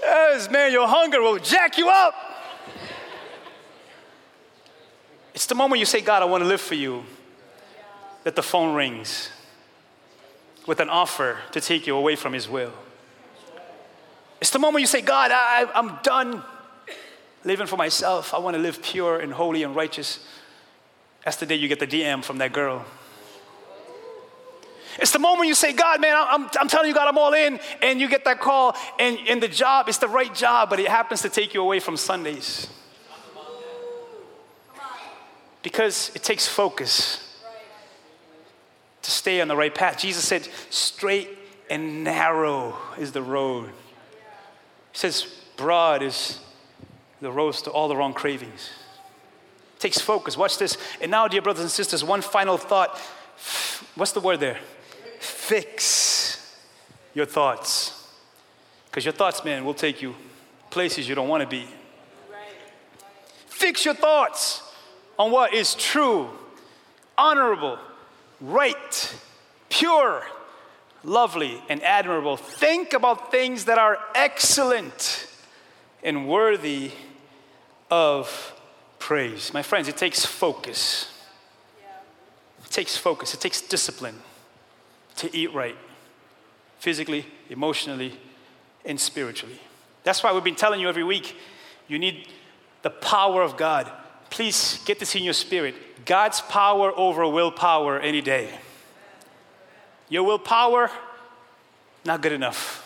yes, 0.00 0.48
man, 0.52 0.70
your 0.70 0.86
hunger 0.86 1.20
will 1.20 1.40
jack 1.40 1.76
you 1.76 1.88
up. 1.88 2.14
It's 5.34 5.46
the 5.46 5.56
moment 5.56 5.80
you 5.80 5.86
say, 5.86 6.00
God, 6.00 6.22
I 6.22 6.26
want 6.26 6.44
to 6.44 6.48
live 6.48 6.60
for 6.60 6.76
you, 6.76 7.02
that 8.22 8.36
the 8.36 8.42
phone 8.44 8.76
rings 8.76 9.30
with 10.68 10.80
an 10.80 10.90
offer 10.90 11.38
to 11.50 11.62
take 11.62 11.86
you 11.86 11.96
away 11.96 12.14
from 12.14 12.34
His 12.34 12.46
will. 12.46 12.72
It's 14.38 14.50
the 14.50 14.58
moment 14.58 14.82
you 14.82 14.86
say, 14.86 15.00
God, 15.00 15.30
I, 15.32 15.66
I'm 15.74 15.98
done 16.02 16.44
living 17.42 17.66
for 17.66 17.78
myself. 17.78 18.34
I 18.34 18.38
want 18.38 18.54
to 18.54 18.62
live 18.62 18.82
pure 18.82 19.18
and 19.18 19.32
holy 19.32 19.62
and 19.62 19.74
righteous. 19.74 20.24
That's 21.24 21.38
the 21.38 21.46
day 21.46 21.54
you 21.54 21.68
get 21.68 21.80
the 21.80 21.86
DM 21.86 22.22
from 22.22 22.38
that 22.38 22.52
girl. 22.52 22.84
It's 24.98 25.10
the 25.10 25.18
moment 25.18 25.48
you 25.48 25.54
say, 25.54 25.72
God, 25.72 26.02
man, 26.02 26.14
I'm, 26.14 26.50
I'm 26.60 26.68
telling 26.68 26.88
you, 26.88 26.94
God, 26.94 27.08
I'm 27.08 27.16
all 27.16 27.32
in. 27.32 27.58
And 27.80 27.98
you 27.98 28.08
get 28.08 28.26
that 28.26 28.40
call, 28.40 28.76
and, 28.98 29.18
and 29.26 29.42
the 29.42 29.48
job, 29.48 29.88
it's 29.88 29.98
the 29.98 30.08
right 30.08 30.34
job, 30.34 30.68
but 30.68 30.80
it 30.80 30.88
happens 30.88 31.22
to 31.22 31.30
take 31.30 31.54
you 31.54 31.62
away 31.62 31.80
from 31.80 31.96
Sundays. 31.96 32.68
Because 35.62 36.12
it 36.14 36.22
takes 36.22 36.46
focus 36.46 37.27
to 39.08 39.14
stay 39.14 39.40
on 39.40 39.48
the 39.48 39.56
right 39.56 39.74
path. 39.74 39.98
Jesus 39.98 40.22
said, 40.22 40.46
straight 40.68 41.30
and 41.70 42.04
narrow 42.04 42.76
is 42.98 43.12
the 43.12 43.22
road. 43.22 43.70
He 44.92 44.98
says, 44.98 45.26
broad 45.56 46.02
is 46.02 46.38
the 47.22 47.32
road 47.32 47.54
to 47.54 47.70
all 47.70 47.88
the 47.88 47.96
wrong 47.96 48.12
cravings. 48.12 48.68
It 49.76 49.80
takes 49.80 49.98
focus. 49.98 50.36
Watch 50.36 50.58
this. 50.58 50.76
And 51.00 51.10
now, 51.10 51.26
dear 51.26 51.40
brothers 51.40 51.62
and 51.62 51.70
sisters, 51.70 52.04
one 52.04 52.20
final 52.20 52.58
thought. 52.58 52.98
What's 53.94 54.12
the 54.12 54.20
word 54.20 54.40
there? 54.40 54.58
Fix 55.20 56.54
your 57.14 57.24
thoughts. 57.24 58.12
Because 58.90 59.06
your 59.06 59.14
thoughts, 59.14 59.42
man, 59.42 59.64
will 59.64 59.72
take 59.72 60.02
you 60.02 60.14
places 60.68 61.08
you 61.08 61.14
don't 61.14 61.28
want 61.28 61.40
to 61.42 61.48
be. 61.48 61.66
Fix 63.46 63.86
your 63.86 63.94
thoughts 63.94 64.62
on 65.18 65.30
what 65.30 65.54
is 65.54 65.74
true, 65.74 66.28
honorable, 67.16 67.78
right, 68.40 69.14
pure, 69.68 70.24
lovely, 71.04 71.62
and 71.68 71.82
admirable. 71.82 72.36
Think 72.36 72.92
about 72.92 73.30
things 73.30 73.66
that 73.66 73.78
are 73.78 73.98
excellent 74.14 75.26
and 76.02 76.28
worthy 76.28 76.92
of 77.90 78.54
praise. 78.98 79.52
My 79.52 79.62
friends, 79.62 79.88
it 79.88 79.96
takes 79.96 80.24
focus. 80.24 81.12
It 82.64 82.70
takes 82.70 82.96
focus, 82.96 83.32
it 83.32 83.40
takes 83.40 83.62
discipline 83.62 84.16
to 85.16 85.34
eat 85.34 85.52
right, 85.54 85.76
physically, 86.78 87.26
emotionally, 87.48 88.18
and 88.84 89.00
spiritually. 89.00 89.58
That's 90.04 90.22
why 90.22 90.32
we've 90.32 90.44
been 90.44 90.54
telling 90.54 90.80
you 90.80 90.88
every 90.88 91.02
week 91.02 91.34
you 91.88 91.98
need 91.98 92.28
the 92.82 92.90
power 92.90 93.42
of 93.42 93.56
God. 93.56 93.90
Please 94.30 94.80
get 94.84 94.98
this 94.98 95.14
in 95.14 95.24
your 95.24 95.34
spirit. 95.34 95.74
God's 96.04 96.40
power 96.40 96.92
over 96.96 97.26
willpower 97.28 97.98
any 97.98 98.20
day. 98.20 98.50
Your 100.08 100.22
willpower, 100.22 100.90
not 102.04 102.22
good 102.22 102.32
enough. 102.32 102.84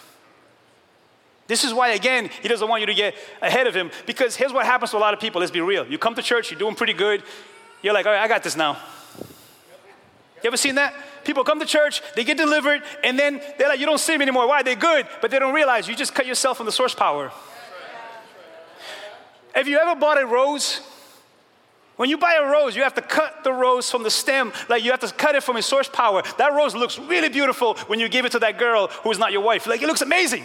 This 1.46 1.64
is 1.64 1.74
why, 1.74 1.90
again, 1.90 2.30
he 2.40 2.48
doesn't 2.48 2.68
want 2.68 2.80
you 2.80 2.86
to 2.86 2.94
get 2.94 3.14
ahead 3.40 3.66
of 3.66 3.74
him 3.74 3.90
because 4.06 4.36
here's 4.36 4.52
what 4.52 4.64
happens 4.64 4.92
to 4.92 4.96
a 4.96 4.98
lot 4.98 5.12
of 5.12 5.20
people. 5.20 5.40
Let's 5.40 5.52
be 5.52 5.60
real. 5.60 5.86
You 5.86 5.98
come 5.98 6.14
to 6.14 6.22
church, 6.22 6.50
you're 6.50 6.58
doing 6.58 6.74
pretty 6.74 6.94
good. 6.94 7.22
You're 7.82 7.94
like, 7.94 8.06
all 8.06 8.12
right, 8.12 8.22
I 8.22 8.28
got 8.28 8.42
this 8.42 8.56
now. 8.56 8.78
You 9.18 10.48
ever 10.48 10.56
seen 10.56 10.76
that? 10.76 10.94
People 11.24 11.44
come 11.44 11.60
to 11.60 11.66
church, 11.66 12.02
they 12.16 12.24
get 12.24 12.36
delivered, 12.36 12.82
and 13.04 13.16
then 13.16 13.40
they're 13.58 13.68
like, 13.68 13.78
you 13.78 13.86
don't 13.86 13.98
see 13.98 14.12
them 14.12 14.22
anymore. 14.22 14.48
Why? 14.48 14.62
They're 14.62 14.74
good, 14.74 15.06
but 15.20 15.30
they 15.30 15.38
don't 15.38 15.54
realize 15.54 15.86
you 15.88 15.94
just 15.94 16.14
cut 16.14 16.26
yourself 16.26 16.56
from 16.56 16.66
the 16.66 16.72
source 16.72 16.94
power. 16.94 17.30
Have 19.54 19.68
you 19.68 19.78
ever 19.78 19.94
bought 19.94 20.20
a 20.20 20.26
rose? 20.26 20.80
When 22.02 22.10
you 22.10 22.18
buy 22.18 22.34
a 22.34 22.44
rose, 22.44 22.74
you 22.74 22.82
have 22.82 22.94
to 22.94 23.00
cut 23.00 23.44
the 23.44 23.52
rose 23.52 23.88
from 23.88 24.02
the 24.02 24.10
stem, 24.10 24.52
like 24.68 24.82
you 24.82 24.90
have 24.90 24.98
to 24.98 25.12
cut 25.12 25.36
it 25.36 25.44
from 25.44 25.56
its 25.56 25.68
source 25.68 25.88
power. 25.88 26.24
That 26.36 26.52
rose 26.52 26.74
looks 26.74 26.98
really 26.98 27.28
beautiful 27.28 27.74
when 27.86 28.00
you 28.00 28.08
give 28.08 28.24
it 28.24 28.32
to 28.32 28.40
that 28.40 28.58
girl 28.58 28.88
who 28.88 29.12
is 29.12 29.20
not 29.20 29.30
your 29.30 29.42
wife. 29.42 29.68
Like 29.68 29.82
it 29.82 29.86
looks 29.86 30.02
amazing. 30.02 30.42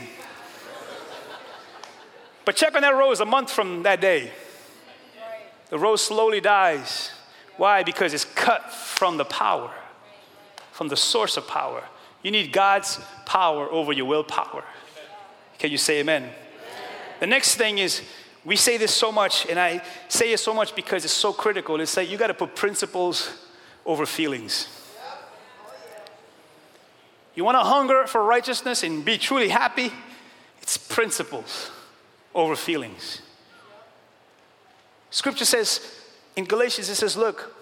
but 2.46 2.56
check 2.56 2.76
on 2.76 2.84
that 2.84 2.94
rose 2.94 3.22
a 3.22 3.26
month 3.26 3.52
from 3.52 3.82
that 3.82 4.02
day. 4.02 4.30
The 5.72 5.80
rose 5.80 6.04
slowly 6.04 6.42
dies. 6.42 7.10
Why? 7.56 7.82
Because 7.82 8.14
it's 8.14 8.26
cut 8.26 8.72
from 8.72 9.18
the 9.18 9.26
power, 9.26 9.72
from 10.74 10.90
the 10.90 10.96
source 10.96 11.38
of 11.38 11.48
power. 11.48 11.84
You 12.22 12.30
need 12.30 12.54
God's 12.54 13.00
power 13.26 13.68
over 13.72 13.92
your 13.92 14.06
willpower. 14.06 14.64
Can 15.58 15.72
you 15.72 15.80
say 15.80 16.02
amen? 16.02 16.22
amen? 16.22 16.36
The 17.20 17.26
next 17.26 17.56
thing 17.56 17.80
is 17.80 18.04
we 18.48 18.56
say 18.56 18.78
this 18.78 18.94
so 18.94 19.12
much, 19.12 19.46
and 19.48 19.60
I 19.60 19.84
say 20.08 20.32
it 20.32 20.38
so 20.38 20.54
much 20.54 20.74
because 20.74 21.04
it's 21.04 21.14
so 21.14 21.34
critical. 21.34 21.82
It's 21.82 21.98
like 21.98 22.10
you 22.10 22.16
got 22.16 22.28
to 22.28 22.34
put 22.34 22.56
principles 22.56 23.30
over 23.86 24.06
feelings. 24.06 24.70
You 27.36 27.44
want 27.44 27.56
to 27.56 27.64
hunger 27.64 28.08
for 28.08 28.24
righteousness 28.24 28.84
and 28.84 29.04
be 29.04 29.18
truly 29.18 29.50
happy? 29.50 29.92
It's 30.62 30.78
principles 30.78 31.72
over 32.34 32.56
feelings. 32.56 33.22
Scripture 35.10 35.44
says 35.44 35.82
in 36.38 36.46
Galatians, 36.46 36.88
it 36.88 36.96
says, 36.96 37.18
Look, 37.18 37.54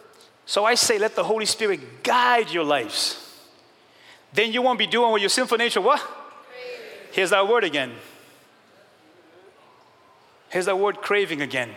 so 0.46 0.66
I 0.66 0.76
say, 0.76 1.00
let 1.00 1.16
the 1.16 1.24
Holy 1.24 1.48
Spirit 1.48 2.04
guide 2.04 2.52
your 2.52 2.64
lives. 2.64 3.42
Then 4.34 4.54
you 4.54 4.62
won't 4.62 4.78
be 4.78 4.86
doing 4.86 5.10
what 5.10 5.20
your 5.20 5.32
sinful 5.32 5.58
nature, 5.58 5.82
what? 5.82 6.00
Here's 7.12 7.32
that 7.32 7.48
word 7.48 7.64
again 7.64 7.94
Here's 10.56 10.68
that 10.68 10.80
word 10.80 11.02
craving 11.02 11.42
again 11.42 11.70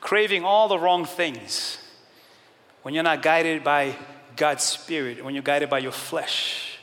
craving 0.00 0.44
all 0.44 0.66
the 0.66 0.76
wrong 0.76 1.04
things. 1.04 1.78
When 2.82 2.92
you're 2.92 3.04
not 3.04 3.22
guided 3.22 3.62
by 3.62 3.94
God's 4.34 4.64
Spirit, 4.64 5.24
when 5.24 5.32
you're 5.34 5.44
guided 5.44 5.70
by 5.70 5.78
your 5.78 5.92
flesh. 5.92 6.76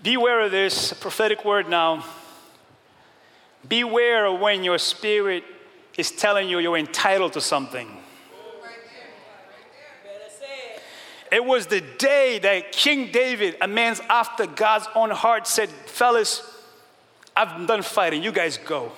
Beware 0.00 0.42
of 0.42 0.52
this 0.52 0.92
prophetic 0.92 1.44
word 1.44 1.68
now. 1.68 2.04
Beware 3.68 4.26
of 4.26 4.38
when 4.38 4.62
your 4.62 4.78
spirit 4.78 5.42
is 5.96 6.12
telling 6.12 6.48
you 6.48 6.60
you're 6.60 6.78
entitled 6.78 7.32
to 7.32 7.40
something. 7.40 7.88
It 11.32 11.44
was 11.44 11.66
the 11.66 11.80
day 11.80 12.38
that 12.38 12.70
King 12.70 13.10
David, 13.10 13.56
a 13.60 13.66
man 13.66 13.96
after 14.08 14.46
God's 14.46 14.86
own 14.94 15.10
heart, 15.10 15.48
said, 15.48 15.68
Fellas, 15.68 16.48
I've 17.36 17.66
done 17.66 17.82
fighting, 17.82 18.22
you 18.22 18.30
guys 18.30 18.56
go. 18.56 18.92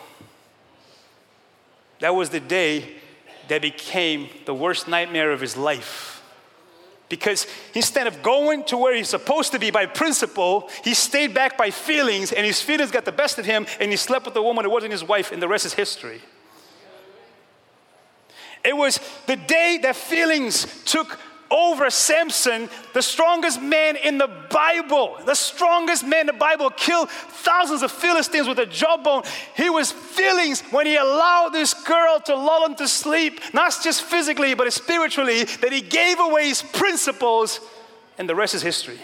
That 2.01 2.15
was 2.15 2.31
the 2.31 2.41
day 2.41 2.97
that 3.49 3.63
became 3.63 4.29
the 4.47 4.55
worst 4.55 4.89
nightmare 4.89 5.33
of 5.33 5.41
his 5.41 5.57
life. 5.57 6.23
Because 7.09 7.47
instead 7.75 8.07
of 8.07 8.23
going 8.23 8.65
to 8.65 8.77
where 8.77 8.95
he's 8.95 9.09
supposed 9.09 9.53
to 9.53 9.59
be 9.59 9.71
by 9.71 9.87
principle, 9.87 10.71
he 10.85 10.95
stayed 10.95 11.35
back 11.35 11.59
by 11.59 11.71
feelings, 11.71 12.33
and 12.33 12.47
his 12.47 12.63
feelings 12.63 12.93
got 12.93 13.05
the 13.05 13.13
best 13.13 13.39
of 13.39 13.45
him, 13.45 13.67
and 13.81 13.91
he 13.91 13.97
slept 13.97 14.27
with 14.27 14.37
a 14.37 14.43
woman 14.43 14.65
who 14.65 14.71
wasn't 14.71 14.93
his 14.93 15.03
wife, 15.03 15.33
and 15.33 15.43
the 15.43 15.49
rest 15.49 15.67
is 15.67 15.75
history. 15.75 16.21
It 18.65 18.77
was 18.77 19.01
the 19.27 19.37
day 19.37 19.79
that 19.83 19.97
feelings 19.97 20.85
took 20.85 21.19
over 21.51 21.91
Samson, 21.91 22.69
the 22.95 23.03
strongest 23.03 23.61
man 23.61 23.97
in 23.97 24.19
the 24.19 24.29
Bible. 24.51 25.19
The 25.25 25.35
strongest 25.35 26.07
man 26.07 26.21
in 26.21 26.27
the 26.27 26.33
Bible 26.33 26.71
killed 26.71 27.11
thousands 27.11 27.83
of 27.83 27.91
Philistines 27.91 28.47
with 28.47 28.59
a 28.59 28.67
jawbone. 28.67 29.23
He 29.57 29.69
was 29.69 29.91
feelings 29.91 30.61
when 30.71 30.87
he 30.87 30.97
allowed 30.97 31.51
this 31.51 31.75
girl 31.75 32.21
to 32.27 32.37
lull 32.37 32.67
him 32.67 32.77
to 32.77 32.87
sleep, 32.87 33.41
not 33.53 33.75
just 33.83 34.03
physically, 34.03 34.55
but 34.55 34.73
spiritually, 34.73 35.45
that 35.45 35.73
he 35.73 35.81
gave 35.81 36.21
away 36.21 36.49
his 36.49 36.63
principles, 36.63 37.61
and 38.19 38.29
the 38.29 38.35
rest 38.35 38.55
is 38.55 38.63
history. 38.63 38.99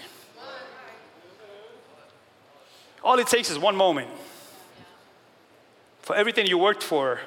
All 3.03 3.19
it 3.19 3.27
takes 3.29 3.51
is 3.51 3.59
one 3.59 3.77
moment 3.77 4.11
for 6.03 6.15
everything 6.15 6.47
you 6.47 6.59
worked 6.59 6.83
for 6.83 7.21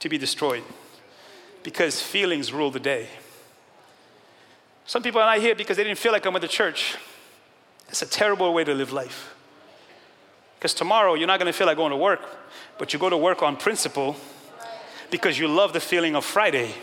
to 0.00 0.08
be 0.08 0.18
destroyed 0.18 0.64
because 1.62 2.00
feelings 2.00 2.52
rule 2.52 2.70
the 2.70 2.80
day. 2.80 3.08
Some 4.86 5.02
people 5.02 5.20
are 5.20 5.34
not 5.34 5.42
here 5.42 5.54
because 5.54 5.76
they 5.76 5.84
didn't 5.84 5.98
feel 5.98 6.12
like 6.12 6.24
with 6.24 6.42
the 6.42 6.48
church. 6.48 6.96
It's 7.88 8.02
a 8.02 8.06
terrible 8.06 8.52
way 8.52 8.64
to 8.64 8.74
live 8.74 8.92
life. 8.92 9.34
Because 10.58 10.74
tomorrow 10.74 11.14
you're 11.14 11.26
not 11.26 11.38
going 11.38 11.52
to 11.52 11.56
feel 11.56 11.66
like 11.66 11.76
going 11.76 11.90
to 11.90 11.96
work, 11.96 12.20
but 12.78 12.92
you 12.92 12.98
go 12.98 13.10
to 13.10 13.16
work 13.16 13.42
on 13.42 13.56
principle 13.56 14.16
because 15.10 15.38
you 15.38 15.46
love 15.46 15.72
the 15.72 15.80
feeling 15.80 16.16
of 16.16 16.24
Friday. 16.24 16.74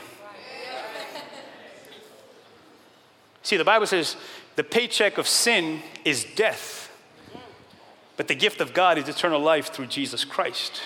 See, 3.44 3.58
the 3.58 3.66
Bible 3.66 3.88
says 3.88 4.16
the 4.56 4.64
paycheck 4.64 5.18
of 5.18 5.28
sin 5.28 5.82
is 6.06 6.26
death, 6.36 6.96
but 8.18 8.28
the 8.28 8.36
gift 8.36 8.62
of 8.62 8.74
God 8.74 8.98
is 8.98 9.10
eternal 9.10 9.40
life 9.40 9.74
through 9.74 9.88
Jesus 9.88 10.24
Christ. 10.24 10.84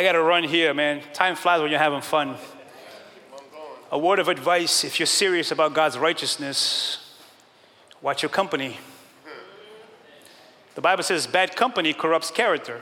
I 0.00 0.02
got 0.02 0.12
to 0.12 0.22
run 0.22 0.44
here, 0.44 0.72
man. 0.72 1.02
Time 1.12 1.36
flies 1.36 1.60
when 1.60 1.70
you're 1.70 1.78
having 1.78 2.00
fun. 2.00 2.36
A 3.92 3.98
word 3.98 4.18
of 4.18 4.28
advice 4.28 4.82
if 4.82 4.98
you're 4.98 5.06
serious 5.06 5.50
about 5.50 5.74
God's 5.74 5.98
righteousness, 5.98 7.18
watch 8.00 8.22
your 8.22 8.30
company. 8.30 8.78
The 10.74 10.80
Bible 10.80 11.02
says 11.02 11.26
bad 11.26 11.54
company 11.54 11.92
corrupts 11.92 12.30
character. 12.30 12.80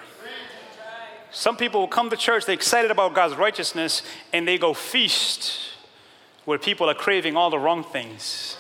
Some 1.33 1.57
people 1.57 1.81
will 1.81 1.89
come 1.89 2.09
to 2.09 2.17
church, 2.17 2.47
they're 2.47 2.55
excited 2.55 2.93
about 2.93 3.15
God's 3.15 3.35
righteousness, 3.35 4.05
and 4.33 4.47
they 4.47 4.57
go 4.57 4.73
feast 4.73 5.73
where 6.45 6.57
people 6.57 6.89
are 6.89 6.95
craving 6.95 7.37
all 7.37 7.51
the 7.51 7.59
wrong 7.59 7.83
things. 7.83 8.57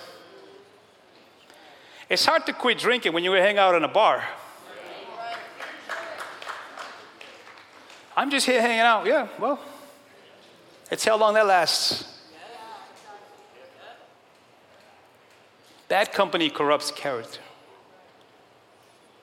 It's 2.10 2.24
hard 2.24 2.44
to 2.46 2.52
quit 2.52 2.78
drinking 2.78 3.12
when 3.12 3.22
you 3.22 3.30
hang 3.34 3.56
out 3.56 3.76
in 3.76 3.84
a 3.84 3.88
bar. 3.88 4.24
I'm 8.18 8.32
just 8.32 8.46
here 8.46 8.60
hanging 8.60 8.80
out. 8.80 9.06
Yeah, 9.06 9.28
well, 9.38 9.60
it's 10.90 11.04
how 11.04 11.16
long 11.16 11.34
that 11.34 11.46
lasts. 11.46 12.04
Bad 15.86 16.10
company 16.12 16.50
corrupts 16.50 16.90
character. 16.90 17.38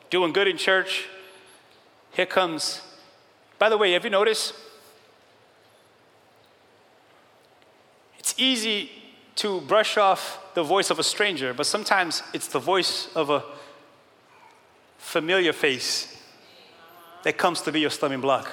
Doing 0.10 0.32
good 0.32 0.48
in 0.48 0.56
church, 0.56 1.10
here 2.14 2.26
comes. 2.26 2.80
By 3.60 3.68
the 3.68 3.78
way, 3.78 3.92
have 3.92 4.06
you 4.06 4.10
noticed? 4.10 4.54
It's 8.18 8.34
easy 8.38 8.90
to 9.36 9.60
brush 9.60 9.98
off 9.98 10.40
the 10.54 10.64
voice 10.64 10.90
of 10.90 11.00
a 11.00 11.04
stranger, 11.04 11.54
but 11.54 11.66
sometimes 11.66 12.24
it's 12.34 12.48
the 12.48 12.60
voice 12.60 13.14
of 13.14 13.30
a 13.30 13.44
familiar 14.98 15.52
face 15.52 16.18
that 17.24 17.38
comes 17.38 17.62
to 17.64 17.74
be 17.74 17.82
your 17.82 17.90
stumbling 17.90 18.22
block. 18.22 18.50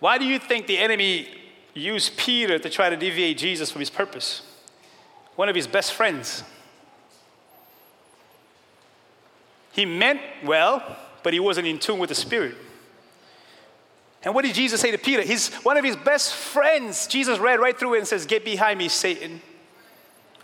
Why 0.00 0.18
do 0.18 0.24
you 0.24 0.38
think 0.38 0.66
the 0.66 0.78
enemy 0.78 1.28
used 1.72 2.16
Peter 2.16 2.58
to 2.58 2.70
try 2.70 2.90
to 2.90 2.96
deviate 2.96 3.38
Jesus 3.38 3.70
from 3.70 3.80
his 3.80 3.90
purpose? 3.90 4.42
One 5.36 5.48
of 5.48 5.54
his 5.54 5.66
best 5.66 5.94
friends. 5.94 6.44
He 9.72 9.84
meant 9.84 10.20
well, 10.44 10.96
but 11.22 11.32
he 11.32 11.40
wasn't 11.40 11.66
in 11.66 11.78
tune 11.78 11.98
with 11.98 12.08
the 12.08 12.14
Spirit. 12.14 12.56
And 14.22 14.34
what 14.34 14.44
did 14.44 14.54
Jesus 14.54 14.80
say 14.80 14.90
to 14.90 14.98
Peter? 14.98 15.22
He's 15.22 15.52
one 15.56 15.76
of 15.76 15.84
his 15.84 15.96
best 15.96 16.34
friends. 16.34 17.06
Jesus 17.06 17.38
read 17.38 17.60
right 17.60 17.78
through 17.78 17.94
it 17.94 17.98
and 17.98 18.06
says, 18.06 18.24
Get 18.24 18.44
behind 18.44 18.78
me, 18.78 18.88
Satan. 18.88 19.42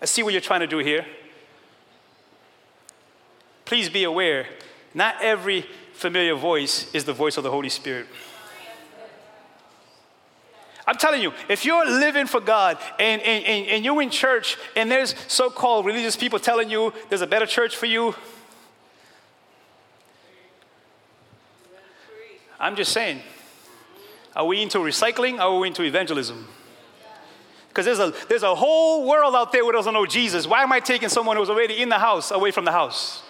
I 0.02 0.04
see 0.04 0.22
what 0.22 0.32
you're 0.32 0.40
trying 0.40 0.60
to 0.60 0.66
do 0.66 0.78
here. 0.78 1.06
Please 3.64 3.88
be 3.88 4.04
aware, 4.04 4.46
not 4.94 5.14
every 5.22 5.64
familiar 5.92 6.34
voice 6.34 6.92
is 6.92 7.04
the 7.04 7.12
voice 7.12 7.36
of 7.36 7.44
the 7.44 7.50
Holy 7.50 7.68
Spirit. 7.68 8.06
I'm 10.86 10.96
telling 10.96 11.22
you, 11.22 11.32
if 11.48 11.64
you're 11.64 11.86
living 11.86 12.26
for 12.26 12.40
God 12.40 12.78
and, 12.98 13.20
and, 13.22 13.44
and, 13.44 13.66
and 13.68 13.84
you're 13.84 14.00
in 14.02 14.10
church 14.10 14.56
and 14.74 14.90
there's 14.90 15.14
so 15.28 15.50
called 15.50 15.86
religious 15.86 16.16
people 16.16 16.38
telling 16.38 16.70
you 16.70 16.92
there's 17.08 17.20
a 17.20 17.26
better 17.26 17.46
church 17.46 17.76
for 17.76 17.86
you, 17.86 18.14
I'm 22.58 22.76
just 22.76 22.92
saying, 22.92 23.20
are 24.36 24.44
we 24.44 24.62
into 24.62 24.78
recycling 24.78 25.36
or 25.36 25.42
are 25.42 25.58
we 25.58 25.68
into 25.68 25.82
evangelism? 25.82 26.46
Because 27.68 27.84
there's 27.84 27.98
a, 28.00 28.12
there's 28.28 28.42
a 28.42 28.54
whole 28.54 29.06
world 29.08 29.34
out 29.34 29.52
there 29.52 29.64
who 29.64 29.72
doesn't 29.72 29.94
know 29.94 30.06
Jesus. 30.06 30.46
Why 30.46 30.62
am 30.62 30.72
I 30.72 30.80
taking 30.80 31.08
someone 31.08 31.36
who's 31.36 31.48
already 31.48 31.80
in 31.80 31.88
the 31.88 31.98
house 31.98 32.30
away 32.30 32.50
from 32.50 32.64
the 32.64 32.72
house? 32.72 33.22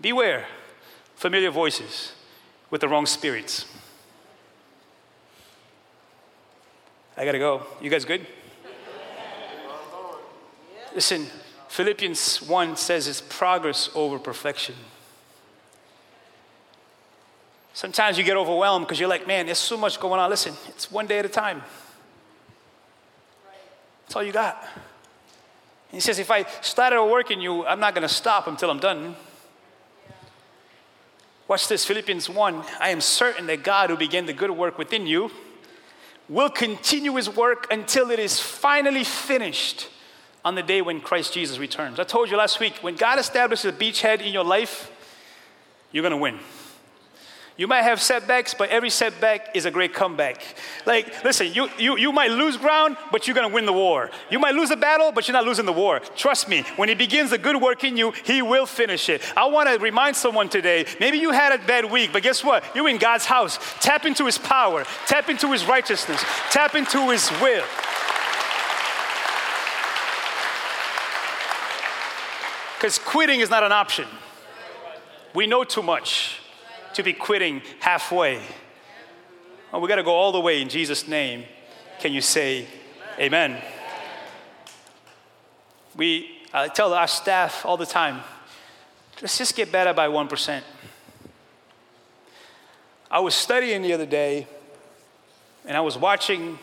Beware 0.00 0.46
familiar 1.16 1.50
voices 1.50 2.12
with 2.72 2.80
the 2.80 2.88
wrong 2.88 3.04
spirits. 3.04 3.66
I 7.16 7.26
gotta 7.26 7.38
go. 7.38 7.66
You 7.82 7.90
guys 7.90 8.06
good? 8.06 8.26
Listen, 10.94 11.26
Philippians 11.68 12.42
1 12.42 12.76
says 12.76 13.08
it's 13.08 13.20
progress 13.20 13.90
over 13.94 14.18
perfection. 14.18 14.74
Sometimes 17.74 18.16
you 18.16 18.24
get 18.24 18.36
overwhelmed 18.36 18.86
because 18.86 18.98
you're 18.98 19.08
like, 19.08 19.26
man, 19.26 19.46
there's 19.46 19.58
so 19.58 19.76
much 19.76 20.00
going 20.00 20.18
on. 20.18 20.30
Listen, 20.30 20.54
it's 20.68 20.90
one 20.90 21.06
day 21.06 21.18
at 21.18 21.26
a 21.26 21.30
time. 21.30 21.62
That's 24.04 24.16
all 24.16 24.22
you 24.22 24.32
got. 24.32 24.66
He 25.90 26.00
says, 26.00 26.18
if 26.18 26.30
I 26.30 26.44
started 26.62 26.96
a 26.96 27.06
work 27.06 27.30
in 27.30 27.40
you, 27.40 27.66
I'm 27.66 27.80
not 27.80 27.94
going 27.94 28.06
to 28.06 28.14
stop 28.14 28.46
until 28.46 28.70
I'm 28.70 28.78
done. 28.78 29.14
Watch 31.52 31.68
this 31.68 31.84
Philippians 31.84 32.30
1. 32.30 32.64
I 32.80 32.88
am 32.88 33.02
certain 33.02 33.46
that 33.48 33.62
God 33.62 33.90
who 33.90 33.96
began 33.98 34.24
the 34.24 34.32
good 34.32 34.50
work 34.50 34.78
within 34.78 35.06
you 35.06 35.30
will 36.26 36.48
continue 36.48 37.14
his 37.16 37.28
work 37.28 37.70
until 37.70 38.10
it 38.10 38.18
is 38.18 38.40
finally 38.40 39.04
finished 39.04 39.90
on 40.46 40.54
the 40.54 40.62
day 40.62 40.80
when 40.80 41.02
Christ 41.02 41.34
Jesus 41.34 41.58
returns. 41.58 42.00
I 42.00 42.04
told 42.04 42.30
you 42.30 42.38
last 42.38 42.58
week, 42.58 42.76
when 42.80 42.96
God 42.96 43.18
establishes 43.18 43.66
a 43.66 43.72
beachhead 43.74 44.22
in 44.22 44.32
your 44.32 44.44
life, 44.44 44.90
you're 45.90 46.00
going 46.00 46.12
to 46.12 46.16
win. 46.16 46.38
You 47.62 47.68
might 47.68 47.82
have 47.82 48.02
setbacks, 48.02 48.54
but 48.54 48.70
every 48.70 48.90
setback 48.90 49.54
is 49.54 49.66
a 49.66 49.70
great 49.70 49.94
comeback. 49.94 50.42
Like, 50.84 51.22
listen, 51.22 51.54
you, 51.54 51.68
you, 51.78 51.96
you 51.96 52.10
might 52.10 52.32
lose 52.32 52.56
ground, 52.56 52.96
but 53.12 53.28
you're 53.28 53.36
gonna 53.36 53.54
win 53.54 53.66
the 53.66 53.72
war. 53.72 54.10
You 54.32 54.40
might 54.40 54.56
lose 54.56 54.72
a 54.72 54.76
battle, 54.76 55.12
but 55.12 55.28
you're 55.28 55.32
not 55.32 55.44
losing 55.44 55.64
the 55.64 55.72
war. 55.72 56.00
Trust 56.16 56.48
me, 56.48 56.64
when 56.74 56.88
He 56.88 56.96
begins 56.96 57.30
the 57.30 57.38
good 57.38 57.62
work 57.62 57.84
in 57.84 57.96
you, 57.96 58.10
He 58.24 58.42
will 58.42 58.66
finish 58.66 59.08
it. 59.08 59.22
I 59.36 59.46
wanna 59.46 59.78
remind 59.78 60.16
someone 60.16 60.48
today 60.48 60.86
maybe 60.98 61.18
you 61.18 61.30
had 61.30 61.52
a 61.52 61.64
bad 61.64 61.84
week, 61.84 62.12
but 62.12 62.24
guess 62.24 62.42
what? 62.42 62.64
You're 62.74 62.88
in 62.88 62.98
God's 62.98 63.26
house. 63.26 63.60
Tap 63.78 64.06
into 64.06 64.26
His 64.26 64.38
power, 64.38 64.84
tap 65.06 65.28
into 65.28 65.52
His 65.52 65.64
righteousness, 65.64 66.20
tap 66.50 66.74
into 66.74 67.10
His 67.10 67.30
will. 67.40 67.64
Because 72.76 72.98
quitting 72.98 73.38
is 73.38 73.50
not 73.50 73.62
an 73.62 73.70
option. 73.70 74.08
We 75.32 75.46
know 75.46 75.62
too 75.62 75.84
much 75.84 76.41
to 76.94 77.02
be 77.02 77.12
quitting 77.12 77.62
halfway. 77.80 78.40
Oh, 79.72 79.80
we 79.80 79.88
got 79.88 79.96
to 79.96 80.02
go 80.02 80.12
all 80.12 80.32
the 80.32 80.40
way 80.40 80.60
in 80.60 80.68
Jesus' 80.68 81.08
name. 81.08 81.44
Can 82.00 82.12
you 82.12 82.20
say 82.20 82.66
amen? 83.18 83.60
We 85.96 86.38
I 86.52 86.68
tell 86.68 86.92
our 86.92 87.08
staff 87.08 87.64
all 87.64 87.76
the 87.76 87.86
time 87.86 88.22
let's 89.22 89.38
just 89.38 89.54
get 89.54 89.70
better 89.70 89.94
by 89.94 90.08
1%. 90.08 90.62
I 93.10 93.20
was 93.20 93.34
studying 93.34 93.82
the 93.82 93.92
other 93.92 94.06
day 94.06 94.46
and 95.64 95.76
I 95.76 95.80
was 95.80 95.96
watching. 95.96 96.58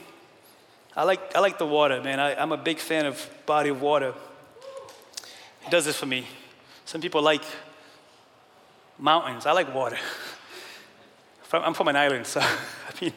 I 0.95 1.03
like, 1.03 1.36
I 1.36 1.39
like 1.39 1.57
the 1.57 1.65
water, 1.65 2.01
man. 2.01 2.19
I, 2.19 2.36
I'm 2.36 2.51
a 2.51 2.57
big 2.57 2.80
fan 2.80 3.05
of 3.05 3.30
body 3.45 3.69
of 3.69 3.82
water. 3.82 4.13
It 5.65 5.71
does 5.71 5.86
this 5.86 5.95
for 5.95 6.05
me. 6.05 6.27
Some 6.86 7.01
people 7.01 7.21
like 7.21 7.43
mountains. 8.99 9.45
I 9.45 9.53
like 9.53 9.73
water. 9.73 9.97
I'm 11.51 11.73
from 11.73 11.87
an 11.87 11.95
island, 11.95 12.27
so 12.27 12.39
I 12.41 12.55
mean. 13.01 13.13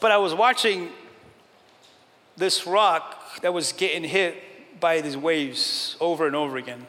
But 0.00 0.10
I 0.10 0.16
was 0.16 0.34
watching 0.34 0.88
this 2.36 2.66
rock 2.66 3.40
that 3.42 3.52
was 3.52 3.72
getting 3.72 4.02
hit 4.02 4.80
by 4.80 5.02
these 5.02 5.16
waves 5.16 5.96
over 6.00 6.26
and 6.26 6.34
over 6.34 6.56
again. 6.56 6.86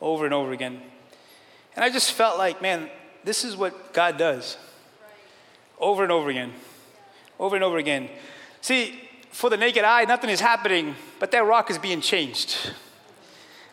Over 0.00 0.24
and 0.24 0.32
over 0.32 0.52
again. 0.52 0.80
And 1.74 1.84
I 1.84 1.90
just 1.90 2.12
felt 2.12 2.38
like, 2.38 2.62
man, 2.62 2.88
this 3.24 3.44
is 3.44 3.56
what 3.56 3.92
God 3.92 4.16
does. 4.16 4.56
Over 5.80 6.04
and 6.04 6.12
over 6.12 6.30
again. 6.30 6.52
Over 7.40 7.56
and 7.56 7.64
over 7.64 7.78
again. 7.78 8.08
See, 8.60 9.00
for 9.30 9.50
the 9.50 9.56
naked 9.56 9.84
eye, 9.84 10.04
nothing 10.04 10.30
is 10.30 10.40
happening, 10.40 10.94
but 11.18 11.32
that 11.32 11.44
rock 11.44 11.70
is 11.70 11.78
being 11.78 12.00
changed. 12.00 12.72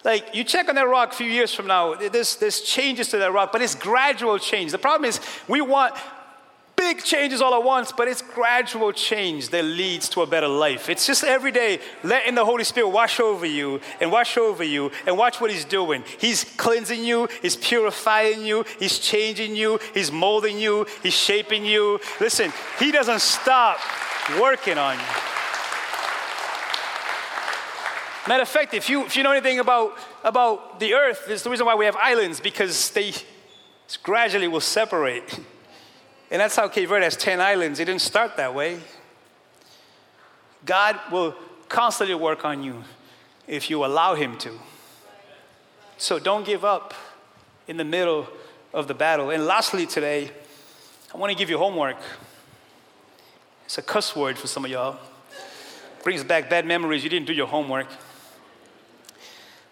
Like, 0.05 0.35
you 0.35 0.43
check 0.43 0.69
on 0.69 0.75
that 0.75 0.87
rock 0.87 1.13
a 1.13 1.15
few 1.15 1.25
years 1.25 1.51
from 1.51 1.65
now, 1.65 1.95
there's, 1.95 2.35
there's 2.35 2.61
changes 2.61 3.09
to 3.09 3.17
that 3.17 3.33
rock, 3.33 3.51
but 3.51 3.63
it's 3.63 3.73
gradual 3.73 4.37
change. 4.37 4.71
The 4.71 4.77
problem 4.77 5.09
is, 5.09 5.19
we 5.47 5.61
want 5.61 5.95
big 6.75 7.03
changes 7.03 7.41
all 7.41 7.55
at 7.55 7.63
once, 7.63 7.91
but 7.91 8.07
it's 8.07 8.21
gradual 8.21 8.91
change 8.91 9.49
that 9.49 9.63
leads 9.63 10.07
to 10.09 10.21
a 10.21 10.27
better 10.27 10.47
life. 10.47 10.89
It's 10.89 11.07
just 11.07 11.23
every 11.23 11.51
day 11.51 11.79
letting 12.03 12.35
the 12.35 12.45
Holy 12.45 12.63
Spirit 12.63 12.89
wash 12.89 13.19
over 13.19 13.47
you 13.47 13.81
and 13.99 14.11
wash 14.11 14.37
over 14.37 14.63
you 14.63 14.91
and 15.07 15.17
watch 15.17 15.41
what 15.41 15.49
He's 15.49 15.65
doing. 15.65 16.03
He's 16.19 16.43
cleansing 16.43 17.03
you, 17.03 17.27
He's 17.41 17.55
purifying 17.55 18.45
you, 18.45 18.63
He's 18.77 18.99
changing 18.99 19.55
you, 19.55 19.79
He's 19.95 20.11
molding 20.11 20.59
you, 20.59 20.85
He's 21.01 21.15
shaping 21.15 21.65
you. 21.65 21.99
Listen, 22.19 22.53
He 22.77 22.91
doesn't 22.91 23.21
stop 23.21 23.79
working 24.39 24.77
on 24.77 24.99
you. 24.99 25.34
Matter 28.27 28.41
of 28.41 28.49
fact, 28.49 28.73
if 28.73 28.89
you, 28.89 29.05
if 29.05 29.15
you 29.15 29.23
know 29.23 29.31
anything 29.31 29.59
about, 29.59 29.97
about 30.23 30.79
the 30.79 30.95
earth, 30.95 31.25
there's 31.27 31.43
the 31.43 31.49
reason 31.49 31.65
why 31.65 31.75
we 31.75 31.85
have 31.85 31.95
islands, 31.95 32.39
because 32.39 32.89
they 32.91 33.13
gradually 34.03 34.47
will 34.47 34.61
separate. 34.61 35.39
And 36.31 36.41
that's 36.41 36.55
how 36.55 36.67
Cape 36.67 36.89
Verde 36.89 37.03
has 37.03 37.15
10 37.15 37.39
islands. 37.39 37.79
It 37.79 37.85
didn't 37.85 38.01
start 38.01 38.35
that 38.37 38.55
way. 38.55 38.79
God 40.65 40.99
will 41.11 41.35
constantly 41.69 42.15
work 42.15 42.43
on 42.43 42.63
you 42.63 42.83
if 43.47 43.69
you 43.69 43.85
allow 43.85 44.15
Him 44.15 44.35
to. 44.39 44.59
So 45.97 46.17
don't 46.17 46.43
give 46.43 46.65
up 46.65 46.95
in 47.67 47.77
the 47.77 47.85
middle 47.85 48.27
of 48.73 48.87
the 48.87 48.95
battle. 48.95 49.29
And 49.29 49.45
lastly, 49.45 49.85
today, 49.85 50.31
I 51.13 51.17
want 51.17 51.31
to 51.31 51.37
give 51.37 51.49
you 51.49 51.59
homework. 51.59 51.97
It's 53.65 53.77
a 53.77 53.83
cuss 53.83 54.15
word 54.15 54.37
for 54.39 54.47
some 54.47 54.65
of 54.65 54.71
y'all. 54.71 54.97
Brings 56.03 56.23
back 56.23 56.49
bad 56.49 56.65
memories. 56.65 57.03
You 57.03 57.09
didn't 57.11 57.27
do 57.27 57.33
your 57.33 57.47
homework. 57.47 57.87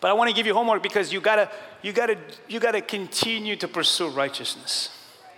But 0.03 0.09
I 0.09 0.15
want 0.15 0.29
to 0.29 0.35
give 0.35 0.45
you 0.45 0.53
homework 0.53 0.83
because 0.83 1.13
you 1.13 1.21
gotta, 1.21 1.49
you 1.81 1.93
gotta, 1.93 2.17
you 2.49 2.59
gotta 2.59 2.81
continue 2.81 3.55
to 3.55 3.69
pursue 3.69 4.09
righteousness. 4.09 4.89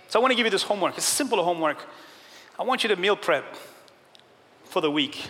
So 0.08 0.18
I 0.18 0.20
want 0.20 0.32
to 0.32 0.36
give 0.36 0.44
you 0.44 0.50
this 0.50 0.64
homework. 0.64 0.96
It's 0.96 1.06
simple 1.06 1.40
homework. 1.44 1.86
I 2.58 2.64
want 2.64 2.82
you 2.82 2.88
to 2.88 2.96
meal 2.96 3.14
prep 3.14 3.44
for 4.64 4.82
the 4.82 4.90
week. 4.90 5.24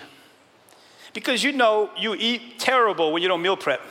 Because 1.13 1.45
you 1.45 1.53
know 1.53 1.91
you 1.99 2.15
eat 2.15 2.59
terrible 2.59 3.13
when 3.13 3.21
you 3.21 3.29
don't 3.29 3.43
meal 3.43 3.59
prep. 3.59 3.83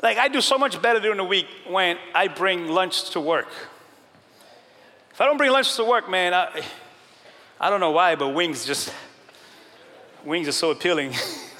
Like 0.00 0.16
I 0.16 0.28
do 0.28 0.40
so 0.40 0.56
much 0.56 0.80
better 0.80 1.00
during 1.00 1.18
the 1.18 1.24
week 1.24 1.48
when 1.66 1.98
I 2.14 2.28
bring 2.28 2.68
lunch 2.68 3.10
to 3.10 3.20
work. 3.20 3.48
If 5.10 5.20
I 5.20 5.26
don't 5.26 5.38
bring 5.38 5.50
lunch 5.50 5.74
to 5.74 5.84
work, 5.84 6.08
man, 6.08 6.34
I, 6.34 6.62
I 7.60 7.68
don't 7.68 7.80
know 7.80 7.90
why, 7.90 8.14
but 8.14 8.28
wings 8.28 8.64
just, 8.64 8.94
wings 10.24 10.46
are 10.46 10.52
so 10.52 10.70
appealing. 10.70 11.14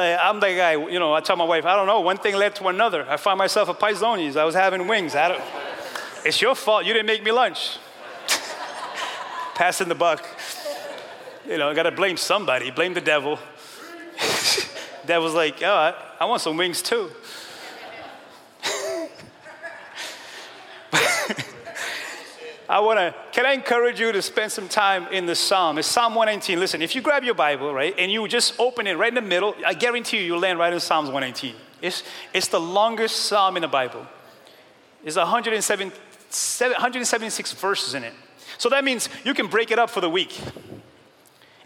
I'm 0.00 0.40
the 0.40 0.46
guy, 0.46 0.72
you 0.72 0.98
know, 0.98 1.12
I 1.12 1.20
tell 1.20 1.36
my 1.36 1.44
wife, 1.44 1.64
I 1.64 1.76
don't 1.76 1.86
know, 1.86 2.00
one 2.00 2.16
thing 2.16 2.34
led 2.34 2.54
to 2.56 2.68
another. 2.68 3.08
I 3.08 3.16
find 3.16 3.38
myself 3.38 3.68
at 3.68 3.78
Paizones. 3.78 4.36
I 4.36 4.44
was 4.44 4.54
having 4.54 4.86
wings. 4.86 5.14
It's 6.24 6.40
your 6.40 6.54
fault. 6.54 6.84
You 6.84 6.92
didn't 6.92 7.06
make 7.06 7.22
me 7.22 7.32
lunch. 7.32 7.78
Passing 9.54 9.88
the 9.88 9.94
buck. 9.94 10.26
You 11.46 11.58
know, 11.58 11.68
I 11.68 11.74
got 11.74 11.82
to 11.84 11.90
blame 11.90 12.16
somebody. 12.16 12.70
Blame 12.70 12.94
the 12.94 13.00
devil. 13.00 13.38
Devil's 15.06 15.34
like, 15.34 15.62
oh, 15.62 15.74
I, 15.74 15.94
I 16.20 16.24
want 16.26 16.40
some 16.40 16.56
wings 16.56 16.80
too. 16.80 17.10
I 22.72 22.80
want 22.80 22.98
to, 22.98 23.14
can 23.32 23.44
I 23.44 23.52
encourage 23.52 24.00
you 24.00 24.12
to 24.12 24.22
spend 24.22 24.50
some 24.50 24.66
time 24.66 25.06
in 25.08 25.26
the 25.26 25.34
Psalm? 25.34 25.76
It's 25.76 25.86
Psalm 25.86 26.14
119. 26.14 26.58
Listen, 26.58 26.80
if 26.80 26.94
you 26.94 27.02
grab 27.02 27.22
your 27.22 27.34
Bible, 27.34 27.74
right, 27.74 27.94
and 27.98 28.10
you 28.10 28.26
just 28.26 28.58
open 28.58 28.86
it 28.86 28.94
right 28.94 29.10
in 29.10 29.14
the 29.14 29.20
middle, 29.20 29.54
I 29.66 29.74
guarantee 29.74 30.20
you, 30.20 30.22
you'll 30.22 30.38
land 30.38 30.58
right 30.58 30.72
in 30.72 30.80
Psalms 30.80 31.10
119. 31.10 31.54
It's, 31.82 32.02
it's 32.32 32.48
the 32.48 32.58
longest 32.58 33.26
Psalm 33.26 33.58
in 33.58 33.60
the 33.60 33.68
Bible. 33.68 34.06
There's 35.02 35.16
107, 35.16 35.88
176 35.90 37.52
verses 37.52 37.92
in 37.92 38.04
it. 38.04 38.14
So 38.56 38.70
that 38.70 38.84
means 38.84 39.10
you 39.22 39.34
can 39.34 39.48
break 39.48 39.70
it 39.70 39.78
up 39.78 39.90
for 39.90 40.00
the 40.00 40.08
week 40.08 40.40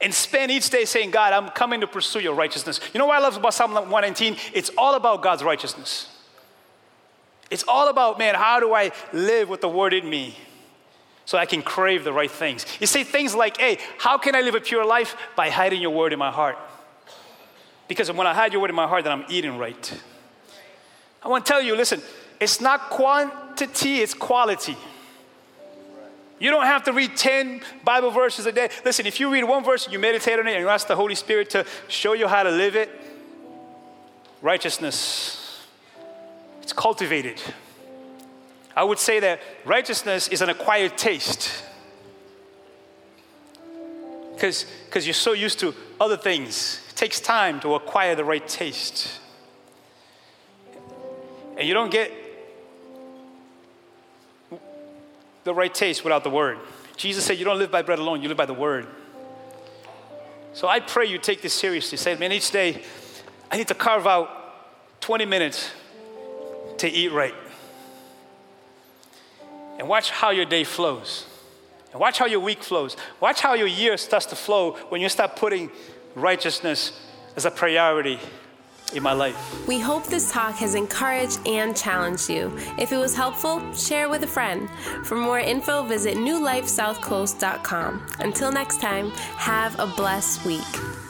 and 0.01 0.13
spend 0.13 0.51
each 0.51 0.71
day 0.71 0.85
saying, 0.87 1.13
God, 1.13 1.33
I'm 1.33 1.51
coming 1.51 1.83
to 1.83 1.87
pursue 1.87 2.19
your 2.19 2.35
righteousness. 2.35 2.81
You 2.93 2.99
know 2.99 3.07
what 3.07 3.19
I 3.19 3.21
love 3.21 3.37
about 3.37 3.55
Psalm 3.55 3.75
119? 3.75 4.37
It's 4.53 4.73
all 4.77 4.97
about 4.97 5.23
God's 5.23 5.45
righteousness. 5.45 6.09
It's 7.49 7.63
all 7.69 7.91
about, 7.91 8.19
man, 8.19 8.35
how 8.35 8.59
do 8.59 8.75
I 8.75 8.91
live 9.13 9.49
with 9.49 9.61
the 9.61 9.69
word 9.69 9.95
in 9.95 10.11
me 10.11 10.35
so 11.27 11.37
I 11.37 11.45
can 11.45 11.61
crave 11.62 12.05
the 12.05 12.12
right 12.12 12.31
things? 12.31 12.64
You 12.81 12.87
say 12.87 13.05
things 13.05 13.35
like, 13.35 13.59
hey, 13.59 13.79
how 13.99 14.16
can 14.16 14.35
I 14.35 14.41
live 14.41 14.55
a 14.55 14.61
pure 14.61 14.87
life? 14.87 15.14
By 15.37 15.51
hiding 15.51 15.83
your 15.83 15.91
word 15.91 16.14
in 16.14 16.18
my 16.18 16.31
heart. 16.31 16.57
Because 17.89 18.11
when 18.11 18.27
I 18.27 18.33
hide 18.33 18.53
your 18.53 18.62
word 18.62 18.70
in 18.70 18.77
my 18.77 18.87
heart, 18.87 19.05
then 19.05 19.12
I'm 19.12 19.27
eating 19.29 19.59
right. 19.59 20.03
I 21.22 21.29
want 21.29 21.45
to 21.45 21.53
tell 21.53 21.61
you, 21.61 21.77
listen, 21.77 22.01
it's 22.41 22.61
not 22.61 22.89
quantity, 22.89 24.01
it's 24.01 24.14
quality. 24.14 24.77
You 26.39 26.51
don't 26.51 26.66
have 26.66 26.85
to 26.85 26.93
read 26.93 27.16
10 27.16 27.62
Bible 27.83 28.11
verses 28.11 28.47
a 28.47 28.53
day. 28.53 28.68
Listen, 28.85 29.07
if 29.07 29.20
you 29.20 29.33
read 29.33 29.45
one 29.45 29.64
verse, 29.64 29.89
you 29.91 29.99
meditate 29.99 30.39
on 30.39 30.47
it, 30.47 30.53
and 30.53 30.61
you 30.61 30.68
ask 30.68 30.87
the 30.87 30.97
Holy 30.97 31.14
Spirit 31.14 31.51
to 31.51 31.64
show 31.89 32.12
you 32.12 32.29
how 32.29 32.43
to 32.43 32.51
live 32.51 32.77
it, 32.77 32.91
righteousness, 34.43 35.66
it's 36.62 36.72
cultivated. 36.72 37.41
I 38.77 38.85
would 38.85 38.99
say 38.99 39.20
that 39.20 39.41
righteousness 39.64 40.29
is 40.29 40.43
an 40.43 40.51
acquired 40.51 40.99
taste. 40.99 41.64
Because 44.35 45.07
you're 45.07 45.14
so 45.14 45.33
used 45.33 45.59
to 45.61 45.74
other 45.99 46.18
things. 46.18 46.83
It 46.91 46.97
takes 46.97 47.18
time 47.18 47.59
to 47.61 47.74
acquire 47.74 48.14
the 48.14 48.24
right 48.24 48.47
taste. 48.47 49.18
And 51.57 51.66
you 51.66 51.72
don't 51.72 51.91
get 51.91 52.12
the 55.45 55.55
right 55.55 55.74
taste 55.74 56.05
without 56.05 56.22
the 56.22 56.31
word. 56.31 56.59
Jesus 56.99 57.24
said, 57.24 57.39
You 57.39 57.47
don't 57.47 57.59
live 57.59 57.70
by 57.70 57.81
bread 57.81 57.99
alone, 57.99 58.20
you 58.20 58.29
live 58.29 58.37
by 58.37 58.45
the 58.45 58.55
word. 58.55 58.87
So 60.53 60.68
I 60.68 60.81
pray 60.81 61.07
you 61.07 61.18
take 61.18 61.41
this 61.41 61.55
seriously. 61.55 61.97
Say, 61.97 62.14
man, 62.16 62.33
each 62.33 62.51
day 62.51 62.83
I 63.51 63.57
need 63.57 63.68
to 63.68 63.74
carve 63.74 64.07
out 64.07 65.01
20 65.01 65.24
minutes 65.24 65.70
to 66.79 66.89
eat 66.89 67.12
right. 67.12 67.35
And 69.79 69.89
watch 69.89 70.11
how 70.11 70.31
your 70.31 70.47
day 70.47 70.64
flows. 70.64 71.27
And 71.93 72.01
watch 72.01 72.18
how 72.18 72.27
your 72.27 72.41
week 72.41 72.62
flows. 72.62 72.97
Watch 73.20 73.41
how 73.41 73.55
your 73.55 73.66
year 73.66 73.97
starts 73.97 74.27
to 74.27 74.37
flow 74.37 74.72
when 74.89 75.01
you 75.01 75.09
start 75.09 75.37
putting 75.37 75.70
righteousness 76.14 77.01
as 77.37 77.45
a 77.45 77.51
priority 77.51 78.18
in 78.95 79.03
my 79.03 79.12
life. 79.12 79.66
We 79.66 79.81
hope 79.81 80.07
this 80.07 80.31
talk 80.31 80.55
has 80.57 80.74
encouraged 80.74 81.47
and 81.47 81.77
challenged 81.77 82.31
you. 82.31 82.57
If 82.79 82.93
it 82.93 82.97
was 82.97 83.14
helpful, 83.14 83.74
share 83.74 84.05
it 84.05 84.11
with 84.11 84.22
a 84.22 84.29
friend. 84.29 84.70
For 85.05 85.16
more 85.16 85.39
info, 85.39 85.83
visit 85.83 86.16
newlifesouthcoast.com. 86.16 88.07
Until 88.20 88.53
next 88.53 88.81
time, 88.81 89.11
have 89.11 89.79
a 89.79 89.87
blessed 89.87 90.45
week. 90.45 91.06